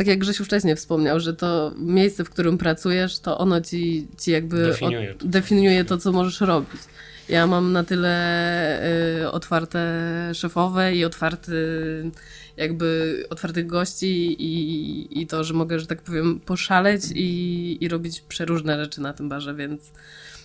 tak 0.00 0.06
jak 0.06 0.18
Grzesiu 0.18 0.44
wcześniej 0.44 0.76
wspomniał, 0.76 1.20
że 1.20 1.34
to 1.34 1.72
miejsce, 1.78 2.24
w 2.24 2.30
którym 2.30 2.58
pracujesz, 2.58 3.18
to 3.18 3.38
ono 3.38 3.60
ci, 3.60 4.08
ci 4.18 4.30
jakby 4.30 4.62
Definiuje 4.62 5.10
od- 5.10 5.18
to, 5.18 5.24
co 5.24 5.28
definiuje 5.28 5.84
to, 5.84 5.98
co 5.98 6.12
możesz 6.12 6.40
robić. 6.40 6.80
Ja 7.28 7.46
mam 7.46 7.72
na 7.72 7.84
tyle 7.84 8.12
y, 9.22 9.30
otwarte 9.30 9.80
szefowe 10.34 10.94
i 10.94 11.04
otwarty, 11.04 11.54
jakby 12.56 13.16
otwartych 13.30 13.66
gości 13.66 14.42
i, 14.42 15.22
i 15.22 15.26
to, 15.26 15.44
że 15.44 15.54
mogę, 15.54 15.80
że 15.80 15.86
tak 15.86 16.02
powiem, 16.02 16.40
poszaleć 16.40 17.02
i, 17.14 17.78
i 17.84 17.88
robić 17.88 18.20
przeróżne 18.20 18.84
rzeczy 18.84 19.00
na 19.00 19.12
tym 19.12 19.28
barze, 19.28 19.54
więc, 19.54 19.90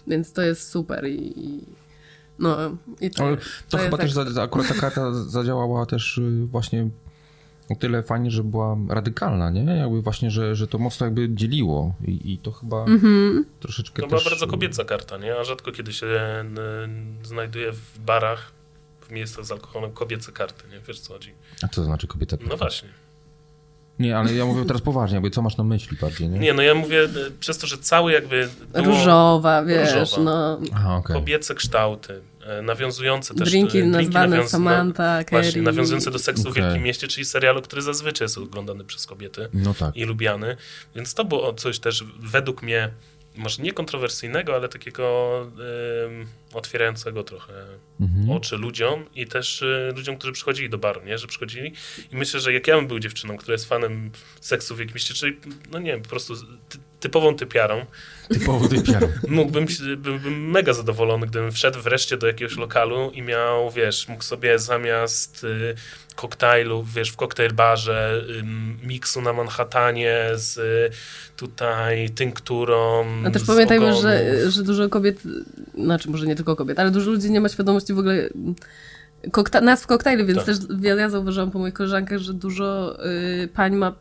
więc 0.08 0.34
to 0.34 0.42
jest 0.42 0.70
super 0.70 1.08
i, 1.08 1.40
i 1.40 1.64
no 2.40 2.78
i 3.02 3.12
to, 3.12 3.24
Ale 3.26 3.38
to, 3.70 3.78
jest 3.78 3.86
chyba 3.86 3.98
też, 3.98 4.06
ekstra. 4.06 4.32
za, 4.32 4.44
akurat 4.44 4.68
ta 4.68 4.74
karta 4.74 5.14
zadziałała 5.14 5.86
też 5.86 6.18
y, 6.18 6.46
właśnie 6.46 6.90
o 7.70 7.76
tyle 7.76 8.04
fajnie, 8.04 8.32
że 8.32 8.44
była 8.44 8.78
radykalna, 8.90 9.50
nie? 9.50 9.64
Jakby 9.64 10.02
właśnie, 10.02 10.32
że, 10.32 10.56
że 10.56 10.68
to 10.68 10.78
mocno 10.78 11.06
jakby 11.06 11.30
dzieliło 11.30 11.94
i, 12.08 12.34
i 12.34 12.38
to 12.38 12.52
chyba 12.52 12.84
Mhm. 12.86 13.46
troszeczkę 13.60 14.02
To 14.02 14.08
była 14.08 14.20
też... 14.20 14.30
bardzo 14.30 14.48
kobieca 14.48 14.84
karta, 14.86 15.18
nie? 15.18 15.36
A 15.36 15.44
rzadko 15.44 15.72
kiedy 15.72 15.94
się 15.94 16.06
n, 16.40 16.58
znajduje 17.24 17.72
w 17.72 18.00
barach, 18.00 18.52
w 19.02 19.12
miejscach 19.12 19.46
z 19.46 19.52
alkoholem 19.52 19.92
kobiece 19.92 20.32
karty, 20.32 20.64
nie? 20.72 20.80
Wiesz 20.88 21.00
co 21.00 21.14
chodzi? 21.14 21.32
A 21.64 21.68
co 21.68 21.76
to 21.76 21.84
znaczy 21.84 22.08
kobieta? 22.08 22.38
No 22.50 22.58
właśnie. 22.58 22.90
Nie, 24.00 24.18
ale 24.18 24.34
ja 24.34 24.46
mówię 24.46 24.66
teraz 24.66 24.82
poważnie, 24.82 25.16
jakby 25.16 25.30
co 25.30 25.42
masz 25.42 25.58
na 25.58 25.64
myśli 25.64 25.98
bardziej, 26.02 26.30
nie? 26.30 26.40
Nie, 26.40 26.54
no 26.54 26.62
ja 26.62 26.76
mówię, 26.76 27.04
e, 27.04 27.32
przez 27.40 27.58
to, 27.58 27.68
że 27.68 27.78
cały 27.78 28.12
jakby 28.12 28.50
było 28.74 28.86
Różowa, 28.86 29.64
wiesz, 29.64 29.94
Różowa. 29.94 30.22
no. 30.24 30.60
Aha, 30.74 30.96
okej. 30.96 31.16
kobiece 31.16 31.56
kształty, 31.56 32.14
e, 32.14 32.35
nawiązujące 32.64 33.34
też... 33.36 33.50
Drinki 33.50 33.78
e, 33.80 33.86
nazwane 33.86 34.38
nawiąz- 34.38 34.48
Samantha, 34.50 35.18
no, 35.20 35.24
Właśnie, 35.30 35.52
Kerry. 35.52 35.62
nawiązujące 35.62 36.12
do 36.12 36.20
seksu 36.20 36.44
w 36.44 36.48
Okej. 36.48 36.64
Wielkim 36.64 36.84
Mieście, 36.84 37.08
czyli 37.08 37.26
serialu, 37.26 37.62
który 37.62 37.82
zazwyczaj 37.82 38.26
jest 38.26 38.38
oglądany 38.38 38.84
przez 38.84 39.06
kobiety 39.06 39.50
No 39.54 39.74
tak. 39.74 39.96
i 39.96 40.04
lubiany. 40.04 40.58
Więc 40.96 41.14
to 41.14 41.26
było 41.26 41.54
coś 41.54 41.80
też 41.80 42.04
według 42.20 42.64
mnie, 42.64 42.90
może 43.36 43.64
nie 43.64 43.74
kontrowersyjnego, 43.74 44.56
ale 44.56 44.70
takiego 44.70 45.32
em, 46.06 46.26
otwierającego 46.54 47.24
trochę 47.24 47.54
Mhm. 48.02 48.30
oczy 48.30 48.58
ludziom 48.58 49.06
i 49.16 49.28
też 49.28 49.62
y, 49.62 49.94
ludziom, 49.96 50.18
którzy 50.18 50.34
przychodzili 50.34 50.70
do 50.70 50.78
baru, 50.78 51.02
nie? 51.06 51.18
Że 51.18 51.28
przychodzili 51.28 51.74
i 52.12 52.16
myślę, 52.16 52.40
że 52.40 52.54
jak 52.54 52.68
ja 52.68 52.76
bym 52.76 52.88
był 52.88 53.00
dziewczyną, 53.00 53.38
która 53.38 53.54
jest 53.54 53.66
fanem 53.70 54.12
seksu 54.42 54.76
w 54.76 54.80
jakimś 54.80 54.94
mieście, 54.96 55.14
czyli 55.14 55.38
no 55.72 55.80
nie 55.80 55.92
wiem, 55.92 56.02
po 56.02 56.10
prostu 56.10 56.36
ty, 56.70 56.78
typową 57.00 57.36
typiarą, 57.36 57.86
Typowo 58.30 58.68
typiarą. 58.68 59.08
mógłbym, 59.28 59.66
byłbym 59.98 60.52
mega 60.52 60.74
zadowolony, 60.74 61.28
gdybym 61.28 61.52
wszedł 61.52 61.80
wreszcie 61.82 62.18
do 62.18 62.28
jakiegoś 62.28 62.58
lokalu 62.58 63.12
i 63.14 63.22
miał, 63.22 63.72
wiesz, 63.72 64.08
mógł 64.08 64.24
sobie 64.24 64.60
zamiast 64.60 65.44
y, 65.44 65.76
koktajlu, 66.16 66.84
wiesz, 66.96 67.10
w 67.10 67.16
koktajl 67.16 67.54
barze, 67.54 68.22
ym, 68.40 68.78
miksu 68.84 69.22
na 69.22 69.34
Manhattanie 69.34 70.26
z 70.34 70.58
y, 70.58 70.90
tutaj 71.38 72.10
tynkturą. 72.10 73.06
A 73.26 73.32
też 73.32 73.44
pamiętajmy, 73.44 73.86
ogonów. 73.86 74.02
że, 74.02 74.52
że 74.52 74.64
dużo 74.64 74.90
kobiet, 74.90 75.20
znaczy 75.78 76.10
może 76.10 76.28
nie 76.28 76.36
tylko 76.36 76.56
kobiet, 76.56 76.80
ale 76.80 76.92
dużo 76.92 77.12
ludzi 77.12 77.32
nie 77.32 77.42
ma 77.42 77.50
świadomości 77.50 77.94
w 77.94 78.00
ogóle 78.00 78.30
kokta- 79.32 79.62
nazw 79.64 79.88
koktajli, 79.88 80.26
więc 80.26 80.38
Tak. 80.38 80.46
też 80.46 80.58
ja 80.82 80.96
ja 80.96 81.10
zauważyłam 81.10 81.52
po 81.52 81.60
moich 81.60 81.74
koleżankach, 81.74 82.20
że 82.20 82.34
dużo 82.34 82.98
y, 83.44 83.48
pań 83.48 83.76
ma 83.76 83.96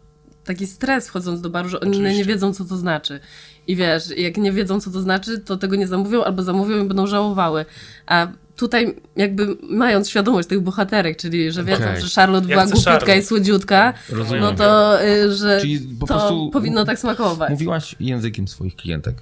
taki 0.44 0.66
stres 0.66 1.08
wchodząc 1.08 1.40
do 1.40 1.50
baru, 1.50 1.68
że 1.68 1.80
one 1.80 1.90
Oczywiście. 1.90 2.18
nie 2.18 2.24
wiedzą, 2.24 2.54
co 2.54 2.64
to 2.64 2.76
znaczy. 2.76 3.20
I 3.66 3.76
wiesz, 3.76 4.16
jak 4.16 4.36
nie 4.36 4.52
wiedzą, 4.52 4.80
co 4.80 4.90
to 4.90 5.00
znaczy, 5.00 5.38
to 5.38 5.56
tego 5.56 5.76
nie 5.76 5.86
zamówią 5.86 6.24
albo 6.24 6.42
zamówią 6.42 6.84
i 6.84 6.88
będą 6.88 7.06
żałowały. 7.06 7.64
A 8.06 8.28
tutaj 8.56 8.96
jakby 9.16 9.56
mając 9.62 10.08
świadomość 10.10 10.48
tych 10.48 10.60
bohaterek, 10.60 11.16
czyli 11.16 11.52
że 11.52 11.64
wiedzą, 11.64 11.84
Okej. 11.84 12.00
że 12.02 12.08
Charlotte 12.14 12.48
Ja 12.48 12.54
była 12.54 12.64
głupiutka 12.64 12.90
Charlotte. 12.90 13.18
i 13.18 13.22
słodziutka, 13.22 13.94
Rozumiem. 14.08 14.40
no 14.42 14.52
to, 14.52 15.04
y, 15.04 15.32
że 15.34 15.60
Czyli 15.60 15.80
po 16.00 16.06
to 16.06 16.48
powinno 16.52 16.84
tak 16.84 16.98
smakować. 16.98 17.50
Mówiłaś 17.50 17.96
językiem 18.00 18.48
swoich 18.48 18.76
klientek. 18.76 19.16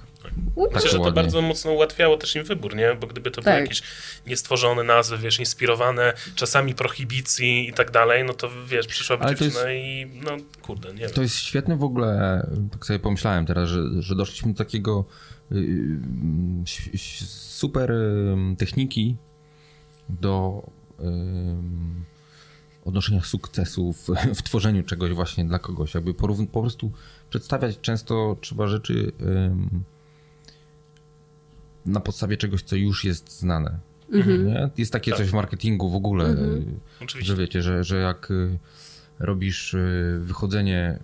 Myślę, 0.73 0.89
że 0.89 0.99
to 0.99 1.11
bardzo 1.11 1.41
mocno 1.41 1.71
ułatwiało 1.71 2.17
też 2.17 2.35
im 2.35 2.43
wybór, 2.43 2.75
nie? 2.75 2.95
Bo 3.01 3.07
gdyby 3.07 3.31
to 3.31 3.41
były 3.41 3.55
Tak. 3.55 3.61
jakieś 3.63 3.81
niestworzone 4.27 4.83
nazwy, 4.83 5.17
wiesz, 5.17 5.39
inspirowane 5.39 6.13
czasami 6.35 6.75
prohibicji 6.75 7.69
i 7.69 7.73
tak 7.73 7.91
dalej, 7.91 8.23
no 8.23 8.33
to 8.33 8.49
wiesz, 8.67 8.87
przyszłaby 8.87 9.23
Ale 9.23 9.35
dziewczyna 9.35 9.73
i 9.73 10.11
no 10.23 10.31
kurde, 10.61 10.93
nie 10.93 10.99
wiem. 10.99 11.09
To 11.09 11.21
jest 11.21 11.35
świetne 11.35 11.77
w 11.77 11.83
ogóle, 11.83 12.47
tak 12.71 12.85
sobie 12.85 12.99
pomyślałem 12.99 13.45
teraz, 13.45 13.69
że, 13.69 13.79
że 13.99 14.15
doszliśmy 14.15 14.51
do 14.53 14.57
takiego 14.57 15.05
y, 15.51 15.55
y, 15.55 16.93
ś- 16.93 17.29
super 17.29 17.91
y, 17.91 18.35
techniki 18.57 19.17
do 20.09 20.63
y, 20.99 21.03
odnoszenia 22.85 23.21
sukcesu 23.21 23.93
w, 23.93 24.07
w 24.35 24.43
tworzeniu 24.43 24.83
czegoś 24.83 25.11
właśnie 25.11 25.45
dla 25.45 25.59
kogoś. 25.59 25.93
Jakby 25.93 26.13
po 26.13 26.61
prostu 26.61 26.91
przedstawiać 27.29 27.79
często 27.81 28.37
trzeba 28.41 28.67
rzeczy 28.67 29.11
na 31.85 31.99
podstawie 31.99 32.37
czegoś, 32.37 32.61
co 32.63 32.75
już 32.75 33.03
jest 33.03 33.39
znane. 33.39 33.79
Nie? 34.45 34.69
Jest 34.77 34.93
takie 34.93 35.11
Tak. 35.11 35.17
coś 35.17 35.29
w 35.29 35.33
marketingu 35.33 35.89
w 35.89 35.95
ogóle, 35.95 36.35
Oczywiście. 37.01 37.33
że 37.33 37.41
wiecie, 37.41 37.61
że, 37.61 37.83
że 37.83 37.97
jak 37.97 38.31
y, 38.31 38.57
robisz 39.19 39.73
y, 39.73 40.19
wychodzenie 40.21 40.99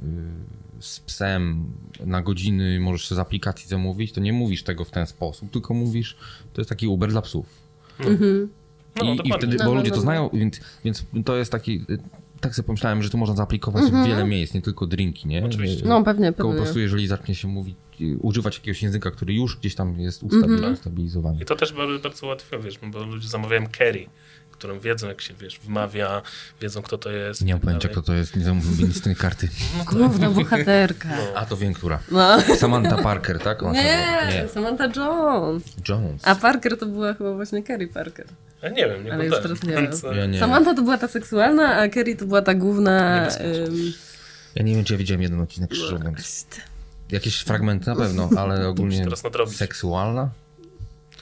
y, 0.80 0.84
z 0.84 1.00
psem 1.00 1.66
na 2.06 2.22
godziny, 2.22 2.80
możesz 2.80 3.08
z 3.10 3.20
aplikacji 3.20 3.68
zamówić, 3.70 4.12
to 4.12 4.22
nie 4.22 4.34
mówisz 4.34 4.64
tego 4.64 4.86
w 4.86 4.92
ten 4.92 5.06
sposób, 5.08 5.52
tylko 5.52 5.74
mówisz, 5.74 6.18
to 6.54 6.62
jest 6.62 6.70
taki 6.70 6.88
Uber 6.88 7.10
dla 7.10 7.22
psów. 7.22 7.46
No, 8.00 9.04
I, 9.04 9.14
I 9.14 9.18
dokładnie. 9.18 9.34
wtedy, 9.38 9.58
No, 9.58 9.66
bo 9.66 9.72
no, 9.72 9.78
ludzie 9.78 9.90
no, 9.90 9.96
to 9.96 10.02
no. 10.02 10.02
znają, 10.02 10.30
więc, 10.34 10.60
więc 10.86 11.06
to 11.26 11.38
jest 11.38 11.52
taki, 11.52 11.86
tak 12.42 12.56
sobie 12.56 12.66
pomyślałem, 12.66 13.04
że 13.04 13.10
to 13.10 13.18
można 13.18 13.36
zaaplikować 13.36 13.84
w 13.84 14.06
wiele 14.08 14.26
miejsc, 14.26 14.54
nie 14.54 14.62
tylko 14.62 14.88
drinki, 14.88 15.28
nie? 15.28 15.46
Oczywiście. 15.46 15.86
Y, 15.86 15.88
No 15.88 16.04
pewnie, 16.04 16.26
Tylko 16.28 16.44
po 16.44 16.48
pewnie. 16.50 16.64
prostu 16.64 16.80
jeżeli 16.80 17.08
zacznie 17.08 17.36
się 17.36 17.48
mówić, 17.48 17.78
y, 18.02 18.18
używać 18.22 18.56
jakiegoś 18.58 18.84
języka, 18.84 19.12
który 19.12 19.34
już 19.34 19.58
gdzieś 19.58 19.76
tam 19.76 20.00
jest 20.00 20.24
ustabil- 20.24 20.74
ustabilizowany. 20.74 21.42
I 21.42 21.46
to 21.46 21.56
też 21.56 21.74
bardzo, 21.74 22.00
bardzo 22.10 22.28
łatwo, 22.28 22.60
wiesz, 22.60 22.80
bo 22.92 23.04
ludzie 23.04 23.28
zamawiają 23.30 23.68
Kerry, 23.78 24.06
którą 24.52 24.80
wiedzą, 24.80 25.08
jak 25.08 25.22
się, 25.22 25.34
wiesz, 25.34 25.60
wymawia, 25.60 26.22
wiedzą, 26.62 26.82
kto 26.82 26.98
to 26.98 27.10
jest. 27.12 27.42
Nie 27.46 27.54
mam 27.54 27.60
tak 27.60 27.66
pojęcia, 27.66 27.88
dalej. 27.88 27.94
kto 28.04 28.12
to 28.12 28.14
jest, 28.14 28.36
nie 28.36 28.44
zamówiłem 28.44 28.94
z 28.94 29.02
tej 29.02 29.16
karty. 29.16 29.50
Główna 29.94 30.30
bohaterka. 30.30 31.10
A 31.36 31.46
to 31.46 31.58
wiem, 31.58 31.74
która. 31.74 32.00
No. 32.12 32.42
Samantha 32.42 32.98
Parker, 32.98 33.40
tak? 33.40 33.62
Nie, 33.62 34.08
nie. 34.32 34.48
Samantha 34.54 34.90
Jones. 34.96 35.64
Jones. 35.90 36.22
A 36.28 36.36
Parker 36.36 36.78
to 36.78 36.86
była 36.86 37.14
chyba 37.14 37.34
właśnie 37.34 37.64
Carrie 37.64 37.88
Parker. 37.88 38.26
Ja 38.62 38.70
nie 38.70 38.88
wiem, 38.90 39.04
nie 39.06 39.14
Ale 39.14 39.26
już 39.26 39.36
teraz 39.42 39.64
nie 39.64 39.74
wiem. 39.74 39.92
Ja 40.16 40.26
nie. 40.26 40.40
Samantha 40.40 40.74
to 40.74 40.82
była 40.82 40.98
ta 40.98 41.08
seksualna, 41.08 41.76
a 41.76 41.88
Kerry 41.88 42.16
to 42.16 42.26
była 42.26 42.42
ta 42.42 42.54
główna... 42.54 43.28
Ym, 43.28 43.94
Ja 44.56 44.64
nie 44.64 44.76
wiem, 44.76 44.84
czy 44.84 44.94
ja 44.94 45.00
widziałem 45.00 45.22
jeden 45.22 45.42
odcinek, 45.42 45.74
szczerze 45.74 45.96
mówiąc. 45.98 46.48
Jakieś 47.12 47.40
fragmenty 47.40 47.90
na 47.90 47.96
pewno, 47.96 48.30
ale 48.42 48.68
ogólnie 48.68 49.04
teraz 49.04 49.24
nadrobić. 49.24 49.58
seksualna? 49.58 50.30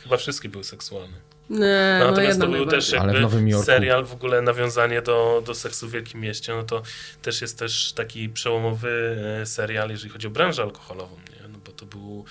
Chyba 0.04 0.18
wszystkie 0.18 0.50
były 0.50 0.64
seksualne. 0.64 1.18
Nie, 1.50 1.98
no 2.00 2.08
Natomiast 2.10 2.40
jedna 2.40 2.46
to 2.46 2.52
był 2.52 2.66
też 2.66 2.90
w 2.90 2.94
jakby 2.94 3.20
Nowym 3.22 3.48
Jorku. 3.48 3.66
serial, 3.66 4.06
w 4.06 4.14
ogóle 4.14 4.42
nawiązanie 4.42 5.02
do, 5.02 5.44
do 5.46 5.56
seksu 5.56 5.88
w 5.88 5.92
Wielkim 5.92 6.22
Mieście, 6.22 6.54
no 6.54 6.64
to 6.64 6.82
też 7.22 7.42
jest 7.42 7.60
też 7.60 7.94
taki 7.94 8.30
przełomowy 8.30 9.18
e, 9.42 9.46
serial, 9.46 9.90
jeżeli 9.90 10.10
chodzi 10.10 10.28
o 10.28 10.30
branżę 10.30 10.64
alkoholową, 10.64 11.16
nie? 11.16 11.48
No 11.50 11.60
bo 11.66 11.72
to 11.72 11.86
był, 11.86 12.26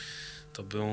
to 0.56 0.62
był 0.62 0.86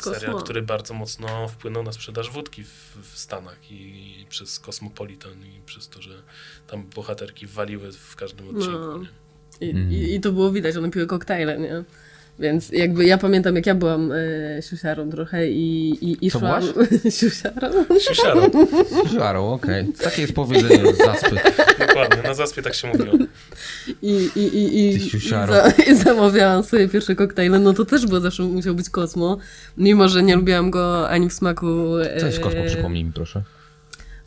serial, 0.00 0.20
Kosmo. 0.32 0.42
który 0.42 0.62
bardzo 0.62 0.94
mocno 0.94 1.48
wpłynął 1.48 1.82
na 1.82 1.92
sprzedaż 1.92 2.30
wódki 2.30 2.64
w, 2.64 2.96
w 3.12 3.18
Stanach 3.18 3.70
i, 3.70 3.74
i 4.20 4.26
przez 4.26 4.60
Cosmopolitan 4.60 5.44
i 5.46 5.60
przez 5.66 5.88
to, 5.88 6.02
że 6.02 6.22
tam 6.66 6.86
bohaterki 6.94 7.46
waliły 7.46 7.92
w 7.92 8.16
każdym 8.16 8.48
odcinku, 8.48 8.78
No. 8.78 9.00
I, 9.60 9.70
Mhm. 9.70 9.92
i, 9.92 10.14
I 10.14 10.20
to 10.20 10.32
było 10.32 10.52
widać, 10.52 10.76
one 10.76 10.90
piły 10.90 11.06
koktajle, 11.06 11.58
nie? 11.58 11.84
Więc 12.40 12.70
jakby 12.72 13.04
ja 13.04 13.18
pamiętam, 13.18 13.56
jak 13.56 13.66
ja 13.66 13.74
byłam 13.74 14.12
e, 14.12 14.62
siusiarą 14.62 15.10
trochę 15.10 15.50
i, 15.50 15.90
i, 15.90 16.26
i 16.26 16.30
Co 16.30 16.38
szłam... 16.38 16.62
siusiarą? 17.20 17.68
Siusiarą, 17.98 18.50
Żarą, 19.18 19.52
okej. 19.52 19.92
Takie 20.04 20.22
jest 20.22 20.34
powiedzenie 20.34 20.94
z 20.94 20.98
zaspy. 20.98 21.36
dokładnie, 21.78 22.22
na 22.22 22.34
zaspie 22.34 22.62
tak 22.62 22.74
się 22.74 22.88
mówiło. 22.88 23.14
I, 24.02 24.30
i, 24.36 24.40
i, 24.40 24.88
i, 24.88 24.98
za, 25.28 25.72
i 25.90 25.94
zamawiałam 25.94 26.62
swoje 26.62 26.88
pierwsze 26.88 27.14
koktajle, 27.14 27.58
no 27.58 27.72
to 27.72 27.84
też 27.84 28.06
było 28.06 28.20
zawsze 28.20 28.42
musiał 28.42 28.74
być 28.74 28.90
Kosmo, 28.90 29.38
mimo 29.76 30.08
że 30.08 30.22
nie 30.22 30.36
lubiłam 30.36 30.70
go 30.70 31.08
ani 31.08 31.28
w 31.28 31.32
smaku... 31.32 31.66
Co 32.20 32.26
jest 32.26 32.40
Kosmo? 32.40 32.60
e, 32.60 32.66
Przypomnij 32.66 33.04
mi 33.04 33.12
proszę. 33.12 33.42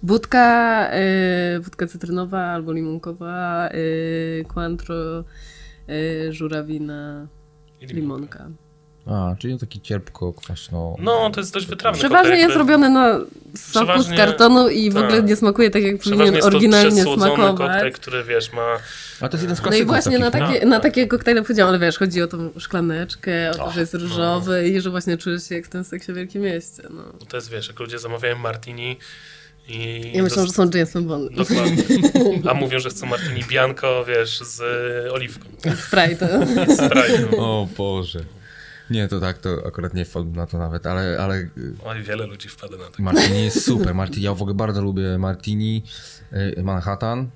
Wódka, 0.03 0.87
e, 0.91 1.59
wódka 1.59 1.87
cytrynowa 1.87 2.39
albo 2.39 2.71
limonkowa, 2.73 3.69
e, 3.69 4.43
Cointreau, 4.43 5.23
e, 5.89 6.31
żurawina, 6.33 7.27
limonka. 7.87 8.39
limonka. 8.39 8.63
A, 9.05 9.35
czyli 9.39 9.59
taki 9.59 9.81
cierpko, 9.81 10.33
kwaśno. 10.33 10.95
No, 10.99 11.29
to 11.29 11.39
jest 11.39 11.53
dość 11.53 11.65
wytrawne. 11.65 11.99
Przeważnie 11.99 12.37
jest 12.37 12.55
robione 12.55 12.89
na 12.89 13.19
soku 13.55 13.85
Przeważnie- 13.85 14.15
z 14.15 14.17
kartonu 14.17 14.69
i 14.69 14.89
w 14.89 14.93
tak. 14.93 15.03
ogóle 15.03 15.23
nie 15.23 15.35
smakuje 15.35 15.69
tak, 15.69 15.83
jak 15.83 15.97
powinien 15.97 16.43
oryginalnie 16.43 16.91
przesłodzony 16.91 17.31
koktajl, 17.35 17.57
smakować. 17.57 17.93
który 17.93 18.23
wiesz, 18.23 18.53
ma 18.53 18.77
A 19.21 19.29
to 19.29 19.37
jest 19.37 19.41
jeden 19.43 19.55
z 19.55 19.61
No 19.63 19.75
i 19.75 19.85
właśnie 19.85 20.19
na 20.19 20.31
takich, 20.31 20.47
takie, 20.47 20.65
no. 20.65 20.69
na 20.69 20.79
takie 20.79 21.07
koktajle 21.07 21.41
powiedziałam, 21.41 21.69
ale 21.69 21.79
wiesz, 21.79 21.97
chodzi 21.97 22.21
o 22.21 22.27
tą 22.27 22.49
szklaneczkę, 22.59 23.51
o 23.51 23.53
to, 23.65 23.71
że 23.71 23.79
jest 23.79 23.93
no. 23.93 23.99
różowy 23.99 24.67
i 24.67 24.81
że 24.81 24.89
właśnie 24.89 25.17
czujesz 25.17 25.49
się 25.49 25.55
jak 25.55 25.65
w 25.65 25.69
tym 25.69 25.83
seksie 25.83 26.11
w 26.13 26.15
Wielkim 26.15 26.41
Mieście. 26.41 26.83
No. 26.89 27.03
To 27.29 27.37
jest, 27.37 27.49
wiesz, 27.51 27.67
jak 27.67 27.79
ludzie 27.79 27.99
zamawiają 27.99 28.37
martini 28.37 28.97
i... 29.67 30.11
Ja 30.13 30.23
myślę, 30.23 30.45
że 30.45 30.51
są 30.51 30.69
Jamesem 30.73 31.07
Bond. 31.07 31.35
Dokładnie. 31.35 31.83
A 32.49 32.53
mówią, 32.53 32.79
że 32.79 32.89
chcą 32.89 33.05
martini 33.05 33.43
bianco, 33.49 34.05
wiesz, 34.05 34.39
z 34.39 34.61
oliwką. 35.11 35.49
Sprite. 35.59 36.45
Z 36.75 36.79
Sprite'em. 36.79 37.35
O 37.37 37.67
Boże. 37.77 38.19
Nie, 38.89 39.07
to 39.07 39.19
tak, 39.19 39.37
to 39.37 39.49
akurat 39.67 39.93
nie 39.93 40.05
wpadłem 40.05 40.35
na 40.35 40.47
to 40.47 40.57
nawet, 40.57 40.87
ale, 40.87 41.17
ale 41.19 41.35
y, 41.35 41.49
Oj, 41.85 42.03
wiele 42.03 42.27
ludzi 42.27 42.49
wpada 42.49 42.77
na 42.77 42.83
to. 42.83 43.03
Martini 43.03 43.43
jest 43.43 43.65
super. 43.65 43.95
Martini, 43.95 44.25
ja 44.25 44.33
w 44.33 44.41
ogóle 44.41 44.55
bardzo 44.55 44.81
lubię 44.81 45.17
Martini, 45.17 45.83
y, 46.57 46.63
Manhattan. 46.63 47.29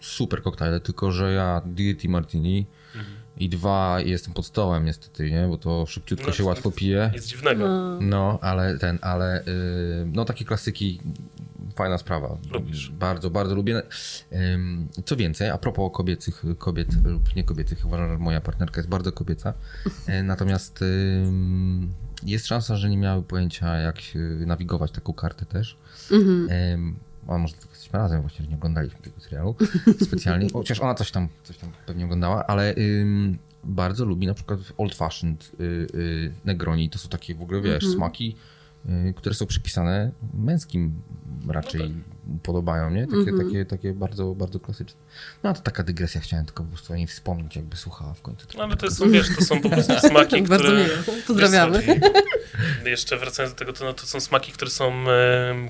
Super 0.00 0.42
koktajle, 0.42 0.80
tylko 0.80 1.12
że 1.12 1.32
ja 1.32 1.62
Diety 1.66 2.08
Martini 2.08 2.66
i 3.36 3.48
dwa 3.48 4.00
jestem 4.00 4.34
pod 4.34 4.46
stołem 4.46 4.84
niestety, 4.84 5.30
nie? 5.30 5.46
Bo 5.48 5.58
to 5.58 5.86
szybciutko 5.86 6.26
No, 6.26 6.32
się 6.32 6.42
to 6.42 6.48
łatwo 6.48 6.70
pije. 6.70 7.10
Nic 7.14 7.26
dziwnego. 7.26 7.68
No. 7.68 7.98
No, 8.00 8.38
ale 8.42 8.78
ten, 8.78 8.98
ale 9.02 9.40
y, 9.42 9.44
no 10.12 10.24
takie 10.24 10.44
klasyki, 10.44 11.00
fajna 11.76 11.98
sprawa. 11.98 12.38
Lubisz. 12.52 12.90
Bardzo, 12.90 13.30
bardzo 13.30 13.54
lubię. 13.54 13.82
Co 15.04 15.16
więcej, 15.16 15.50
a 15.50 15.58
propos 15.58 15.90
kobiecych, 15.94 16.44
kobiet 16.58 17.04
lub 17.04 17.36
nie 17.36 17.44
kobiecych, 17.44 17.86
uważam, 17.86 18.08
że 18.12 18.18
moja 18.18 18.40
partnerka 18.40 18.80
jest 18.80 18.88
bardzo 18.88 19.12
kobieca. 19.12 19.54
E, 20.06 20.22
Natomiast 20.22 20.84
jest 22.22 22.46
szansa, 22.46 22.76
że 22.76 22.88
nie 22.90 22.96
miały 22.98 23.22
pojęcia, 23.22 23.76
jak 23.76 23.96
nawigować 24.46 24.90
taką 24.90 25.12
kartę 25.12 25.46
też. 25.46 25.78
Ym, 26.12 26.96
A 27.28 27.38
może 27.38 27.54
tylko 27.54 27.70
jesteśmy 27.70 27.98
razem, 27.98 28.20
właśnie 28.20 28.44
że 28.44 28.50
nie 28.50 28.56
oglądaliśmy 28.56 29.00
tego 29.00 29.20
serialu 29.20 29.54
specjalnie. 30.06 30.48
Chociaż 30.52 30.80
ona 30.80 30.94
coś 30.94 31.10
tam, 31.10 31.28
coś 31.42 31.58
tam 31.58 31.70
pewnie 31.86 32.04
oglądała, 32.04 32.46
ale 32.46 32.74
ym, 32.76 33.38
bardzo 33.64 34.04
lubi 34.04 34.26
na 34.26 34.34
przykład 34.34 34.60
old 34.78 34.94
fashioned 34.94 35.52
y, 35.60 35.64
y, 35.94 36.32
Negroni. 36.44 36.90
To 36.90 36.98
są 36.98 37.08
takie 37.08 37.34
w 37.34 37.42
ogóle, 37.42 37.60
wiesz, 37.60 37.86
smaki, 37.86 38.36
y, 38.52 38.55
które 39.16 39.34
są 39.34 39.46
przypisane 39.46 40.10
męskim 40.34 41.02
raczej 41.48 41.94
podobają, 42.42 42.90
nie? 42.90 43.06
Takie, 43.06 43.44
takie, 43.44 43.64
takie 43.64 43.92
bardzo, 43.92 44.34
bardzo 44.34 44.60
klasyczne. 44.60 45.00
No 45.42 45.54
to 45.54 45.60
taka 45.60 45.82
dygresja, 45.82 46.20
chciałem 46.20 46.46
tylko 46.46 46.64
po 46.64 46.68
prostu 46.68 46.92
o 46.92 46.96
niej 46.96 47.06
wspomnieć, 47.06 47.56
jakby 47.56 47.76
słuchała 47.76 48.14
w 48.14 48.22
końcu. 48.22 48.46
No 48.58 48.64
ale 48.64 48.76
to 48.76 48.90
są, 48.90 49.10
wiesz, 49.10 49.36
to 49.38 49.44
są 49.44 49.60
po 49.60 49.70
prostu 49.70 49.94
smaki, 50.08 50.42
Bardzo 50.42 50.64
które... 50.64 50.84
miło. 50.84 50.96
Pozdrawiamy. 51.26 51.82
I 52.86 52.88
Jeszcze 52.90 53.16
wracając 53.16 53.54
do 53.54 53.58
tego, 53.58 53.72
to, 53.72 53.84
no, 53.84 53.92
to 53.92 54.06
są 54.06 54.20
smaki, 54.20 54.52
które 54.52 54.70
są, 54.70 55.04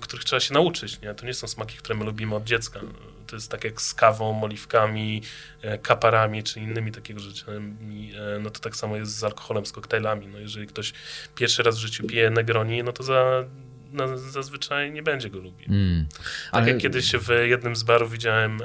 których 0.01 0.25
trzeba 0.25 0.41
się 0.41 0.55
nauczyć, 0.55 1.01
nie? 1.01 1.15
To 1.15 1.27
nie 1.27 1.35
są 1.35 1.47
smaki, 1.47 1.77
które 1.77 1.99
my 1.99 2.05
lubimy 2.05 2.35
od 2.35 2.45
dziecka. 2.45 2.81
To 3.27 3.37
jest 3.37 3.51
tak 3.51 3.65
jak 3.65 3.83
z 3.83 3.95
kawą, 3.95 4.43
oliwkami, 4.45 5.23
e, 5.63 5.79
kaparami, 5.79 6.43
czy 6.43 6.61
innymi 6.61 6.93
takiego 6.93 7.21
rzeczami. 7.21 8.13
E, 8.37 8.39
No 8.41 8.51
to 8.51 8.61
tak 8.61 8.77
samo 8.77 8.97
jest 8.97 9.19
z 9.19 9.25
alkoholem, 9.25 9.67
z 9.67 9.73
koktajlami. 9.73 10.27
No 10.27 10.39
jeżeli 10.39 10.67
ktoś 10.67 10.93
pierwszy 11.35 11.63
raz 11.63 11.77
w 11.77 11.79
życiu 11.79 12.07
pije 12.07 12.31
Negroni, 12.31 12.83
no 12.83 12.93
to 12.93 13.03
za, 13.03 13.45
no, 13.93 14.19
zazwyczaj 14.19 14.93
nie 14.93 15.03
będzie 15.03 15.31
go 15.31 15.39
lubił. 15.39 15.67
Mm. 15.69 16.07
Tak 16.11 16.25
Ale 16.53 16.69
jak 16.69 16.79
kiedyś 16.79 17.13
w 17.13 17.29
jednym 17.45 17.77
z 17.77 17.83
barów 17.83 18.13
widziałem 18.13 18.59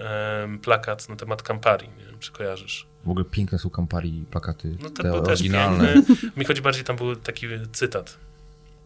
em, 0.44 0.60
plakat 0.60 1.10
na 1.10 1.16
temat 1.16 1.42
Campari, 1.44 1.88
nie 2.00 2.06
wiem, 2.06 2.20
czy 2.20 2.32
kojarzysz. 2.32 2.88
w 3.06 3.10
ogóle 3.10 3.26
piękne 3.26 3.60
są 3.60 3.70
Campari 3.70 4.26
plakaty, 4.32 4.78
No 4.82 4.90
to 4.90 5.04
te 5.04 5.12
był 5.12 5.22
też 5.22 5.40
oryginalne. 5.40 5.94
piękny. 5.94 6.16
Mi 6.38 6.46
chodzi 6.46 6.62
bardziej, 6.62 6.84
tam 6.84 6.96
był 6.96 7.16
taki 7.16 7.48
cytat, 7.74 8.18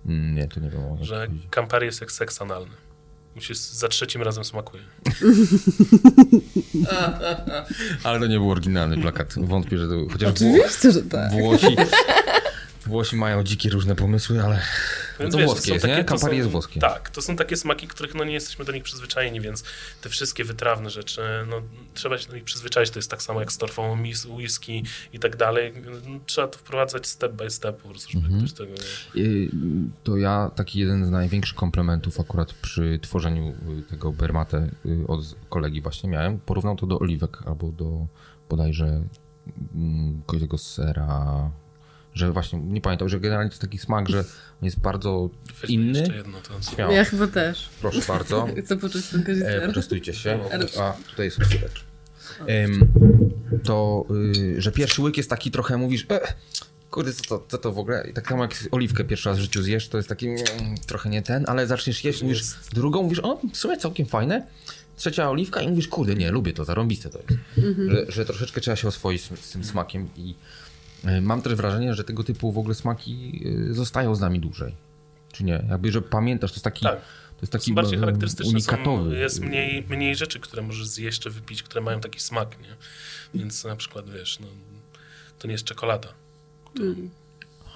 Mm, 0.06 0.36
nie, 0.36 0.48
to 0.48 0.60
nie 0.60 0.70
wiem 0.70 0.82
że. 1.02 1.28
Campari 1.52 1.86
jest 1.86 2.02
jak 2.02 2.12
seks 2.12 2.42
analny. 2.42 2.72
Musisz 3.36 3.58
za 3.58 3.88
trzecim 3.88 4.22
razem 4.22 4.44
smakuje. 4.44 4.84
Ale 8.04 8.20
to 8.20 8.28
nie 8.28 8.38
był 8.38 8.52
oryginalny 8.52 8.98
plakat. 8.98 9.34
Wątpię, 9.38 9.78
że 9.78 9.88
to... 9.88 9.94
Chociaż 10.12 10.30
Oczywiście, 10.30 10.92
że 10.92 11.02
tak. 11.02 11.32
Włosi, 11.32 11.76
Włosi 12.86 13.16
mają 13.16 13.44
dzikie 13.44 13.70
różne 13.70 13.96
pomysły, 13.96 14.44
ale 14.44 14.62
no 15.20 15.30
to 15.30 15.38
wiesz, 15.38 15.46
włoskie 15.46 15.74
jest, 15.74 15.86
nie? 15.86 15.92
takie- 15.92 16.04
to 16.04 16.10
Campari 16.14 16.38
jest 16.38 16.50
włoskie. 16.50 16.80
Tak, 16.80 17.10
to 17.10 17.22
są 17.22 17.36
takie 17.36 17.58
smaki, 17.58 17.88
których 17.88 18.16
no 18.16 18.24
nie 18.24 18.34
jesteśmy 18.34 18.66
do 18.66 18.72
nich 18.72 18.84
przyzwyczajeni, 18.84 19.42
więc 19.42 19.64
te 20.02 20.10
wszystkie 20.10 20.44
wytrawne 20.44 20.90
rzeczy, 20.90 21.22
no 21.50 21.62
trzeba 21.94 22.18
się 22.18 22.28
do 22.30 22.36
nich 22.36 22.44
przyzwyczaić. 22.44 22.90
To 22.90 23.00
jest 23.00 23.12
tak 23.12 23.22
samo 23.24 23.40
jak 23.40 23.52
z 23.52 23.58
torfą 23.58 23.98
whisky 24.38 24.84
i 25.14 25.20
tak 25.20 25.36
dalej. 25.36 25.74
No, 25.86 26.20
Trzeba 26.26 26.48
to 26.48 26.58
wprowadzać 26.58 27.08
step 27.08 27.34
by 27.34 27.50
step 27.50 27.82
po 27.82 27.90
prostu, 27.90 28.12
żeby 28.12 28.26
Mhm. 28.26 28.44
ktoś 28.46 28.54
tego... 28.58 28.74
Y, 29.16 29.50
To 30.04 30.18
ja 30.18 30.52
taki 30.56 30.80
jeden 30.80 31.06
z 31.06 31.10
największych 31.10 31.56
komplementów 31.56 32.20
akurat 32.20 32.54
przy 32.54 33.00
tworzeniu 33.02 33.50
y, 33.80 33.84
tego 33.90 34.12
Bermate 34.12 34.70
y, 34.86 35.08
od 35.08 35.36
kolegi 35.50 35.82
właśnie 35.82 36.10
miałem. 36.10 36.40
Porównał 36.40 36.76
to 36.76 36.88
do 36.88 37.00
oliwek 37.00 37.38
albo 37.46 37.72
do 37.72 38.08
bodajże 38.50 39.04
mm, 39.76 40.22
tego 40.40 40.58
sera, 40.58 41.52
że 42.16 42.32
właśnie, 42.32 42.60
nie 42.60 42.82
pamiętam, 42.82 43.10
że 43.10 43.20
generalnie 43.20 43.50
to 43.50 43.54
jest 43.54 43.62
taki 43.62 43.78
smak, 43.78 44.10
że 44.10 44.20
on 44.20 44.66
jest 44.66 44.80
bardzo 44.80 45.30
Weźmy 45.62 45.76
inny. 45.76 46.00
Jeszcze 46.00 46.16
jedno, 46.16 46.38
to 46.42 46.72
Śmiało, 46.76 46.94
Ja 46.94 47.04
chyba 47.04 47.28
też. 47.28 47.70
proszę 47.82 48.02
bardzo. 48.08 48.48
Chcę 48.66 48.78
poczuć 48.78 49.06
ten 49.08 49.44
E, 49.46 49.68
poczęstujcie 49.68 50.14
się. 50.14 50.40
A, 50.82 50.94
tutaj 51.10 51.26
jest 51.26 51.40
otwieracz. 51.40 51.86
Em, 52.48 52.88
to, 53.64 54.06
y, 54.36 54.62
że 54.62 54.72
pierwszy 54.72 55.02
łyk 55.02 55.18
jest 55.18 55.30
taki 55.30 55.52
trochę, 55.52 55.78
mówisz, 55.78 56.06
e, 56.12 56.34
kurde, 56.92 57.14
co 57.14 57.24
to, 57.24 57.46
co 57.48 57.58
to 57.58 57.72
w 57.72 57.80
ogóle? 57.80 58.08
I 58.10 58.14
tak 58.14 58.28
samo 58.28 58.44
jak 58.44 58.56
oliwkę 58.72 59.04
pierwszy 59.04 59.30
raz 59.30 59.38
w 59.38 59.42
życiu 59.42 59.62
zjesz, 59.64 59.90
to 59.90 59.98
jest 59.98 60.10
taki 60.10 60.28
mm, 60.28 60.42
trochę 60.88 61.10
nie 61.10 61.22
ten, 61.22 61.46
ale 61.48 61.68
zaczniesz 61.68 62.04
jeść, 62.04 62.24
mówisz 62.24 62.44
drugą, 62.74 63.04
mówisz, 63.04 63.20
o, 63.20 63.42
w 63.54 63.58
sumie 63.58 63.78
całkiem 63.78 64.06
fajne. 64.06 64.48
Trzecia 64.98 65.30
oliwka 65.30 65.62
i 65.62 65.68
mówisz, 65.68 65.88
kurde, 65.88 66.16
nie, 66.16 66.32
lubię 66.32 66.54
to, 66.54 66.66
zarąbiste 66.66 67.10
to 67.10 67.20
jest. 67.20 67.40
Że, 67.88 68.12
że 68.12 68.26
troszeczkę 68.26 68.62
trzeba 68.62 68.76
się 68.76 68.88
oswoić 68.88 69.22
z, 69.22 69.40
z 69.46 69.52
tym 69.52 69.64
smakiem 69.64 70.10
i 70.18 70.36
mam 71.22 71.42
też 71.42 71.56
wrażenie, 71.56 71.94
że 71.94 72.04
tego 72.04 72.24
typu 72.24 72.52
w 72.52 72.58
ogóle 72.58 72.76
smaki 72.76 73.42
y, 73.70 73.74
zostają 73.74 74.16
z 74.16 74.20
nami 74.20 74.40
dłużej. 74.40 74.76
Czy 75.32 75.44
nie? 75.44 75.66
Jakby, 75.70 75.92
że 75.92 76.02
pamiętasz, 76.02 76.52
to 76.52 76.56
jest 76.56 76.64
taki, 76.64 76.84
Tak. 76.86 76.96
to 77.36 77.42
jest 77.42 77.52
taki 77.54 77.74
bardziej 77.74 77.98
e, 77.98 78.00
charakterystyczne, 78.00 78.52
unikatowy. 78.54 79.10
są, 79.10 79.16
jest 79.16 79.40
mniej, 79.42 79.86
mniej 79.90 80.16
rzeczy, 80.16 80.40
które 80.40 80.62
możesz 80.62 80.88
zjeść 80.88 81.20
czy 81.20 81.30
wypić, 81.30 81.64
które 81.64 81.82
mają 81.82 82.00
taki 82.00 82.20
smak, 82.20 82.60
nie? 82.60 82.76
Więc 83.34 83.64
na 83.64 83.76
przykład, 83.76 84.10
wiesz, 84.10 84.40
no, 84.40 84.48
to 85.40 85.48
nie 85.48 85.52
jest 85.52 85.66
czekolada. 85.66 86.08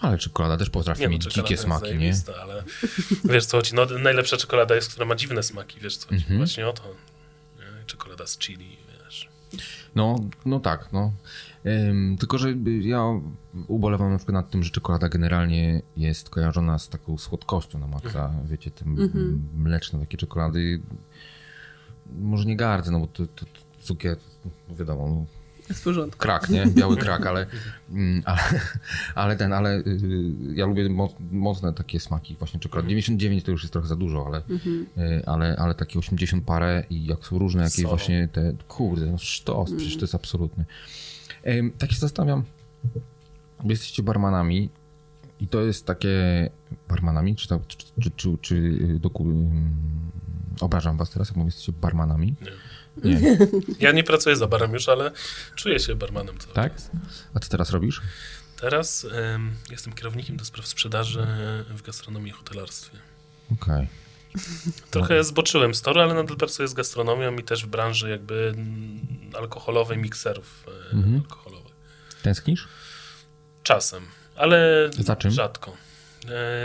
Ale 0.02 0.18
czekolada 0.18 0.58
też 0.58 0.70
potrafi 0.70 1.02
Nie, 1.02 1.08
no, 1.08 1.12
mieć 1.12 1.24
dzikie 1.24 1.58
smaki, 1.58 1.96
nie? 1.98 2.14
ale 2.42 2.64
wiesz 3.26 3.46
co 3.46 3.58
chodzi, 3.58 3.76
no, 3.76 3.86
najlepsza 3.86 4.38
czekolada 4.38 4.76
jest, 4.76 4.90
która 4.90 5.06
ma 5.06 5.16
dziwne 5.16 5.44
smaki, 5.44 5.80
wiesz 5.80 5.98
co 5.98 6.08
chodzi, 6.08 6.22
Mhm. 6.22 6.38
właśnie 6.40 6.68
o 6.68 6.74
to. 6.74 6.84
Nie? 7.58 7.86
Czekolada 7.86 8.28
z 8.28 8.38
chili, 8.38 8.78
wiesz. 9.06 9.30
No, 9.96 10.16
no 10.46 10.60
tak, 10.60 10.90
no. 10.94 11.14
Tylko, 12.20 12.38
że 12.38 12.54
ja 12.82 13.04
ubolewam 13.68 14.12
na 14.12 14.18
przykład 14.18 14.34
nad 14.34 14.50
tym, 14.50 14.64
że 14.64 14.72
czekolada 14.72 15.10
generalnie 15.10 15.82
jest 15.98 16.30
kojarzona 16.30 16.80
z 16.80 16.90
taką 16.90 17.18
słodkością 17.18 17.80
na 17.80 17.88
maksa. 17.88 18.32
Wiecie, 18.46 18.72
te 18.72 18.86
mleczne 19.56 20.00
takie 20.00 20.18
czekolady. 20.18 20.82
Może 22.20 22.46
nie 22.46 22.56
gardzę, 22.56 22.92
no 22.92 23.00
bo 23.00 23.08
to, 23.08 23.28
to, 23.28 23.46
to 23.46 23.52
cukier, 23.82 24.18
wiadomo, 24.70 25.08
no, 25.08 25.26
w 25.76 25.84
porządku. 25.84 26.20
krak, 26.20 26.50
nie? 26.50 26.66
Biały 26.66 26.98
krak, 26.98 27.26
ale, 27.26 27.46
mm, 27.90 28.24
ale, 28.26 28.42
ale 29.16 29.36
ten, 29.36 29.54
ale 29.54 29.78
y, 29.78 29.84
ja 30.54 30.66
lubię 30.66 30.90
mo- 30.90 31.16
mocne 31.32 31.74
takie 31.74 32.00
smaki 32.00 32.36
właśnie 32.36 32.60
czekolady. 32.60 32.90
99 32.90 33.44
to 33.44 33.52
już 33.52 33.64
jest 33.64 33.74
trochę 33.74 33.88
za 33.88 33.96
dużo, 33.96 34.26
ale, 34.28 34.42
y, 34.98 35.26
ale, 35.26 35.56
ale 35.58 35.76
takie 35.76 36.00
80 36.00 36.46
parę 36.46 36.84
i 36.90 37.06
jak 37.06 37.26
są 37.26 37.40
różne 37.40 37.64
jakieś 37.64 37.86
właśnie 37.86 38.28
te, 38.28 38.54
kurde, 38.68 39.06
no 39.06 39.18
sztos, 39.18 39.72
przecież 39.78 39.96
to 39.96 40.02
jest 40.02 40.16
absolutny. 40.16 40.66
Tak 41.78 41.92
się 41.92 41.98
zastanawiam, 42.00 42.44
jesteście 43.64 44.04
barmanami 44.04 44.70
i 45.40 45.48
to 45.48 45.62
jest 45.62 45.86
takie, 45.86 46.50
barmanami, 46.90 47.36
czy, 47.36 47.48
to, 47.48 47.60
czy, 47.68 47.78
czy, 47.78 48.12
czy, 48.12 48.38
czy 48.42 48.56
y, 48.56 49.00
doku, 49.00 49.52
obrażam 50.60 50.98
was 50.98 51.10
teraz, 51.10 51.28
jak 51.28 51.38
mówię, 51.38 51.48
jesteście 51.48 51.72
barmanami? 51.72 52.36
Nie. 52.42 52.52
Nie. 53.20 53.38
Ja 53.80 53.92
nie 53.92 54.04
pracuję 54.04 54.36
za 54.36 54.48
barem 54.48 54.74
już, 54.74 54.90
ale 54.90 55.12
czuję 55.56 55.80
się 55.80 55.96
barmanem 55.96 56.38
cały 56.38 56.54
Tak? 56.54 56.74
czas. 56.76 56.92
A 57.34 57.40
co 57.40 57.50
teraz 57.50 57.70
robisz? 57.72 58.02
Teraz 58.62 59.08
em, 59.12 59.52
jestem 59.72 59.94
kierownikiem 59.94 60.38
do 60.38 60.46
spraw 60.46 60.68
sprzedaży 60.68 61.28
w 61.70 61.82
gastronomii 61.82 62.30
i 62.30 62.34
hotelarstwie. 62.36 62.98
Okej. 63.54 63.88
Trochę 64.92 65.24
zboczyłem 65.24 65.76
z 65.76 65.82
toru, 65.82 66.00
ale 66.02 66.14
nadal 66.14 66.38
pracuję 66.38 66.68
z 66.68 66.74
gastronomią 66.74 67.36
i 67.36 67.44
też 67.44 67.66
w 67.66 67.68
branży 67.68 68.10
jakby 68.10 68.56
alkoholowej, 69.38 69.98
mikserów 69.98 70.66
e, 70.92 70.96
Mhm. 70.96 71.16
alkoholowych. 71.16 71.74
Tęsknisz? 72.24 72.68
Czasem, 73.64 74.04
ale 74.36 74.90
Za 75.00 75.16
czym? 75.16 75.32
rzadko. 75.32 75.78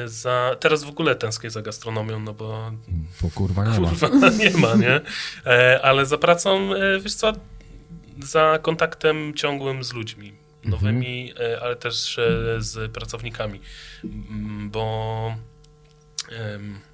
E, 0.04 0.08
Za, 0.08 0.56
teraz 0.60 0.84
w 0.84 0.88
ogóle 0.88 1.14
tęsknię 1.14 1.50
za 1.50 1.62
gastronomią, 1.62 2.20
no 2.20 2.34
bo 2.34 2.72
Bo 3.22 3.30
kurwa 3.30 3.64
nie 3.64 3.80
ma. 3.80 3.88
kurwa 3.88 4.08
nie 4.44 4.50
ma, 4.50 4.74
nie? 4.74 5.00
E, 5.46 5.80
Ale 5.82 6.06
za 6.06 6.18
pracą, 6.18 6.70
wiesz 7.00 7.14
co, 7.14 7.32
za 8.22 8.58
kontaktem 8.62 9.34
ciągłym 9.34 9.84
z 9.84 9.92
ludźmi 9.92 10.32
nowymi, 10.64 11.32
e, 11.40 11.60
ale 11.60 11.76
też 11.76 12.20
z 12.58 12.92
pracownikami, 12.92 13.60
bo 14.64 15.36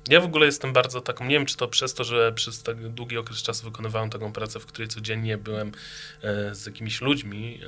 ja 0.09 0.20
w 0.20 0.24
ogóle 0.24 0.47
jestem 0.47 0.72
bardzo 0.72 1.01
taką, 1.01 1.24
nie 1.24 1.35
wiem 1.35 1.47
czy 1.47 1.57
to 1.57 1.68
przez 1.68 1.95
to, 1.95 2.05
że 2.05 2.33
przez 2.33 2.62
tak 2.62 2.89
długi 2.89 3.18
okres 3.18 3.43
czasu 3.43 3.64
wykonywałem 3.64 4.11
taką 4.11 4.33
pracę, 4.33 4.61
w 4.61 4.66
której 4.66 4.89
codziennie 4.89 5.39
byłem 5.39 5.72
e, 6.22 6.55
z 6.55 6.66
jakimiś 6.66 7.01
ludźmi, 7.01 7.61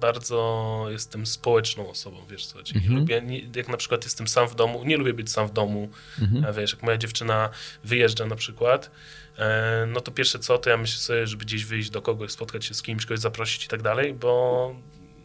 bardzo 0.00 0.86
jestem 0.90 1.26
społeczną 1.26 1.90
osobą, 1.90 2.16
wiesz 2.30 2.46
co, 2.46 2.58
Mhm. 2.58 2.94
lubię, 2.94 3.22
nie, 3.22 3.40
jak 3.56 3.68
na 3.68 3.76
przykład 3.76 4.04
jestem 4.04 4.28
sam 4.28 4.48
w 4.48 4.54
domu, 4.54 4.84
nie 4.84 4.96
lubię 4.96 5.14
być 5.14 5.30
sam 5.32 5.46
w 5.48 5.52
domu, 5.52 5.90
Mhm. 6.22 6.54
wiesz, 6.54 6.72
jak 6.72 6.82
moja 6.82 6.96
dziewczyna 6.96 7.50
wyjeżdża 7.84 8.26
na 8.26 8.36
przykład, 8.36 8.90
e, 9.38 9.86
no 9.92 10.00
to 10.00 10.10
pierwsze 10.10 10.38
co, 10.38 10.58
to 10.58 10.70
ja 10.70 10.76
myślę 10.76 10.98
sobie, 10.98 11.26
żeby 11.26 11.44
gdzieś 11.44 11.64
wyjść 11.64 11.90
do 11.90 12.02
kogoś, 12.02 12.30
spotkać 12.32 12.64
się 12.64 12.74
z 12.74 12.82
kimś, 12.82 13.06
kogoś 13.06 13.20
zaprosić 13.20 13.64
i 13.64 13.68
tak 13.68 13.82
dalej, 13.82 14.14
bo 14.14 14.74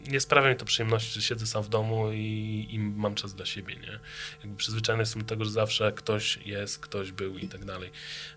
nie 0.08 0.20
sprawia 0.20 0.50
mi 0.50 0.56
to 0.56 0.64
przyjemności, 0.64 1.14
że 1.14 1.22
siedzę 1.22 1.46
sam 1.46 1.62
w 1.62 1.68
domu 1.68 2.12
i, 2.12 2.66
i 2.70 2.78
mam 2.78 3.14
czas 3.14 3.34
dla 3.34 3.46
siebie, 3.46 3.76
nie? 3.76 3.98
Jakby 4.40 4.56
przyzwyczajony 4.56 5.02
jestem 5.02 5.22
do 5.22 5.28
tego, 5.28 5.44
że 5.44 5.50
zawsze 5.50 5.92
ktoś 5.92 6.38
jest, 6.46 6.78
ktoś 6.78 7.12
był 7.12 7.38
i 7.38 7.48
tak 7.48 7.64
dalej. 7.64 7.90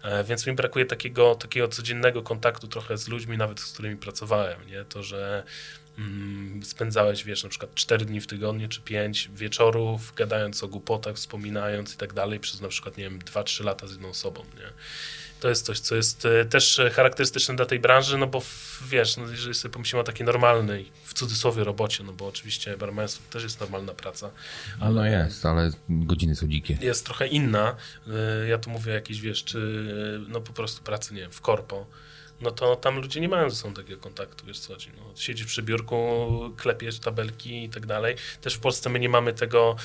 E, 0.03 0.24
więc 0.24 0.47
mi 0.47 0.53
brakuje 0.53 0.86
takiego, 0.86 1.36
takiego 1.36 1.68
codziennego 1.68 2.24
kontaktu 2.24 2.68
trochę 2.68 2.97
z 2.97 3.07
ludźmi, 3.07 3.38
nawet 3.38 3.59
z 3.59 3.74
którymi 3.74 3.97
pracowałem, 3.97 4.68
nie? 4.68 4.86
To, 4.86 5.03
że 5.03 5.43
mm, 5.97 6.63
spędzałeś, 6.63 7.24
wiesz, 7.24 7.43
na 7.43 7.49
przykład 7.49 7.76
4 7.76 8.05
dni 8.05 8.22
w 8.22 8.28
tygodniu 8.28 8.68
czy 8.68 8.82
5 8.82 9.30
wieczorów, 9.36 10.13
gadając 10.16 10.63
o 10.63 10.68
głupotach, 10.68 11.16
wspominając 11.16 11.93
i 11.93 11.97
tak 11.97 12.13
dalej, 12.13 12.39
przez 12.39 12.61
na 12.61 12.68
przykład, 12.68 12.97
nie 12.97 13.03
wiem, 13.03 13.20
2-3 13.20 13.63
lata 13.63 13.88
z 13.88 13.91
jedną 13.91 14.09
osobą, 14.09 14.43
nie? 14.57 14.72
To 15.45 15.49
jest 15.49 15.65
coś, 15.65 15.79
co 15.79 15.95
jest 15.95 16.25
e, 16.25 16.45
też 16.45 16.79
e, 16.79 16.89
charakterystyczne 16.89 17.55
dla 17.55 17.65
tej 17.65 17.79
branży, 17.79 18.17
no 18.17 18.27
bo 18.27 18.41
wiesz, 18.87 19.17
no 19.17 19.29
jeżeli 19.31 19.53
sobie 19.53 19.73
pomyślimy 19.73 20.01
o 20.01 20.03
takiej 20.03 20.25
normalnej, 20.25 20.91
w 21.03 21.13
cudzysłowie 21.13 21.63
robocie, 21.63 22.03
no 22.03 22.13
bo 22.13 22.27
oczywiście 22.27 22.77
barmaństwo 22.77 23.23
to 23.27 23.33
też 23.33 23.43
jest 23.43 23.59
normalna 23.59 23.93
praca, 23.93 24.31
Ale 24.79 24.93
no 24.93 25.05
jest, 25.05 25.45
ale 25.45 25.71
godziny 25.89 26.35
są 26.35 26.47
dzikie. 26.47 26.77
jest 26.81 27.05
trochę 27.05 27.27
inna. 27.27 27.75
Y, 28.43 28.47
Ja 28.47 28.57
tu 28.57 28.69
mówię 28.69 28.93
jakieś, 28.93 29.21
wiesz, 29.21 29.43
czy 29.43 29.87
no 30.27 30.41
po 30.41 30.53
prostu 30.53 30.83
pracy, 30.83 31.13
nie 31.13 31.21
wiem, 31.21 31.31
w 31.31 31.41
korpo, 31.41 31.85
no 32.41 32.51
to 32.51 32.75
tam 32.75 32.95
ludzie 32.95 33.21
nie 33.21 33.29
mają 33.29 33.49
ze 33.49 33.55
sobą 33.55 33.73
takiego 33.73 34.01
kontaktu, 34.01 34.45
wiesz 34.45 34.59
co 34.59 34.73
chodzi. 34.73 34.91
No, 34.97 35.13
siedzisz 35.15 35.45
przy 35.47 35.63
biurku, 35.63 36.53
klepiesz 36.57 36.99
tabelki 36.99 37.63
i 37.63 37.69
tak 37.69 37.85
dalej. 37.85 38.15
Też 38.41 38.53
w 38.53 38.59
Polsce 38.59 38.89
my 38.89 38.99
nie 38.99 39.09
mamy 39.09 39.33
tego 39.33 39.75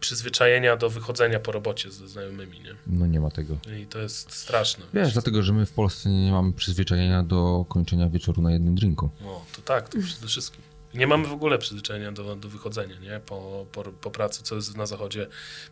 przyzwyczajenia 0.00 0.76
do 0.76 0.90
wychodzenia 0.90 1.40
po 1.40 1.52
robocie 1.52 1.90
ze 1.90 2.08
znajomymi, 2.08 2.60
nie? 2.60 2.74
No 2.86 3.06
nie 3.06 3.20
ma 3.20 3.30
tego. 3.30 3.56
I 3.80 3.86
to 3.86 3.98
jest 3.98 4.32
straszne. 4.32 4.84
Wiesz, 4.94 5.12
dlatego, 5.12 5.42
że 5.42 5.52
my 5.52 5.66
w 5.66 5.72
Polsce 5.72 6.08
nie 6.08 6.32
mamy 6.32 6.52
przyzwyczajenia 6.52 7.22
do 7.22 7.64
kończenia 7.68 8.08
wieczoru 8.08 8.42
na 8.42 8.52
jednym 8.52 8.74
drinku. 8.74 9.10
No, 9.20 9.44
to 9.56 9.62
tak, 9.62 9.88
to 9.88 9.98
przede 9.98 10.26
wszystkim. 10.26 10.62
Nie 10.94 11.06
mamy 11.06 11.26
w 11.26 11.32
ogóle 11.32 11.58
przyzwyczajenia 11.58 12.12
do, 12.12 12.36
do 12.36 12.48
wychodzenia, 12.48 12.98
nie? 12.98 13.20
Po, 13.26 13.66
po, 13.72 13.82
po 13.82 14.10
pracy, 14.10 14.42
co 14.42 14.54
jest 14.54 14.76
na 14.76 14.86
zachodzie 14.86 15.26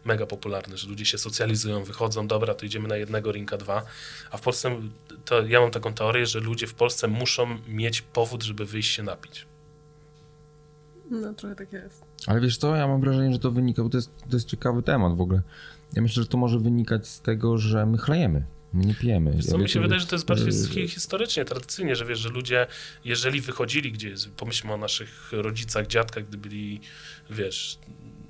mega 0.05 0.27
popularne, 0.27 0.77
że 0.77 0.89
ludzie 0.89 1.05
się 1.05 1.19
socjalizują, 1.19 1.85
wychodzą, 1.85 2.27
dobra, 2.27 2.55
to 2.55 2.67
idziemy 2.67 2.89
na 2.89 2.97
jednego 2.97 3.33
rinka 3.33 3.57
dwa, 3.57 3.83
a 4.31 4.37
w 4.37 4.41
Polsce, 4.41 4.81
to 5.25 5.43
ja 5.47 5.61
mam 5.61 5.71
taką 5.71 5.95
teorię, 5.95 6.27
że 6.27 6.41
ludzie 6.41 6.67
w 6.67 6.75
Polsce 6.75 7.09
muszą 7.09 7.59
mieć 7.69 8.03
powód, 8.03 8.43
żeby 8.43 8.67
wyjść 8.67 8.95
się 8.95 9.03
napić. 9.03 9.47
No, 11.11 11.35
trochę 11.35 11.57
tak 11.57 11.73
jest. 11.73 12.08
Ale 12.27 12.41
wiesz 12.41 12.57
co, 12.57 12.77
ja 12.77 12.87
mam 12.89 13.01
wrażenie, 13.01 13.33
że 13.33 13.39
to 13.39 13.51
wynika, 13.51 13.83
bo 13.83 13.89
to 13.89 13.99
jest, 13.99 14.11
to 14.31 14.37
jest 14.37 14.49
ciekawy 14.49 14.83
temat 14.83 15.17
w 15.17 15.21
ogóle. 15.21 15.43
Ja 15.93 16.03
myślę, 16.03 16.23
że 16.23 16.29
to 16.29 16.39
może 16.39 16.59
wynikać 16.59 17.09
z 17.09 17.21
tego, 17.21 17.59
że 17.59 17.87
my 17.87 17.99
chlejemy, 17.99 18.45
my 18.73 18.85
nie 18.85 18.95
pijemy. 18.95 19.33
Wiesz 19.33 19.45
Co 19.47 19.51
Ja 19.53 19.57
mi 19.59 19.63
wiecie, 19.63 19.75
się 19.75 19.81
wydaje, 19.81 20.01
że 20.01 20.07
to 20.07 20.15
jest 20.15 20.27
bardziej 20.27 20.53
że- 20.53 20.69
hi- 20.69 20.89
historycznie, 20.89 21.45
tradycyjnie, 21.45 21.97
że 21.97 22.05
wiesz, 22.07 22.19
że 22.19 22.29
ludzie, 22.29 22.67
jeżeli 23.05 23.41
wychodzili 23.41 23.93
gdzieś, 23.93 24.27
pomyślmy 24.37 24.73
o 24.73 24.77
naszych 24.77 25.29
rodzicach, 25.33 25.87
dziadkach, 25.87 26.29
gdy 26.29 26.39
byli, 26.39 26.81
wiesz, 27.31 27.79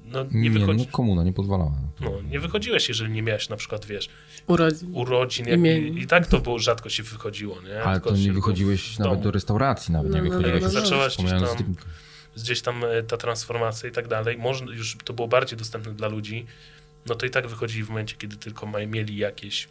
no 0.05 0.24
nie, 0.24 0.41
Nie, 0.41 0.51
wychodzi, 0.51 0.78
no 0.86 0.93
komuna 0.93 1.24
nie 1.24 1.32
pozwalała. 1.32 1.74
no, 2.01 2.22
nie 2.30 2.41
wychodziłeś, 2.41 2.89
jeżeli 2.89 3.12
nie 3.12 3.22
miałeś 3.22 3.49
na 3.49 3.57
przykład, 3.57 3.86
wiesz, 3.86 4.09
Urodzin. 4.47 4.91
urodzin, 4.95 5.47
jak, 5.49 5.61
i, 5.61 5.99
i 6.03 6.07
tak 6.07 6.26
to 6.26 6.41
było, 6.41 6.59
rzadko 6.59 6.89
się 6.89 7.03
wychodziło, 7.03 7.62
nie? 7.62 7.82
Ale 7.82 7.95
Tylko 7.95 8.11
to 8.11 8.16
nie 8.16 8.32
wychodziłeś 8.32 8.99
nawet 8.99 9.20
do 9.20 9.30
restauracji, 9.30 9.93
nawet 9.93 10.12
nie 10.12 10.18
No, 10.18 10.24
no, 10.24 10.30
wychodziłeś. 10.30 10.62
no, 10.62 10.68
no, 10.68 10.74
no. 10.74 10.80
Zaczęłaś 10.86 11.16
gdzieś 12.43 12.62
tam- 12.62 12.84
e, 12.84 13.03
ta 13.03 13.16
transformacja 13.16 13.89
i 13.89 13.93
tak 13.93 14.09
dalej, 14.09 14.39
można, 14.39 14.72
już 14.72 14.97
to 15.05 15.12
było 15.12 15.28
bardziej 15.28 15.59
dostępne 15.59 15.93
dla 15.95 16.09
ludzi, 16.09 16.47
no 17.07 17.14
to 17.14 17.26
i 17.26 17.30
tak 17.30 17.47
wychodzili 17.47 17.84
w 17.84 17.89
momencie, 17.89 18.16
kiedy 18.18 18.36
tylko 18.36 18.66
mieli 18.86 19.16
jakieś 19.16 19.68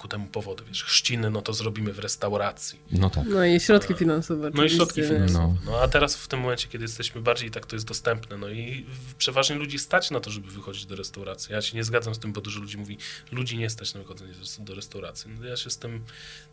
ku 0.00 0.08
temu 0.08 0.26
powody, 0.26 0.62
wiesz, 0.68 0.84
chrzciny, 0.84 1.30
no 1.30 1.42
to 1.42 1.52
zrobimy 1.52 1.92
w 1.92 1.98
restauracji. 1.98 2.78
No 2.92 3.10
tak. 3.10 3.24
No 3.28 3.44
i 3.44 3.60
środki 3.60 3.94
finansowe. 3.94 4.50
No 4.54 4.64
i 4.64 4.70
środki 4.70 5.02
finansowe. 5.02 5.54
No 5.66 5.80
a 5.80 5.88
teraz 5.88 6.16
w 6.16 6.28
tym 6.28 6.40
momencie, 6.40 6.68
kiedy 6.68 6.84
jesteśmy 6.84 7.20
bardziej 7.20 7.50
tak 7.50 7.66
to 7.66 7.76
jest 7.76 7.86
dostępne, 7.86 8.36
no 8.38 8.48
i 8.48 8.86
przeważnie 9.18 9.56
ludzi 9.56 9.78
stać 9.78 10.10
na 10.10 10.20
to, 10.20 10.30
żeby 10.30 10.50
wychodzić 10.50 10.86
do 10.86 10.96
restauracji. 10.96 11.52
Ja 11.52 11.62
się 11.62 11.76
nie 11.76 11.84
zgadzam 11.84 12.14
z 12.14 12.18
tym, 12.18 12.32
bo 12.32 12.40
dużo 12.40 12.60
ludzi 12.60 12.78
mówi, 12.78 12.98
ludzi 13.32 13.56
nie 13.58 13.70
stać 13.70 13.94
na 13.94 14.00
wychodzenie 14.00 14.32
do- 14.32 14.64
do 14.64 14.74
restauracji. 14.74 15.30
No 15.40 15.46
ja 15.46 15.56
się 15.56 15.70
z 15.70 15.78
tym 15.78 16.04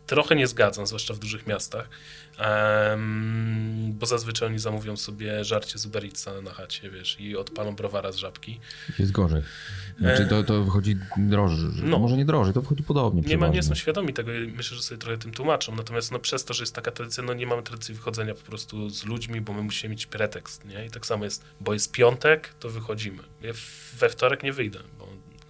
trochę 0.06 0.36
nie 0.36 0.46
zgadzam, 0.46 0.86
zwłaszcza 0.86 1.14
w 1.14 1.18
dużych 1.18 1.46
miastach, 1.46 1.88
em, 2.38 3.92
bo 3.98 4.06
zazwyczaj 4.06 4.48
oni 4.48 4.58
zamówią 4.58 4.96
sobie 4.96 5.44
żarcie 5.44 5.78
z 5.78 5.86
Uber 5.86 6.04
Eatsa 6.04 6.40
na 6.42 6.50
chacie, 6.50 6.90
wiesz, 6.90 7.20
i 7.20 7.36
odpalą 7.36 7.76
browara 7.76 8.12
z 8.12 8.16
żabki. 8.16 8.60
Jest 8.98 9.12
gorzej. 9.12 9.42
Znaczy 9.98 10.26
to, 10.26 10.42
to 10.42 10.64
wychodzi 10.64 10.96
drożej. 11.16 11.70
No. 11.82 11.98
Może 11.98 12.16
nie 12.16 12.24
drożej, 12.24 12.54
to 12.54 12.60
wychodzi 12.62 12.82
podobnie. 12.82 13.22
Nie, 13.22 13.38
ma, 13.38 13.48
nie 13.48 13.62
są 13.62 13.74
świadomi 13.74 14.12
tego 14.12 14.32
myślę, 14.56 14.76
że 14.76 14.82
sobie 14.82 14.98
trochę 14.98 15.18
tym 15.18 15.32
tłumaczą. 15.32 15.74
Natomiast 15.74 16.12
no, 16.12 16.18
przez 16.18 16.44
to, 16.44 16.54
że 16.54 16.62
jest 16.62 16.74
taka 16.74 16.90
tradycja, 16.90 17.22
no 17.22 17.34
nie 17.34 17.46
mamy 17.46 17.62
tradycji 17.62 17.94
wychodzenia 17.94 18.34
po 18.34 18.42
prostu 18.42 18.90
z 18.90 19.04
ludźmi, 19.04 19.40
bo 19.40 19.52
my 19.52 19.62
musimy 19.62 19.90
mieć 19.90 20.06
pretekst, 20.06 20.64
nie? 20.64 20.86
I 20.86 20.90
tak 20.90 21.06
samo 21.06 21.24
jest, 21.24 21.44
bo 21.60 21.72
jest 21.72 21.92
piątek, 21.92 22.54
to 22.60 22.70
wychodzimy. 22.70 23.22
Ja 23.42 23.52
we 23.98 24.08
wtorek 24.08 24.42
nie 24.42 24.52
wyjdę, 24.52 24.78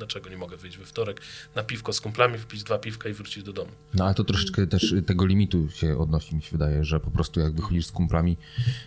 dlaczego 0.02 0.30
nie 0.30 0.36
mogę 0.36 0.56
wyjść 0.56 0.78
we 0.78 0.84
wtorek 0.84 1.20
na 1.54 1.62
piwko 1.62 1.92
z 1.92 2.00
kumplami, 2.00 2.38
wpić 2.38 2.62
dwa 2.62 2.78
piwka 2.78 3.08
i 3.08 3.12
wrócić 3.12 3.42
do 3.42 3.52
domu. 3.52 3.70
No 3.94 4.04
ale 4.04 4.14
to 4.14 4.24
troszeczkę 4.24 4.66
też 4.66 4.94
tego 5.06 5.26
limitu 5.26 5.70
się 5.70 5.98
odnosi, 5.98 6.34
mi 6.34 6.42
się 6.42 6.50
wydaje, 6.52 6.84
że 6.84 7.00
po 7.00 7.10
prostu 7.10 7.40
jak 7.40 7.52
wychodzisz 7.52 7.86
z 7.86 7.92
kumplami 7.92 8.36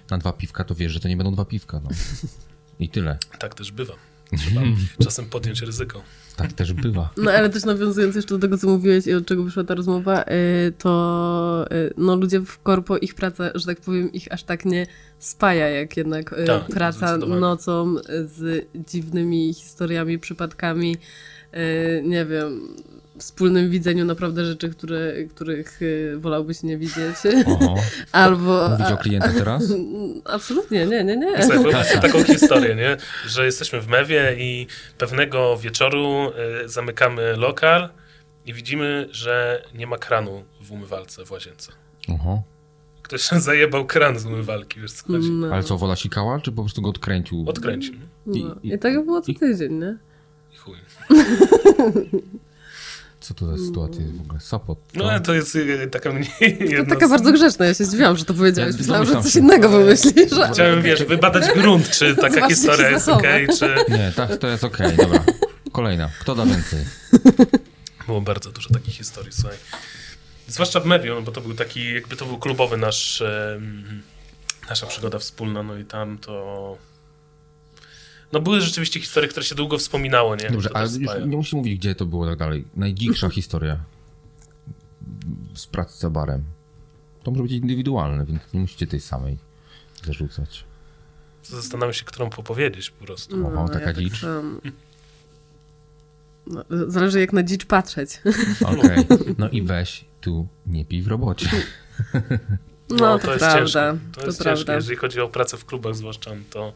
na 0.10 0.18
dwa 0.18 0.34
piwka, 0.34 0.64
to 0.64 0.76
wiesz, 0.76 0.92
że 0.92 1.00
to 1.00 1.08
nie 1.08 1.18
będą 1.18 1.32
dwa 1.32 1.46
piwka. 1.46 1.82
No. 1.84 1.90
I 2.80 2.90
tyle. 2.90 3.18
Tak 3.40 3.56
też 3.56 3.72
bywa. 3.72 3.94
Trzeba 4.38 4.62
czasem 5.04 5.26
podjąć 5.26 5.62
ryzyko. 5.62 6.04
Tak 6.36 6.54
też 6.54 6.74
bywa. 6.74 7.10
No 7.24 7.32
ale 7.32 7.50
też 7.50 7.64
nawiązując 7.64 8.16
jeszcze 8.16 8.36
do 8.36 8.40
tego, 8.40 8.58
co 8.58 8.68
mówiłeś 8.68 9.08
i 9.08 9.14
od 9.14 9.26
czego 9.26 9.44
wyszła 9.44 9.64
ta 9.64 9.76
rozmowa, 9.76 10.24
y, 10.24 10.26
to 10.78 11.66
y, 11.72 11.94
no, 11.98 12.16
ludzie 12.16 12.40
w 12.40 12.62
korpo, 12.62 12.98
ich 12.98 13.16
praca, 13.16 13.52
że 13.56 13.66
tak 13.66 13.82
powiem, 13.82 14.12
ich 14.12 14.32
aż 14.32 14.44
tak 14.44 14.66
nie 14.66 14.88
spaja, 15.20 15.70
jak 15.70 15.98
jednak 15.98 16.34
y, 16.34 16.46
Tak, 16.46 16.66
praca 16.66 17.18
nocą 17.18 17.96
z 18.24 18.68
dziwnymi 18.88 19.54
historiami, 19.54 20.20
przypadkami, 20.20 20.98
nie 22.04 22.26
wiem, 22.26 22.76
wspólnym 23.20 23.70
widzeniu 23.70 24.06
naprawdę 24.06 24.46
rzeczy, 24.46 24.70
które, 24.70 25.14
których 25.24 25.82
y, 25.82 26.16
wolałbyś 26.20 26.64
nie 26.64 26.78
widzieć. 26.78 27.16
Oho. 27.46 27.76
Albo... 28.12 28.70
Mówić 28.70 28.88
o 28.92 28.98
klientach 28.98 29.34
teraz? 29.34 29.64
Absolutnie, 30.36 30.86
nie, 30.86 31.04
nie, 31.04 31.18
nie. 31.18 31.44
Słuchaj, 31.44 31.86
taką 32.02 32.24
historię, 32.24 32.76
nie? 32.76 32.98
że 33.28 33.46
jesteśmy 33.46 33.82
w 33.82 33.88
mewie 33.88 34.36
i 34.40 34.68
pewnego 34.98 35.58
wieczoru 35.58 36.32
y, 36.66 36.70
zamykamy 36.70 37.36
lokal 37.38 37.90
i 38.46 38.54
widzimy, 38.54 39.08
że 39.12 39.64
nie 39.76 39.88
ma 39.88 39.98
kranu 39.98 40.44
w 40.62 40.72
umywalce 40.72 41.26
w 41.26 41.32
łazience. 41.32 41.72
Oho. 42.10 42.44
Ktoś 43.02 43.22
zajebał 43.28 43.86
kran 43.86 44.20
z 44.20 44.26
umywalki, 44.26 44.80
wiesz 44.82 44.92
co 44.92 45.08
chodzi? 45.08 45.32
No, 45.32 45.48
Ale 45.54 45.64
co, 45.64 45.78
woda 45.78 45.96
sikała, 45.96 46.40
czy 46.40 46.52
po 46.52 46.62
prostu 46.64 46.82
go 46.82 46.90
odkręcił? 46.90 47.46
Odkręcił. 47.50 47.94
no. 48.26 48.56
i- 48.64 48.74
I 48.74 48.80
tak 48.80 49.06
było 49.06 49.22
co 49.22 49.32
i- 49.32 49.36
tydzień, 49.36 49.74
nie? 49.74 49.98
I 50.54 50.58
chuj. 50.58 50.78
Co 53.28 53.34
to 53.34 53.58
za 53.58 53.66
sytuacja 53.66 54.02
jest 54.02 54.18
w 54.18 54.22
ogóle? 54.22 54.40
Sopot. 54.40 54.78
co? 54.94 55.00
No 55.00 55.10
ale 55.12 55.20
to 55.20 55.34
jest 55.34 55.56
y, 55.56 55.88
taka 55.92 56.12
mniej 56.12 56.58
To 56.58 56.64
jedna 56.64 56.96
taka 56.96 57.08
bardzo 57.08 57.32
grzeczna, 57.32 57.66
ja 57.66 57.74
się 57.74 57.86
zdziwiłam, 57.86 58.18
że 58.18 58.26
to 58.26 58.34
powiedziałeś. 58.34 58.76
Myślałam, 58.78 59.06
że 59.06 59.22
coś 59.24 59.36
innego 59.36 59.70
wymyślisz. 59.70 60.32
że- 60.32 60.50
Chciałem, 60.54 60.82
wiesz, 60.82 61.04
wybadać 61.04 61.54
grunt, 61.56 61.90
czy 61.90 62.16
taka 62.16 62.30
Zobaczcie, 62.36 62.56
historia 62.56 62.90
jest 62.90 63.10
okej, 63.10 63.48
czy... 63.60 63.76
Nie, 63.90 64.12
tak, 64.16 64.38
to 64.38 64.48
jest 64.48 64.64
okej, 64.64 64.98
dobra. 64.98 65.24
Kolejna. 65.72 66.10
Kto 66.20 66.36
da 66.36 66.46
więcej? 66.46 66.86
Było 68.08 68.22
bardzo 68.22 68.52
dużo 68.52 68.70
takich 68.70 68.94
historii, 68.94 69.32
słuchaj. 69.34 69.58
Zwłaszcza 70.48 70.80
w 70.80 70.86
Mewiu, 70.86 71.16
no 71.16 71.22
bo 71.22 71.32
to 71.32 71.42
był 71.42 71.54
taki, 71.54 71.94
jakby 71.94 72.16
to 72.16 72.26
był 72.26 72.38
klubowy 72.38 72.78
nasz, 72.78 73.24
nasza 74.70 74.86
przygoda 74.88 75.20
wspólna, 75.20 75.64
no 75.64 75.78
i 75.78 75.86
tam 75.86 76.18
to... 76.18 76.78
No 78.34 78.40
były 78.42 78.62
rzeczywiście 78.62 79.00
historie, 79.00 79.30
które 79.30 79.46
się 79.46 79.56
długo 79.56 79.78
wspominało, 79.78 80.36
nie? 80.36 80.50
Dobrze, 80.50 80.70
To 80.70 80.76
ale 80.76 80.90
nie 81.28 81.38
musisz 81.38 81.54
mówić, 81.54 81.80
gdzie 81.80 81.96
to 81.96 82.06
było 82.06 82.26
tak 82.26 82.40
dalej. 82.40 82.66
Najdziksza 82.76 83.30
historia 83.40 83.80
z 85.54 85.68
pracy 85.68 86.00
za 86.00 86.10
barem. 86.10 86.44
To 87.24 87.32
może 87.32 87.44
być 87.44 87.52
indywidualne, 87.52 88.26
więc 88.26 88.42
nie 88.54 88.60
musicie 88.60 88.88
tej 88.88 89.02
samej 89.02 89.38
zarzucać. 90.06 90.64
Zastanawiam 91.44 91.94
się, 91.94 92.06
którą 92.06 92.30
popowiedzieć 92.30 92.90
po 92.90 93.06
prostu. 93.06 93.38
No, 93.38 93.48
Oho, 93.48 93.68
taka 93.68 93.80
ja 93.80 93.86
tak 93.86 93.98
dzicz. 93.98 94.22
sam. 94.22 94.62
No, 96.48 96.64
zależy 96.88 97.20
jak 97.20 97.34
na 97.34 97.44
dzicz 97.44 97.66
patrzeć. 97.66 98.22
Okej, 98.66 99.06
no 99.38 99.50
i 99.50 99.62
weź 99.62 100.06
tu 100.22 100.48
nie 100.68 100.86
pij 100.86 101.02
w 101.02 101.08
robocie. 101.08 101.50
No, 102.90 103.20
to, 103.20 103.32
jest 103.34 103.46
prawda. 103.46 103.54
ciężkie. 103.60 103.80
To, 104.14 104.22
To 104.22 104.28
jest 104.28 104.40
prawda. 104.40 104.56
ciężkie. 104.58 104.74
Jeżeli 104.74 104.96
chodzi 104.98 105.22
o 105.22 105.28
pracę 105.28 105.58
w 105.58 105.66
klubach 105.66 105.96
zwłaszcza, 105.96 106.32
to 106.50 106.74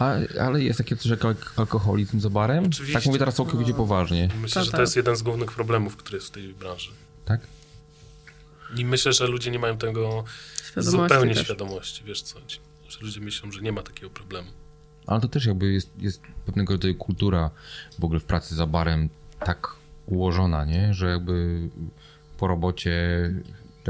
A, 0.00 0.14
ale 0.40 0.62
jest 0.62 0.78
takie 0.78 0.96
coś 0.96 1.06
jak 1.06 1.24
al- 1.24 1.34
alkoholizm 1.56 2.20
za 2.20 2.30
barem? 2.30 2.64
Oczywiście. 2.66 2.94
Tak 2.98 3.06
mówię 3.06 3.18
teraz 3.18 3.34
całkowicie 3.34 3.74
poważnie, 3.74 4.28
myślę, 4.42 4.60
To 4.60 4.64
że 4.64 4.70
to 4.70 4.76
tak. 4.76 4.80
jest 4.80 4.96
jeden 4.96 5.16
z 5.16 5.22
głównych 5.22 5.52
problemów, 5.52 5.96
który 5.96 6.16
jest 6.16 6.28
w 6.28 6.30
tej 6.30 6.54
branży. 6.54 6.90
tak? 7.24 7.40
I 8.76 8.84
myślę, 8.84 9.12
że 9.12 9.26
ludzie 9.26 9.50
nie 9.50 9.58
mają 9.58 9.76
tego 9.78 10.24
Świadomości 10.64 10.90
zupełnie 11.02 11.34
też. 11.34 11.44
świadomości, 11.44 12.04
wiesz 12.04 12.22
co. 12.22 12.38
Że 12.88 12.98
ludzie 13.00 13.20
myślą, 13.20 13.52
że 13.52 13.60
nie 13.60 13.72
ma 13.72 13.82
takiego 13.82 14.10
problemu. 14.10 14.48
Ale 15.06 15.20
to 15.20 15.28
też 15.28 15.46
jakby 15.46 15.72
jest, 15.72 15.90
jest 15.98 16.20
pewnego 16.46 16.72
rodzaju 16.74 16.94
kultura 16.94 17.50
w 17.98 18.04
ogóle 18.04 18.20
w 18.20 18.24
pracy 18.24 18.54
za 18.54 18.66
barem 18.66 19.08
tak 19.46 19.68
ułożona, 20.06 20.64
nie? 20.64 20.94
Że 20.94 21.06
jakby 21.10 21.60
po 22.38 22.46
robocie 22.46 22.94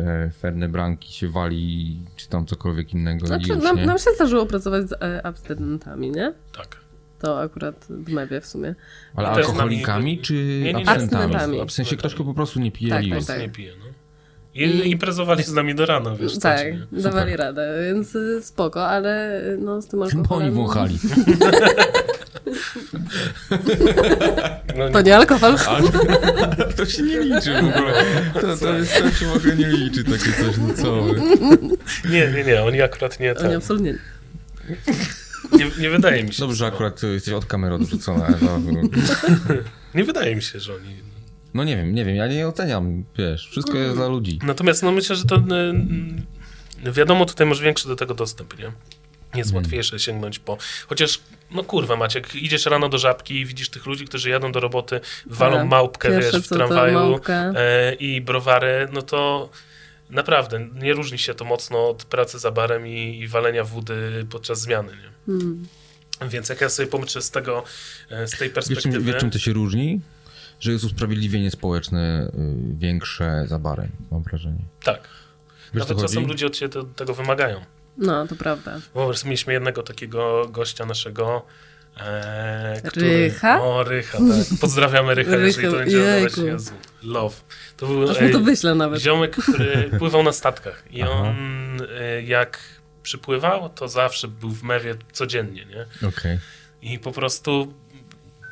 te 0.00 0.30
ferne 0.38 0.68
branki 0.68 1.12
się 1.12 1.28
wali, 1.28 2.00
czy 2.16 2.28
tam 2.28 2.46
cokolwiek 2.46 2.94
innego 2.94 3.24
i 3.24 3.28
Znaczy, 3.28 3.48
już, 3.48 3.62
nam, 3.62 3.76
nie? 3.76 3.86
nam 3.86 3.98
się 3.98 4.10
zdarzyło 4.14 4.46
pracować 4.46 4.88
z 4.88 4.92
e, 4.92 5.26
abstynentami, 5.26 6.10
nie? 6.10 6.32
Tak. 6.56 6.76
To 7.18 7.40
akurat 7.40 7.86
w 7.90 8.12
Mewie 8.12 8.40
w 8.40 8.46
sumie. 8.46 8.74
Ale 9.14 9.28
alkoholikami, 9.28 10.18
nami- 10.18 10.22
czy 10.22 10.34
Nie, 10.34 10.40
nie, 10.40 10.72
nie. 10.72 10.88
abstynentami? 10.88 11.34
Abstynentami. 11.34 11.68
W 11.68 11.72
sensie 11.72 11.96
ktoś, 11.96 12.14
kto 12.14 12.24
po 12.24 12.34
prostu 12.34 12.60
nie 12.60 12.72
pije 12.72 12.90
Tak, 12.90 13.04
i 13.06 13.10
tak, 13.10 13.24
tak. 13.24 13.40
Nie 13.40 13.48
pije, 13.48 13.72
no. 13.78 13.84
I 14.54 14.90
imprezowali 14.90 15.42
z 15.42 15.52
nami 15.52 15.74
do 15.74 15.86
rana, 15.86 16.16
wiesz 16.16 16.34
co 16.34 16.40
tak, 16.40 16.66
nie? 16.92 17.00
dawali 17.02 17.36
radę, 17.36 17.78
więc 17.88 18.14
y, 18.14 18.42
spoko, 18.42 18.86
ale 18.88 19.42
y, 19.44 19.58
no 19.58 19.82
z 19.82 19.86
tym 19.86 19.98
Bo 19.98 20.04
alkoholem... 20.04 20.46
oni 20.48 20.56
wąchali. 20.56 20.98
No, 24.76 24.90
To 24.92 25.00
nie 25.02 25.16
alkohol. 25.16 25.56
To 26.76 26.86
się 26.86 27.02
nie 27.02 27.20
liczy 27.20 27.52
w 27.54 27.56
ogóle. 27.76 28.04
To, 28.34 28.56
to, 28.56 28.74
jest, 28.76 28.98
to 29.02 29.10
się 29.10 29.26
w 29.26 29.36
ogóle 29.36 29.56
nie 29.56 29.66
liczy 29.68 30.04
takie 30.04 30.18
coś, 30.44 30.56
no 30.68 30.74
co 30.74 31.02
wy. 31.02 31.20
nie, 32.10 32.32
nie, 32.36 32.44
nie, 32.44 32.62
oni 32.62 32.82
akurat 32.82 33.20
nie, 33.20 33.30
Oni 33.30 33.40
ten, 33.40 33.56
absolutnie 33.56 33.94
nie. 35.52 35.58
nie, 35.58 35.70
nie 35.80 35.90
wydaje 35.90 36.24
mi 36.24 36.32
się. 36.34 36.40
Dobrze, 36.40 36.56
że 36.56 36.64
no. 36.64 36.72
akurat 36.74 37.02
jesteś 37.02 37.34
od 37.34 37.46
kamery 37.46 37.74
odwrócona. 37.74 38.26
No, 38.42 38.60
Nie 39.94 40.04
wydaje 40.04 40.36
mi 40.36 40.42
się, 40.42 40.60
że 40.60 40.74
oni... 40.74 40.96
no 41.54 41.64
nie 41.64 41.76
wiem, 41.76 41.94
nie 41.94 42.04
wiem, 42.04 42.16
ja 42.16 42.26
nie 42.26 42.48
oceniam, 42.48 43.04
wiesz, 43.18 43.48
wszystko 43.50 43.78
jest 43.78 43.96
dla 43.96 44.08
ludzi. 44.08 44.38
Natomiast 44.42 44.82
no 44.82 44.92
myślę, 44.92 45.16
że 45.16 45.24
to 45.24 45.36
y, 46.86 46.92
wiadomo, 46.92 47.26
tutaj 47.26 47.46
masz 47.46 47.60
większy 47.60 47.88
do 47.88 47.96
tego 47.96 48.14
dostęp, 48.14 48.58
nie? 48.58 48.72
Jest 49.34 49.50
Hmm. 49.50 49.64
łatwiejsze 49.64 49.98
sięgnąć 49.98 50.38
po... 50.38 50.58
Chociaż, 50.86 51.20
no 51.50 51.64
kurwa 51.64 51.96
Maciek, 51.96 52.34
idziesz 52.34 52.66
rano 52.66 52.88
do 52.88 52.98
Żabki 52.98 53.40
i 53.40 53.46
widzisz 53.46 53.68
tych 53.68 53.86
ludzi, 53.86 54.04
którzy 54.04 54.30
jadą 54.30 54.52
do 54.52 54.60
roboty, 54.60 55.00
walą 55.26 55.56
Tak. 55.56 55.68
małpkę, 55.68 56.08
Pierwsze 56.08 56.32
wiesz, 56.32 56.46
w 56.46 56.48
tramwaju 56.48 57.20
e, 57.28 57.94
i 57.94 58.20
browary, 58.20 58.88
no 58.92 59.02
to 59.02 59.50
naprawdę 60.10 60.68
nie 60.74 60.92
różni 60.92 61.18
się 61.18 61.34
to 61.34 61.44
mocno 61.44 61.88
od 61.88 62.04
pracy 62.04 62.38
za 62.38 62.50
barem 62.50 62.86
i, 62.86 63.18
i 63.18 63.28
walenia 63.28 63.64
wody 63.64 64.26
podczas 64.30 64.60
zmiany, 64.60 64.92
nie? 64.92 65.10
Hmm. 65.26 65.66
Więc 66.28 66.48
jak 66.48 66.60
ja 66.60 66.68
sobie 66.68 66.88
pomyślę 66.88 67.22
z 67.22 67.30
tego, 67.30 67.64
e, 68.10 68.26
z 68.26 68.30
tej 68.30 68.50
perspektywy... 68.50 68.94
czym, 68.94 69.04
wiesz, 69.04 69.16
czym 69.16 69.30
to 69.30 69.38
się 69.38 69.52
różni? 69.52 70.00
Że 70.60 70.72
jest 70.72 70.84
usprawiedliwienie 70.84 71.50
społeczne 71.50 72.30
y, 72.74 72.76
większe 72.78 73.44
za 73.48 73.58
barem, 73.58 73.88
mam 74.10 74.22
wrażenie. 74.22 74.64
Tak. 74.84 75.08
Wiesz, 75.74 75.84
co 75.84 75.88
Nawet 75.88 76.02
czasem 76.04 76.22
chodzi? 76.22 76.32
ludzie 76.32 76.46
od 76.46 76.56
ciebie 76.56 76.82
tego 76.96 77.14
wymagają. 77.14 77.60
No, 77.98 78.26
to 78.26 78.36
prawda. 78.36 78.80
Wyobraź, 78.94 79.24
mieliśmy 79.24 79.52
jednego 79.52 79.82
takiego 79.82 80.48
gościa 80.48 80.86
naszego, 80.86 81.46
e, 82.00 82.80
który... 82.84 83.06
Rycha? 83.28 83.62
O, 83.62 83.84
Rycha, 83.84 84.18
tak. 84.18 84.58
Pozdrawiamy 84.60 85.14
Rycha, 85.14 85.36
jeżeli 85.36 85.66
Rycha, 85.66 85.70
to 85.70 85.76
będzie 85.76 86.00
oglądać. 86.02 86.38
Jezu, 86.38 86.72
love. 87.02 87.36
To 87.76 87.86
był 87.86 88.10
Aż 88.10 88.20
mu 88.20 88.30
to 88.30 88.40
wyślę 88.40 88.74
nawet. 88.74 89.00
ziomek, 89.00 89.36
który 89.36 89.90
pływał 89.98 90.22
na 90.22 90.32
statkach 90.32 90.84
i 90.90 91.02
Aha. 91.02 91.12
on 91.12 91.36
e, 91.98 92.22
jak 92.22 92.58
przypływał, 93.02 93.68
to 93.68 93.88
zawsze 93.88 94.28
był 94.28 94.50
w 94.50 94.62
mewie 94.62 94.94
codziennie, 95.12 95.64
nie? 95.64 96.08
Okej. 96.08 96.38
I 96.82 96.98
po 96.98 97.12
prostu 97.12 97.74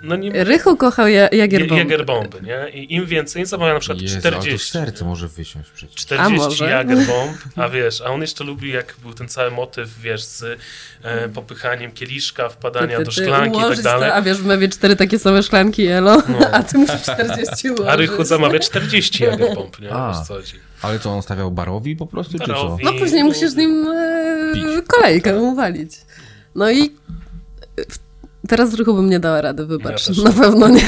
no 0.03 0.17
nie... 0.17 0.45
Rychu 0.45 0.77
kochał 0.77 1.09
ja. 1.09 1.29
Jagerbomby, 1.29 2.43
nie? 2.43 2.71
I 2.71 2.95
im 2.95 3.07
więcej, 3.07 3.47
zamawia 3.47 3.75
na 3.75 3.81
przykład 3.81 4.03
Jezu, 4.03 4.19
ale 4.25 4.33
to 4.33 4.41
40. 4.41 4.71
serce 4.73 5.05
nie? 5.05 5.11
może 5.11 5.29
wysiąść 5.29 5.71
przecież. 5.71 5.95
40 5.97 6.35
A 6.35 6.37
może? 6.37 6.71
Jagerbomb, 6.71 7.39
a 7.57 7.69
wiesz, 7.69 8.01
a 8.01 8.05
on 8.05 8.21
jeszcze 8.21 8.45
lubi, 8.45 8.71
jak 8.73 8.95
był 9.03 9.13
ten 9.15 9.29
cały 9.29 9.51
motyw, 9.51 10.01
wiesz, 10.01 10.25
z 10.25 10.61
e, 11.03 11.29
popychaniem 11.29 11.93
kieliszka, 11.93 12.49
wpadania 12.49 12.99
Ty, 12.99 13.05
do 13.05 13.11
ty, 13.11 13.23
szklanki 13.23 13.59
i 13.59 13.63
tak 13.63 13.83
dalej. 13.83 14.11
A 14.11 14.23
wiesz, 14.23 14.39
w 14.39 14.47
Mewie 14.47 14.69
cztery 14.69 14.97
takie 14.97 15.19
same 15.19 15.43
szklanki 15.43 15.87
elo, 15.87 16.23
No. 16.29 16.39
a 16.53 16.63
ty 16.63 16.79
musisz 16.79 17.03
40 17.03 17.69
ułożyć. 17.69 17.87
A 17.89 17.97
Rychu 17.97 18.25
zamawia 18.25 18.59
40 18.59 19.25
Jagerbomb, 19.25 19.81
nie? 19.81 19.93
A. 19.97 20.09
Wiesz 20.13 20.27
co 20.27 20.35
chodzi. 20.35 20.55
Ale 20.83 20.99
co, 20.99 21.11
on 21.11 21.23
stawiał 21.23 21.51
barowi 21.51 21.97
po 21.97 22.07
prostu, 22.07 22.39
Barowi. 22.39 22.83
czy 22.83 22.85
co? 22.85 22.93
No 22.93 22.99
później 22.99 23.25
musisz 23.25 23.51
z 23.51 23.57
nim 23.57 23.89
e, 23.89 24.83
kolejkę 24.87 25.37
uwalić. 25.37 25.93
No 26.55 26.71
i 26.71 26.91
teraz 28.49 28.71
z 28.71 28.75
Rychu 28.75 28.95
bym 28.95 29.11
nie 29.11 29.21
dała 29.21 29.41
rady, 29.41 29.67
wybacz. 29.67 30.17
Ja 30.19 30.25
Na 30.25 30.33
pewno 30.33 30.69
nie. 30.69 30.83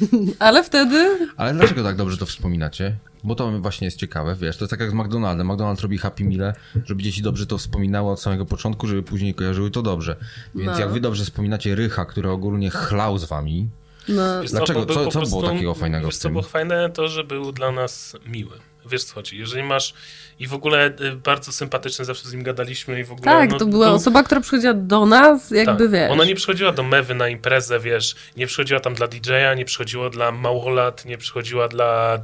Ale 0.38 0.64
wtedy 0.64 1.28
Ale 1.36 1.54
dlaczego 1.54 1.82
tak 1.82 1.96
dobrze 1.96 2.16
to 2.16 2.26
wspominacie? 2.26 2.96
Bo 3.24 3.34
to 3.34 3.50
właśnie 3.60 3.84
jest 3.84 3.96
ciekawe, 3.96 4.36
wiesz, 4.40 4.56
to 4.56 4.64
jest 4.64 4.70
tak 4.70 4.80
jak 4.80 4.90
z 4.90 4.94
McDonaldem. 4.94 5.48
McDonald's 5.48 5.82
robi 5.82 5.98
Happy 5.98 6.24
Meal, 6.24 6.52
żeby 6.84 7.02
dzieci 7.02 7.22
dobrze 7.22 7.46
to 7.46 7.58
wspominały 7.58 8.10
od 8.12 8.20
samego 8.20 8.46
początku, 8.46 8.86
żeby 8.86 9.02
później 9.02 9.34
kojarzyły 9.34 9.70
to 9.70 9.82
dobrze. 9.82 10.16
Więc 10.54 10.72
No. 10.72 10.80
jak 10.80 10.90
wy 10.92 11.00
dobrze 11.00 11.24
wspominacie 11.24 11.74
Rycha, 11.74 12.04
który 12.04 12.30
ogólnie 12.30 12.70
chlał 12.70 13.18
z 13.18 13.24
wami, 13.24 13.68
no, 14.08 14.22
Dlaczego? 14.50 14.86
Co- 14.86 15.06
co 15.06 15.20
było 15.22 15.42
takiego 15.42 15.74
fajnego 15.74 16.10
w 16.10 16.14
co 16.14 16.22
tym? 16.22 16.32
było 16.32 16.42
fajne? 16.42 16.90
To, 16.90 17.08
że 17.08 17.24
był 17.24 17.52
dla 17.52 17.72
nas 17.72 18.16
miły. 18.26 18.56
Wiesz 18.86 19.04
co 19.04 19.14
chodzi. 19.14 19.38
Jeżeli 19.38 19.62
masz 19.62 19.94
i 20.38 20.46
w 20.46 20.54
ogóle 20.54 20.86
y, 21.00 21.16
bardzo 21.16 21.52
sympatyczny, 21.52 22.04
zawsze 22.04 22.28
z 22.28 22.32
nim 22.32 22.42
gadaliśmy 22.42 23.00
i 23.00 23.04
w 23.04 23.12
ogóle... 23.12 23.32
tak, 23.32 23.50
no, 23.50 23.58
to 23.58 23.66
była 23.66 23.86
był- 23.86 23.96
osoba, 23.96 24.22
która 24.22 24.40
przychodziła 24.40 24.74
do 24.74 25.06
nas, 25.06 25.50
jakby 25.50 25.84
tak. 25.84 25.90
wiesz. 25.90 26.10
Ona 26.10 26.24
nie 26.24 26.34
przychodziła 26.34 26.72
do 26.72 26.82
mewy 26.82 27.14
na 27.14 27.28
imprezę, 27.28 27.80
wiesz, 27.80 28.14
nie 28.36 28.46
przychodziła 28.46 28.80
tam 28.80 28.94
dla 28.94 29.08
DJ-a, 29.08 29.54
nie 29.54 29.64
przychodziła 29.64 30.10
dla 30.10 30.32
małolat, 30.32 31.04
nie 31.04 31.18
przychodziła 31.18 31.68
dla 31.68 32.18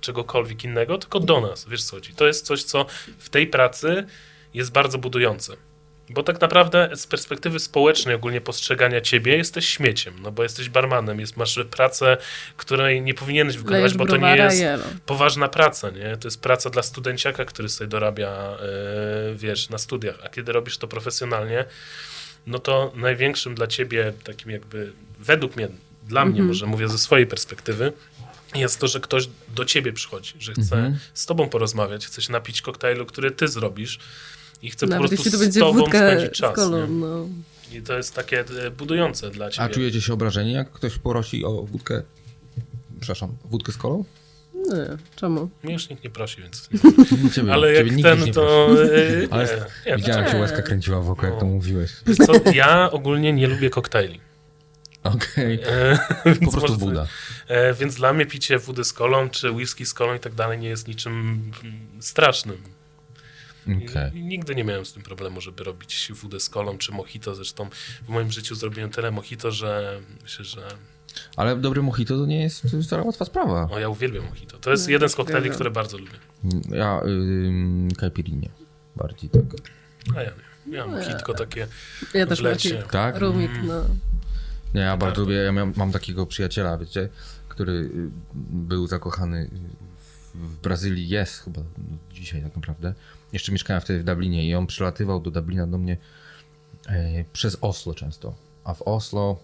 czegokolwiek 0.00 0.64
innego, 0.64 0.98
tylko 0.98 1.20
do 1.20 1.40
nas, 1.40 1.68
wiesz 1.68 1.82
co 1.82 1.96
chodzi. 1.96 2.14
To 2.14 2.26
jest 2.26 2.46
coś, 2.46 2.62
co 2.62 2.86
w 3.18 3.28
tej 3.28 3.46
pracy 3.46 4.06
jest 4.54 4.72
bardzo 4.72 4.98
budujące. 4.98 5.56
Bo 6.10 6.22
tak 6.22 6.40
naprawdę 6.40 6.90
z 6.94 7.06
perspektywy 7.06 7.60
społecznej 7.60 8.14
ogólnie 8.14 8.40
postrzegania 8.40 9.00
ciebie 9.00 9.36
jesteś 9.36 9.68
śmieciem, 9.68 10.14
no 10.22 10.32
bo 10.32 10.42
jesteś 10.42 10.68
barmanem, 10.68 11.20
jest, 11.20 11.36
masz 11.36 11.58
pracę, 11.70 12.16
której 12.56 13.02
nie 13.02 13.14
powinieneś 13.14 13.56
wykonywać, 13.56 13.94
bo 13.94 14.06
to 14.06 14.16
nie 14.16 14.36
jest 14.36 14.62
elo. 14.62 14.84
poważna 15.06 15.48
praca, 15.48 15.90
nie? 15.90 16.16
To 16.16 16.28
jest 16.28 16.40
praca 16.40 16.70
dla 16.70 16.82
studenciaka, 16.82 17.44
który 17.44 17.68
sobie 17.68 17.88
dorabia, 17.88 18.28
e, 18.30 18.56
wiesz, 19.34 19.68
na 19.68 19.78
studiach. 19.78 20.18
A 20.24 20.28
kiedy 20.28 20.52
robisz 20.52 20.78
to 20.78 20.88
profesjonalnie, 20.88 21.64
no 22.46 22.58
to 22.58 22.92
największym 22.94 23.54
dla 23.54 23.66
ciebie 23.66 24.12
takim 24.24 24.50
jakby, 24.50 24.92
według 25.18 25.56
mnie, 25.56 25.68
dla 26.08 26.24
mnie 26.24 26.42
może, 26.42 26.66
mówię 26.66 26.88
ze 26.88 26.98
swojej 26.98 27.26
perspektywy, 27.26 27.92
jest 28.54 28.80
to, 28.80 28.88
że 28.88 29.00
ktoś 29.00 29.28
do 29.54 29.64
ciebie 29.64 29.92
przychodzi, 29.92 30.32
że 30.38 30.52
chce 30.52 30.98
z 31.14 31.26
tobą 31.26 31.48
porozmawiać, 31.48 32.06
chce 32.06 32.22
się 32.22 32.32
napić 32.32 32.62
koktajlu, 32.62 33.06
który 33.06 33.30
ty 33.30 33.48
zrobisz 33.48 33.98
i 34.62 34.70
chce 34.70 34.86
po 34.86 34.90
Nawet 34.90 35.00
prostu 35.10 35.14
jeśli 35.14 35.30
to 35.32 35.36
z 35.38 35.40
będzie 35.40 35.60
tobą 35.60 35.78
wódka 35.78 35.98
spędzić 35.98 36.28
z 36.36 36.40
czas. 36.40 36.54
kolą, 36.56 36.80
nie? 36.86 36.92
no. 36.94 37.26
I 37.72 37.82
to 37.82 37.96
jest 37.96 38.14
takie 38.14 38.44
e, 38.66 38.70
budujące 38.70 39.30
dla 39.30 39.50
ciebie. 39.50 39.64
A 39.64 39.68
czujecie 39.68 40.00
się 40.00 40.12
obrażeni, 40.12 40.52
jak 40.52 40.72
ktoś 40.72 40.98
prosi 40.98 41.44
o 41.44 41.62
wódkę? 41.62 42.02
Przepraszam, 43.00 43.36
wódkę 43.44 43.72
z 43.72 43.76
kolą? 43.76 44.04
Nie, 44.54 44.96
czemu? 45.16 45.50
Mnie 45.62 45.72
już 45.72 45.88
nikt 45.88 46.04
nie 46.04 46.10
prosi, 46.10 46.42
więc... 46.42 46.68
Ciebie, 47.34 47.52
Ale 47.52 47.72
jak 47.72 47.86
ten, 48.02 48.24
nie 48.24 48.32
to... 48.32 48.68
e, 48.82 48.86
Ale 49.30 49.44
nie, 49.86 49.90
nie, 49.92 49.96
widziałem, 49.96 50.20
jak 50.22 50.28
się 50.30 50.34
nie. 50.36 50.42
łezka 50.42 50.62
kręciła 50.62 51.00
wokół, 51.00 51.24
jak 51.28 51.38
to 51.40 51.46
No. 51.46 51.52
mówiłeś. 51.52 51.90
Wiesz 52.06 52.16
co, 52.16 52.32
ja 52.54 52.90
ogólnie 52.90 53.32
nie 53.32 53.46
lubię 53.48 53.70
koktajli. 53.70 54.20
Okej, 55.04 55.60
E, 55.66 55.98
po 56.44 56.50
prostu 56.52 56.78
woda. 56.78 57.06
E, 57.48 57.74
więc 57.74 57.94
dla 57.94 58.12
mnie 58.12 58.26
picie 58.26 58.58
wody 58.58 58.84
z 58.84 58.92
kolą, 58.92 59.30
czy 59.30 59.50
whisky 59.50 59.86
z 59.86 59.94
kolą 59.94 60.14
i 60.14 60.20
tak 60.20 60.34
dalej 60.34 60.58
nie 60.58 60.68
jest 60.68 60.88
niczym 60.88 61.12
mm, 61.64 62.02
strasznym. 62.02 62.56
Okej. 63.66 64.10
I 64.18 64.22
nigdy 64.24 64.54
nie 64.54 64.64
miałem 64.64 64.86
z 64.86 64.92
tym 64.92 65.02
problemu, 65.02 65.40
żeby 65.40 65.64
robić 65.64 66.12
wódę 66.14 66.40
z 66.40 66.48
kolą 66.48 66.78
czy 66.78 66.92
mojito. 66.92 67.34
Zresztą 67.34 67.68
w 68.02 68.08
moim 68.08 68.30
życiu 68.32 68.54
zrobiłem 68.54 68.90
tyle 68.90 69.10
mojito, 69.10 69.52
że 69.52 70.00
myślę, 70.22 70.44
że 70.44 70.62
Ale 71.36 71.56
dobry 71.56 71.82
mojito 71.82 72.18
to 72.18 72.26
nie 72.26 72.42
jest 72.42 72.62
to 72.70 72.76
jest 72.76 72.88
wcale 72.88 73.02
łatwa 73.02 73.24
sprawa. 73.24 73.68
o, 73.70 73.78
ja 73.78 73.88
uwielbiam 73.88 74.24
mojito. 74.28 74.58
To 74.58 74.70
jest 74.70 74.86
No, 74.86 74.92
jeden 74.92 75.08
z 75.08 75.14
koktajli, 75.14 75.50
które 75.50 75.70
bardzo 75.70 75.98
lubię. 75.98 76.18
Ja 76.70 77.00
ym, 77.06 77.88
caipirinha. 78.00 78.48
Bardziej 78.96 79.30
tak. 79.30 79.42
A 80.16 80.22
ja 80.22 80.30
nie. 80.66 80.76
Ja 80.76 80.86
mojitko 80.86 81.34
takie... 81.34 81.66
Ja 82.14 82.26
też 82.26 82.40
W 82.40 82.42
lecie. 82.42 82.82
Tak? 82.90 83.18
rumik, 83.18 83.50
no. 83.64 83.82
Nie, 84.74 84.80
ja 84.80 84.96
bardzo 84.96 85.20
lubię, 85.20 85.34
ja 85.34 85.52
miałem, 85.52 85.72
mam 85.76 85.92
takiego 85.92 86.26
przyjaciela, 86.26 86.78
wiecie, 86.78 87.08
który 87.48 87.72
y, 87.72 88.10
był 88.34 88.86
zakochany 88.86 89.50
w, 90.34 90.60
Brazylii, 90.62 91.08
jest 91.08 91.38
chyba 91.44 91.60
no, 91.60 91.96
dzisiaj 92.12 92.42
tak 92.42 92.56
naprawdę. 92.56 92.94
Jeszcze 93.36 93.52
mieszkałem 93.52 93.80
wtedy 93.80 94.00
w 94.00 94.04
Dublinie 94.04 94.48
i 94.48 94.54
on 94.54 94.66
przylatywał 94.66 95.20
do 95.20 95.30
Dublina 95.30 95.66
do 95.66 95.78
mnie 95.78 95.96
e, 96.88 97.24
przez 97.32 97.58
Oslo 97.60 97.94
często. 97.94 98.34
A 98.64 98.74
w 98.74 98.82
Oslo 98.82 99.38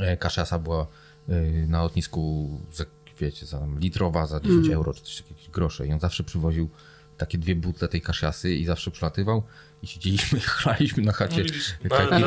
e, 0.00 0.16
kaszasa 0.16 0.58
była 0.58 0.86
e, 1.28 1.42
na 1.66 1.82
lotnisku, 1.82 2.50
za, 2.72 2.84
wiecie, 3.20 3.46
za 3.46 3.66
litrowa, 3.78 4.26
za 4.26 4.40
10 4.40 4.68
euro, 4.68 4.94
czy 4.94 5.02
coś 5.02 5.16
takiego, 5.16 5.34
jakieś 5.34 5.50
grosze. 5.50 5.86
I 5.86 5.92
on 5.92 6.00
zawsze 6.00 6.24
przywoził 6.24 6.68
takie 7.16 7.38
dwie 7.38 7.54
butle 7.54 7.88
tej 7.88 8.00
kaszasy 8.00 8.54
i 8.54 8.64
zawsze 8.64 8.90
przylatywał 8.90 9.42
i 9.82 9.86
siedzieliśmy 9.86 10.38
i 10.38 10.42
chlaliśmy 10.60 11.02
na 11.02 11.12
chacie 11.12 11.44
No 11.90 11.96
ale, 11.96 12.20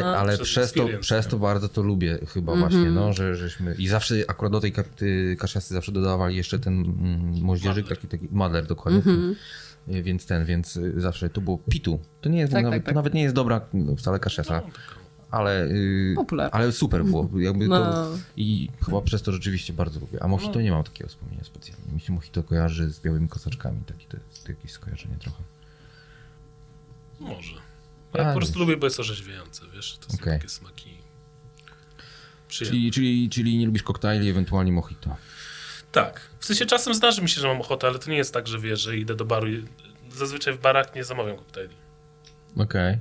no. 0.00 0.16
ale 0.16 0.36
Przez 0.38 0.48
przez, 0.48 0.72
to, 0.72 0.88
przez 1.00 1.26
to 1.26 1.38
bardzo 1.38 1.68
to 1.68 1.82
lubię 1.82 2.18
chyba 2.28 2.56
właśnie, 2.56 2.90
no, 2.90 3.12
że 3.12 3.36
żeśmy 3.36 3.74
i 3.78 3.88
zawsze 3.88 4.14
akurat 4.28 4.52
do 4.52 4.60
tej 4.60 4.72
ka- 4.72 4.82
ty- 4.84 5.36
kaszasy 5.38 5.74
zawsze 5.74 5.92
dodawali 5.92 6.36
jeszcze 6.36 6.58
ten 6.58 6.74
mm, 6.80 7.42
moździerzyk, 7.44 7.88
taki, 7.88 8.08
taki 8.08 8.28
madler 8.32 8.66
dokładnie. 8.66 9.02
Y, 9.88 10.02
Więc 10.02 10.26
ten, 10.26 10.44
więc 10.44 10.76
y, 10.76 11.00
zawsze 11.00 11.30
to 11.30 11.40
było 11.40 11.58
pitu. 11.58 12.00
To 12.20 12.28
nie 12.28 12.38
jest 12.38 12.52
Tak, 12.52 12.64
nawet, 12.64 12.78
tak, 12.78 12.84
tak. 12.86 12.94
to 12.94 12.98
nawet 12.98 13.14
nie 13.14 13.22
jest 13.22 13.34
dobra 13.34 13.60
no, 13.74 13.96
wcale 13.96 14.18
kaszesa, 14.18 14.62
ale, 15.30 15.64
y, 15.66 16.14
ale 16.52 16.72
super 16.72 17.04
było. 17.04 17.30
Jakby 17.38 17.68
No. 17.68 17.78
to, 17.92 18.08
I 18.36 18.68
chyba 18.84 19.00
przez 19.00 19.22
to 19.22 19.32
rzeczywiście 19.32 19.72
bardzo 19.72 20.00
lubię. 20.00 20.22
A 20.22 20.28
mojito 20.28 20.60
nie 20.60 20.70
mam 20.70 20.84
takiego 20.84 21.08
wspomnienia 21.10 21.44
specjalnie. 21.44 21.92
Mi 21.94 22.00
się 22.00 22.12
mojito 22.12 22.42
kojarzy 22.42 22.90
z 22.90 23.00
białymi 23.00 23.28
kosaczkami, 23.28 23.80
taki 23.86 24.06
to 24.06 24.16
jest 24.30 24.48
jakieś 24.48 24.70
skojarzenie 24.70 25.16
trochę. 25.20 25.38
Może. 27.20 27.54
A, 28.12 28.18
Ja 28.18 28.24
po 28.24 28.30
wiesz. 28.30 28.34
prostu 28.36 28.58
lubię, 28.58 28.76
bo 28.76 28.86
jest 28.86 29.00
orzeźwiające, 29.00 29.62
wiesz? 29.74 29.98
To 30.00 30.12
są 30.12 30.14
Okej. 30.22 30.38
takie 30.38 30.48
smaki 30.48 30.98
przyjemne. 32.48 32.78
Czyli, 32.78 32.90
czyli, 32.92 33.30
czyli 33.30 33.58
nie 33.58 33.66
lubisz 33.66 33.82
koktajli, 33.82 34.28
ewentualnie 34.30 34.72
mojito. 34.72 35.16
Tak. 35.92 36.20
W 36.38 36.44
sensie 36.46 36.66
czasem 36.66 36.94
zdarzy 36.94 37.22
mi 37.22 37.28
się, 37.28 37.40
że 37.40 37.48
mam 37.48 37.60
ochotę, 37.60 37.86
ale 37.86 37.98
to 37.98 38.10
nie 38.10 38.16
jest 38.16 38.34
tak, 38.34 38.48
że 38.48 38.58
wiesz, 38.58 38.80
że 38.80 38.96
idę 38.96 39.14
do 39.14 39.24
baru 39.24 39.48
i 39.48 39.64
zazwyczaj 40.10 40.54
w 40.54 40.58
barach 40.60 40.94
nie 40.94 41.04
zamawiam 41.04 41.36
koktajli. 41.36 41.74
Okej. 42.56 42.98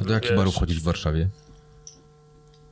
A 0.00 0.04
do 0.04 0.12
jakich 0.14 0.36
barów 0.36 0.54
chodzić 0.54 0.78
w 0.78 0.82
Warszawie? 0.82 1.28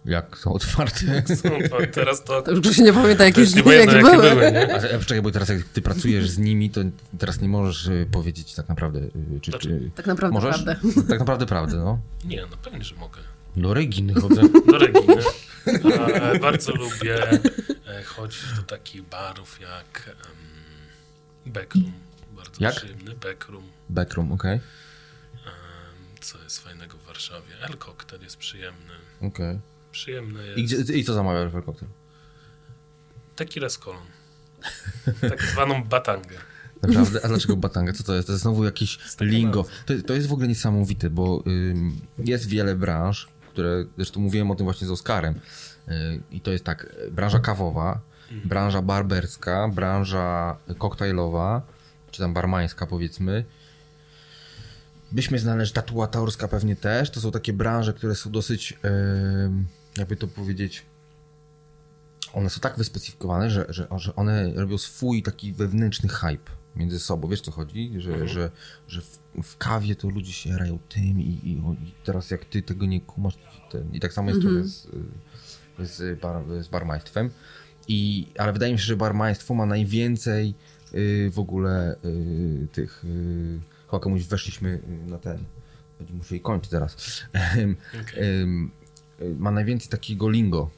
Jak 0.05 0.39
są 0.39 0.53
otwarte? 0.53 1.07
No 1.45 1.69
to 1.69 1.87
teraz 1.93 2.25
to... 2.25 2.43
To 2.43 2.51
już 2.51 2.61
Grzesiu 2.61 2.83
nie 2.83 2.93
pamięta, 2.93 3.25
jakie, 3.25 3.41
Już 3.41 3.55
nie 3.55 3.57
jakie, 3.59 3.71
pamiętam, 3.93 3.97
jakie 3.97 4.17
były. 4.19 4.35
były, 4.35 4.53
nie? 4.53 4.75
A, 4.75 4.97
a 4.97 4.99
czekaj, 4.99 5.23
bo 5.23 5.31
teraz 5.31 5.49
jak 5.49 5.63
ty 5.65 5.83
pracujesz 5.83 6.29
z 6.31 6.39
nimi, 6.39 6.71
to 6.71 6.81
teraz 7.19 7.41
nie 7.41 7.49
możesz 7.49 7.87
y, 7.87 8.07
powiedzieć 8.13 8.55
tak 8.55 8.69
naprawdę. 8.69 8.99
y, 8.99 9.11
Czy, 9.41 9.51
Znaczy, 9.51 9.69
czy, 9.69 9.91
Tak 9.95 10.07
naprawdę 10.07 10.35
możesz? 10.35 10.63
prawdę. 10.63 10.77
Tak 11.09 11.19
naprawdę 11.19 11.47
prawdę, 11.47 11.77
no. 11.77 11.99
Nie, 12.25 12.43
no 12.51 12.57
pewnie, 12.63 12.85
że 12.85 12.95
mogę. 12.95 13.21
Do 13.57 13.75
Reginy 13.75 14.15
chodzę. 14.21 14.43
Do 14.67 14.79
Reginy. 14.79 15.23
A, 16.35 16.39
bardzo 16.39 16.73
lubię 16.75 17.31
e, 17.87 18.03
chodzić 18.05 18.43
do 18.57 18.63
takich 18.63 19.03
barów 19.03 19.59
jak 19.61 20.17
um, 21.45 21.53
Backroom. 21.53 21.93
Bardzo 22.37 22.65
Jak? 22.65 22.75
przyjemny. 22.75 23.15
Backroom. 23.15 23.65
Backroom, 23.91 24.33
okej. 24.33 24.55
Em, 24.55 24.61
co 26.21 26.39
jest 26.43 26.59
fajnego 26.65 26.99
w 26.99 27.07
Warszawie? 27.07 27.55
El 27.69 27.77
Cocktail 27.79 28.23
jest 28.23 28.37
przyjemny. 28.37 28.93
okej. 29.21 29.59
Przyjemny 29.93 30.47
jest. 30.47 30.59
I, 30.59 30.65
gdzie- 30.65 30.95
I 30.99 31.05
co 31.05 31.15
zamawiasz 31.15 31.53
w 31.53 31.65
koktajl? 31.65 31.91
Taki 33.37 33.61
z 33.71 33.79
kolą. 33.79 33.99
Tak 35.21 35.43
zwaną 35.43 35.85
batangę. 35.85 36.37
Naprawdę? 36.83 37.25
A 37.25 37.29
dlaczego 37.29 37.57
batanga? 37.57 37.93
Co 37.93 38.03
to 38.05 38.15
jest? 38.15 38.27
To 38.27 38.33
jest 38.33 38.43
znowu 38.43 38.65
jakiś 38.65 38.99
lingo. 39.21 39.65
To, 39.87 39.95
to 40.07 40.15
jest 40.15 40.29
w 40.29 40.33
ogóle 40.33 40.49
niesamowite, 40.49 41.11
bo 41.11 41.43
ym, 41.47 42.01
jest 42.19 42.49
wiele 42.49 42.75
branż, 42.75 43.29
które, 43.51 43.85
zresztą 43.97 44.21
mówiłem 44.21 44.51
o 44.51 44.55
tym 44.55 44.65
właśnie 44.65 44.87
z 44.87 44.91
Oskarem. 44.91 45.35
Y, 45.89 46.21
I 46.31 46.41
to 46.41 46.51
jest 46.51 46.65
tak, 46.65 46.95
branża 47.11 47.39
kawowa, 47.39 48.01
branża 48.45 48.83
barberska, 48.83 49.69
branża 49.69 50.57
koktajlowa, 50.79 51.63
czy 52.11 52.21
tam 52.23 52.35
barmańska 52.35 52.87
powiedzmy. 52.87 53.45
Byśmy 55.13 55.39
znaleźli 55.39 55.75
tatuatorska 55.75 56.49
pewnie 56.49 56.77
też. 56.77 57.11
To 57.11 57.21
są 57.21 57.31
takie 57.31 57.53
branże, 57.53 57.93
które 57.93 58.15
są 58.15 58.31
dosyć, 58.31 58.79
jakby 59.97 60.17
to 60.17 60.27
powiedzieć, 60.27 60.87
one 62.33 62.51
są 62.51 62.61
tak 62.61 62.77
wyspecyfikowane, 62.77 63.51
że, 63.51 63.67
że, 63.69 63.87
że 63.97 64.17
one 64.17 64.53
robią 64.55 64.79
swój 64.79 65.23
taki 65.23 65.53
wewnętrzny 65.53 66.09
hype 66.09 66.51
między 66.77 67.01
sobą. 67.01 67.29
Wiesz 67.29 67.41
co 67.41 67.51
chodzi? 67.51 67.93
Że, 67.99 68.29
że, 68.29 68.51
że 68.89 69.01
w, 69.01 69.19
w 69.43 69.57
kawie 69.57 69.97
to 69.97 70.11
ludzie 70.11 70.33
się 70.33 70.51
jarają 70.51 70.79
tym 70.89 71.21
i, 71.21 71.41
i, 71.43 71.53
i 71.87 71.95
teraz 72.05 72.31
jak 72.31 72.45
ty 72.45 72.63
tego 72.63 72.87
nie 72.87 73.01
kumasz, 73.01 73.35
ten, 73.71 73.95
i 73.95 74.01
tak 74.01 74.13
samo 74.13 74.29
jest 74.29 74.41
trochę 74.41 74.65
z, 74.65 74.89
z, 75.79 76.21
bar, 76.21 76.45
z 76.61 76.69
barmaństwem. 76.69 77.31
I, 77.89 78.27
ale 78.39 78.53
wydaje 78.53 78.73
mi 78.73 78.79
się, 78.79 78.85
że 78.85 78.97
barmaństwo 78.97 79.55
ma 79.55 79.67
najwięcej 79.67 80.55
y, 80.95 81.31
w 81.33 81.39
ogóle 81.39 81.97
y, 82.05 82.69
tych... 82.73 83.05
Y, 83.05 83.61
chyba 83.87 84.01
komuś 84.01 84.23
weszliśmy 84.23 84.69
y, 84.69 85.11
na 85.11 85.19
ten... 85.19 85.39
Będziemy 85.99 86.19
musieli 86.19 86.41
kończyć 86.41 86.71
zaraz. 86.71 86.97
Em, 87.33 87.77
em, 88.17 88.71
y, 88.79 88.82
ma 89.39 89.51
najwięcej 89.51 89.89
takiego 89.89 90.29
lingo, 90.31 90.71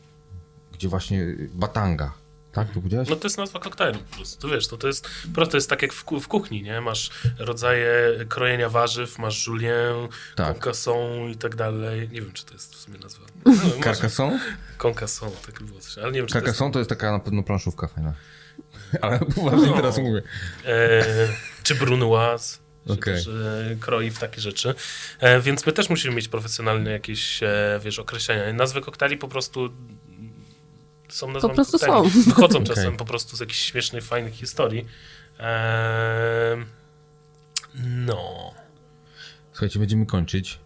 gdzie 0.73 0.89
właśnie 0.89 1.21
y, 1.23 1.51
batanga. 1.55 2.13
Tak, 2.53 2.69
to 2.69 2.75
powiedziałeś? 2.75 3.09
No 3.09 3.17
to 3.17 3.27
jest 3.27 3.39
nazwa 3.39 3.61
koktajlu 3.61 3.99
po 3.99 4.17
prostu. 4.17 4.43
To 4.43 4.55
wiesz, 4.55 4.69
to, 4.69 4.77
to 4.77 4.87
jest 4.87 5.09
prosto, 5.35 5.51
to 5.51 5.57
jest 5.57 5.71
tak 5.71 5.83
jak 5.83 5.93
w, 5.93 6.05
w 6.21 6.29
kuchni, 6.29 6.63
nie? 6.63 6.81
Masz 6.81 7.11
rodzaje 7.39 7.91
krojenia 8.29 8.69
warzyw, 8.69 9.19
masz 9.19 9.47
julien, 9.47 9.95
Tak. 10.37 10.47
concassą 10.53 11.29
i 11.29 11.37
tak 11.37 11.57
dalej. 11.57 12.09
Nie 12.13 12.21
wiem, 12.21 12.33
czy 12.33 12.45
to 12.47 12.53
jest 12.53 12.75
w 12.75 12.79
sumie 12.79 12.99
nazwa. 12.99 13.25
No, 13.45 13.53
może 13.53 13.81
Carcassonne? 13.85 14.41
Concassą, 14.79 15.31
tak 15.47 15.63
było 15.63 15.81
coś, 15.81 15.99
ale 15.99 16.13
nie 16.13 16.19
wiem, 16.19 16.27
czy 16.27 16.41
to 16.41 16.47
jest... 16.47 16.59
To 16.73 16.79
jest 16.79 16.89
taka 16.91 17.13
na 17.13 17.19
pewno 17.19 17.43
planszówka 17.43 17.87
fajna. 17.87 18.15
Ale 19.03 19.19
poważnie 19.19 19.67
No. 19.67 19.77
teraz 19.77 19.99
mówię. 19.99 20.23
E, 20.67 21.05
czy 21.63 21.75
brunoise, 21.75 22.59
się 22.87 22.93
Okej. 22.93 23.15
też 23.15 23.29
e, 23.29 23.77
kroi 23.81 24.11
w 24.11 24.19
takie 24.19 24.41
rzeczy. 24.41 24.75
E, 25.21 25.41
więc 25.41 25.67
my 25.67 25.73
też 25.73 25.91
musimy 25.91 26.15
mieć 26.15 26.29
profesjonalne 26.29 26.91
jakieś, 26.91 27.43
e, 27.43 27.81
wiesz, 27.85 27.99
określenia. 27.99 28.53
Nazwy 28.53 28.81
koktajli 28.81 29.17
po 29.17 29.29
prostu 29.29 29.71
są 31.09 31.31
nazwami 31.33 31.55
prostu 31.55 31.79
koktajli. 31.79 32.11
są. 32.11 32.21
Wychodzą 32.31 32.59
Okej. 32.59 32.69
czasem 32.69 32.97
po 32.97 33.05
prostu 33.05 33.37
z 33.37 33.41
jakichś 33.41 33.61
śmiesznych, 33.61 34.05
fajnych 34.05 34.35
historii. 34.35 34.87
E, 35.41 36.57
no. 37.85 38.55
Słuchajcie, 39.53 39.79
będziemy 39.79 40.07
kończyć. 40.07 40.59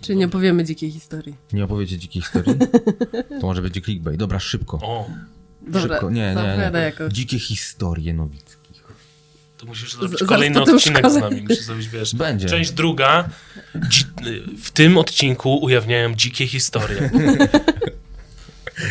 Czyli 0.00 0.18
nie 0.18 0.28
powiemy 0.28 0.64
dzikiej 0.64 0.90
historii. 0.90 1.36
Nie 1.52 1.64
opowiecie 1.64 1.98
dzikiej 1.98 2.22
historii? 2.22 2.54
To 3.40 3.46
może 3.46 3.62
będzie 3.62 3.80
clickbait. 3.80 4.16
Dobra, 4.18 4.38
szybko. 4.38 4.78
O, 4.82 5.10
Dobra, 5.62 5.80
szybko. 5.80 6.10
Nie, 6.10 6.34
nie, 6.34 6.70
nie. 6.72 6.78
jakoś. 6.78 7.12
Dzikie 7.12 7.38
historie 7.38 8.14
Nowickich. 8.14 8.63
To 9.64 9.68
musisz 9.68 9.92
zrobić 9.92 10.18
zaraz 10.18 10.28
kolejny 10.28 10.62
odcinek 10.62 11.06
z 11.06 11.10
szkole. 11.10 11.20
nami. 11.20 11.42
Musisz 11.42 11.62
zrobić, 11.64 11.88
wiesz, 11.88 12.14
Będzie. 12.14 12.48
część 12.48 12.70
druga. 12.72 13.28
Dzi- 13.88 14.04
w 14.62 14.70
tym 14.70 14.98
odcinku 14.98 15.56
ujawniają 15.64 16.14
dzikie 16.14 16.46
historie. 16.46 17.10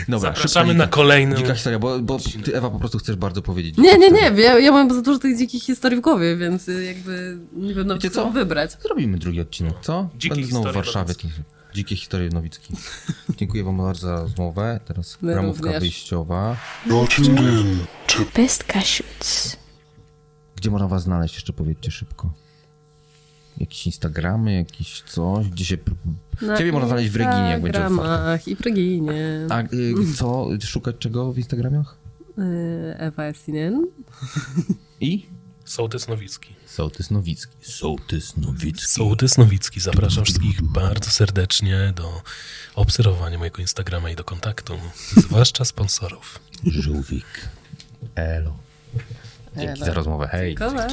Dobra, 0.07 0.33
Zapraszamy 0.33 0.73
na 0.73 0.87
kolejny. 0.87 1.35
Dzika 1.35 1.53
historia, 1.53 1.79
bo, 1.79 1.99
bo 1.99 2.19
ty 2.43 2.55
Ewa 2.57 2.69
po 2.69 2.79
prostu 2.79 2.97
chcesz 2.97 3.15
bardzo 3.15 3.41
powiedzieć. 3.41 3.77
Nie, 3.77 3.97
nie, 3.97 4.11
nie, 4.11 4.41
ja, 4.41 4.59
ja 4.59 4.71
mam 4.71 4.93
za 4.93 5.01
dużo 5.01 5.19
tych 5.19 5.37
dzikich 5.37 5.63
historii 5.63 5.97
w 5.97 6.01
głowie, 6.01 6.37
więc 6.37 6.69
y, 6.69 6.83
jakby 6.83 7.37
nie 7.53 7.73
wiem 7.73 7.87
nawet 7.87 8.03
Wiecie 8.03 8.15
co 8.15 8.31
wybrać. 8.31 8.71
Zrobimy 8.81 9.17
drugi 9.17 9.41
odcinek, 9.41 9.73
co? 9.81 10.09
Dzikie 10.17 10.35
Będę 10.35 10.49
znowu 10.49 10.63
w 10.63 10.67
historie 10.67 10.83
Warszawie. 10.83 11.13
nowickie. 11.23 11.43
Dzikie 11.73 11.95
historie 11.95 12.29
Nowicki. 12.29 12.73
Dziękuję 13.39 13.63
wam 13.63 13.77
bardzo 13.77 14.07
za 14.07 14.21
rozmowę. 14.21 14.79
Teraz 14.85 15.17
My 15.21 15.35
ramówka 15.35 15.63
również. 15.63 15.81
wyjściowa. 15.81 16.57
You're 16.87 17.15
tuned 17.15 17.39
Gdzie 20.63 20.71
można 20.71 20.87
was 20.87 21.03
znaleźć? 21.03 21.35
Jeszcze 21.35 21.53
powiedzcie 21.53 21.91
szybko. 21.91 22.33
Jakieś 23.57 23.85
Instagramy, 23.85 24.53
jakieś 24.53 25.01
coś? 25.01 25.49
Gdzie 25.49 25.65
się... 25.65 25.77
Na 26.41 26.57
Ciebie 26.57 26.71
można 26.71 26.87
znaleźć 26.87 27.09
w 27.09 27.15
Reginie, 27.15 27.49
jak 27.49 27.61
będzie 27.61 27.79
otwarte. 27.79 27.93
Instagramach 27.95 28.47
i 28.47 28.55
w 28.55 28.61
Reginie. 28.61 29.47
A 29.49 29.61
y, 29.61 29.93
co? 30.17 30.47
Szukać 30.61 30.95
czego 30.99 31.33
w 31.33 31.37
Instagramach? 31.37 31.97
Y, 32.37 32.95
Ewa 32.97 33.23
Esinen. 33.23 33.87
I? 35.01 35.25
Sołtys 35.65 36.07
Nowicki. 36.07 36.55
Sołtys 36.65 37.11
Nowicki. 37.11 37.57
Sołtys 37.61 38.37
Nowicki. 38.37 38.87
Sołtys 38.87 39.37
Nowicki. 39.37 39.79
Zapraszam 39.79 40.23
wszystkich 40.23 40.61
bardzo 40.61 41.09
serdecznie 41.09 41.93
do 41.95 42.21
obserwowania 42.75 43.37
mojego 43.37 43.61
Instagrama 43.61 44.09
i 44.09 44.15
do 44.15 44.23
kontaktu, 44.23 44.73
zwłaszcza 45.17 45.65
sponsorów. 45.65 46.39
Żółwik. 46.65 47.49
Elo. 48.15 48.57
Dzięki 49.57 49.73
Elo. 49.81 49.85
za 49.85 49.93
rozmowę. 49.93 50.27
Hej. 50.27 50.55
Dziękuję. 50.55 50.87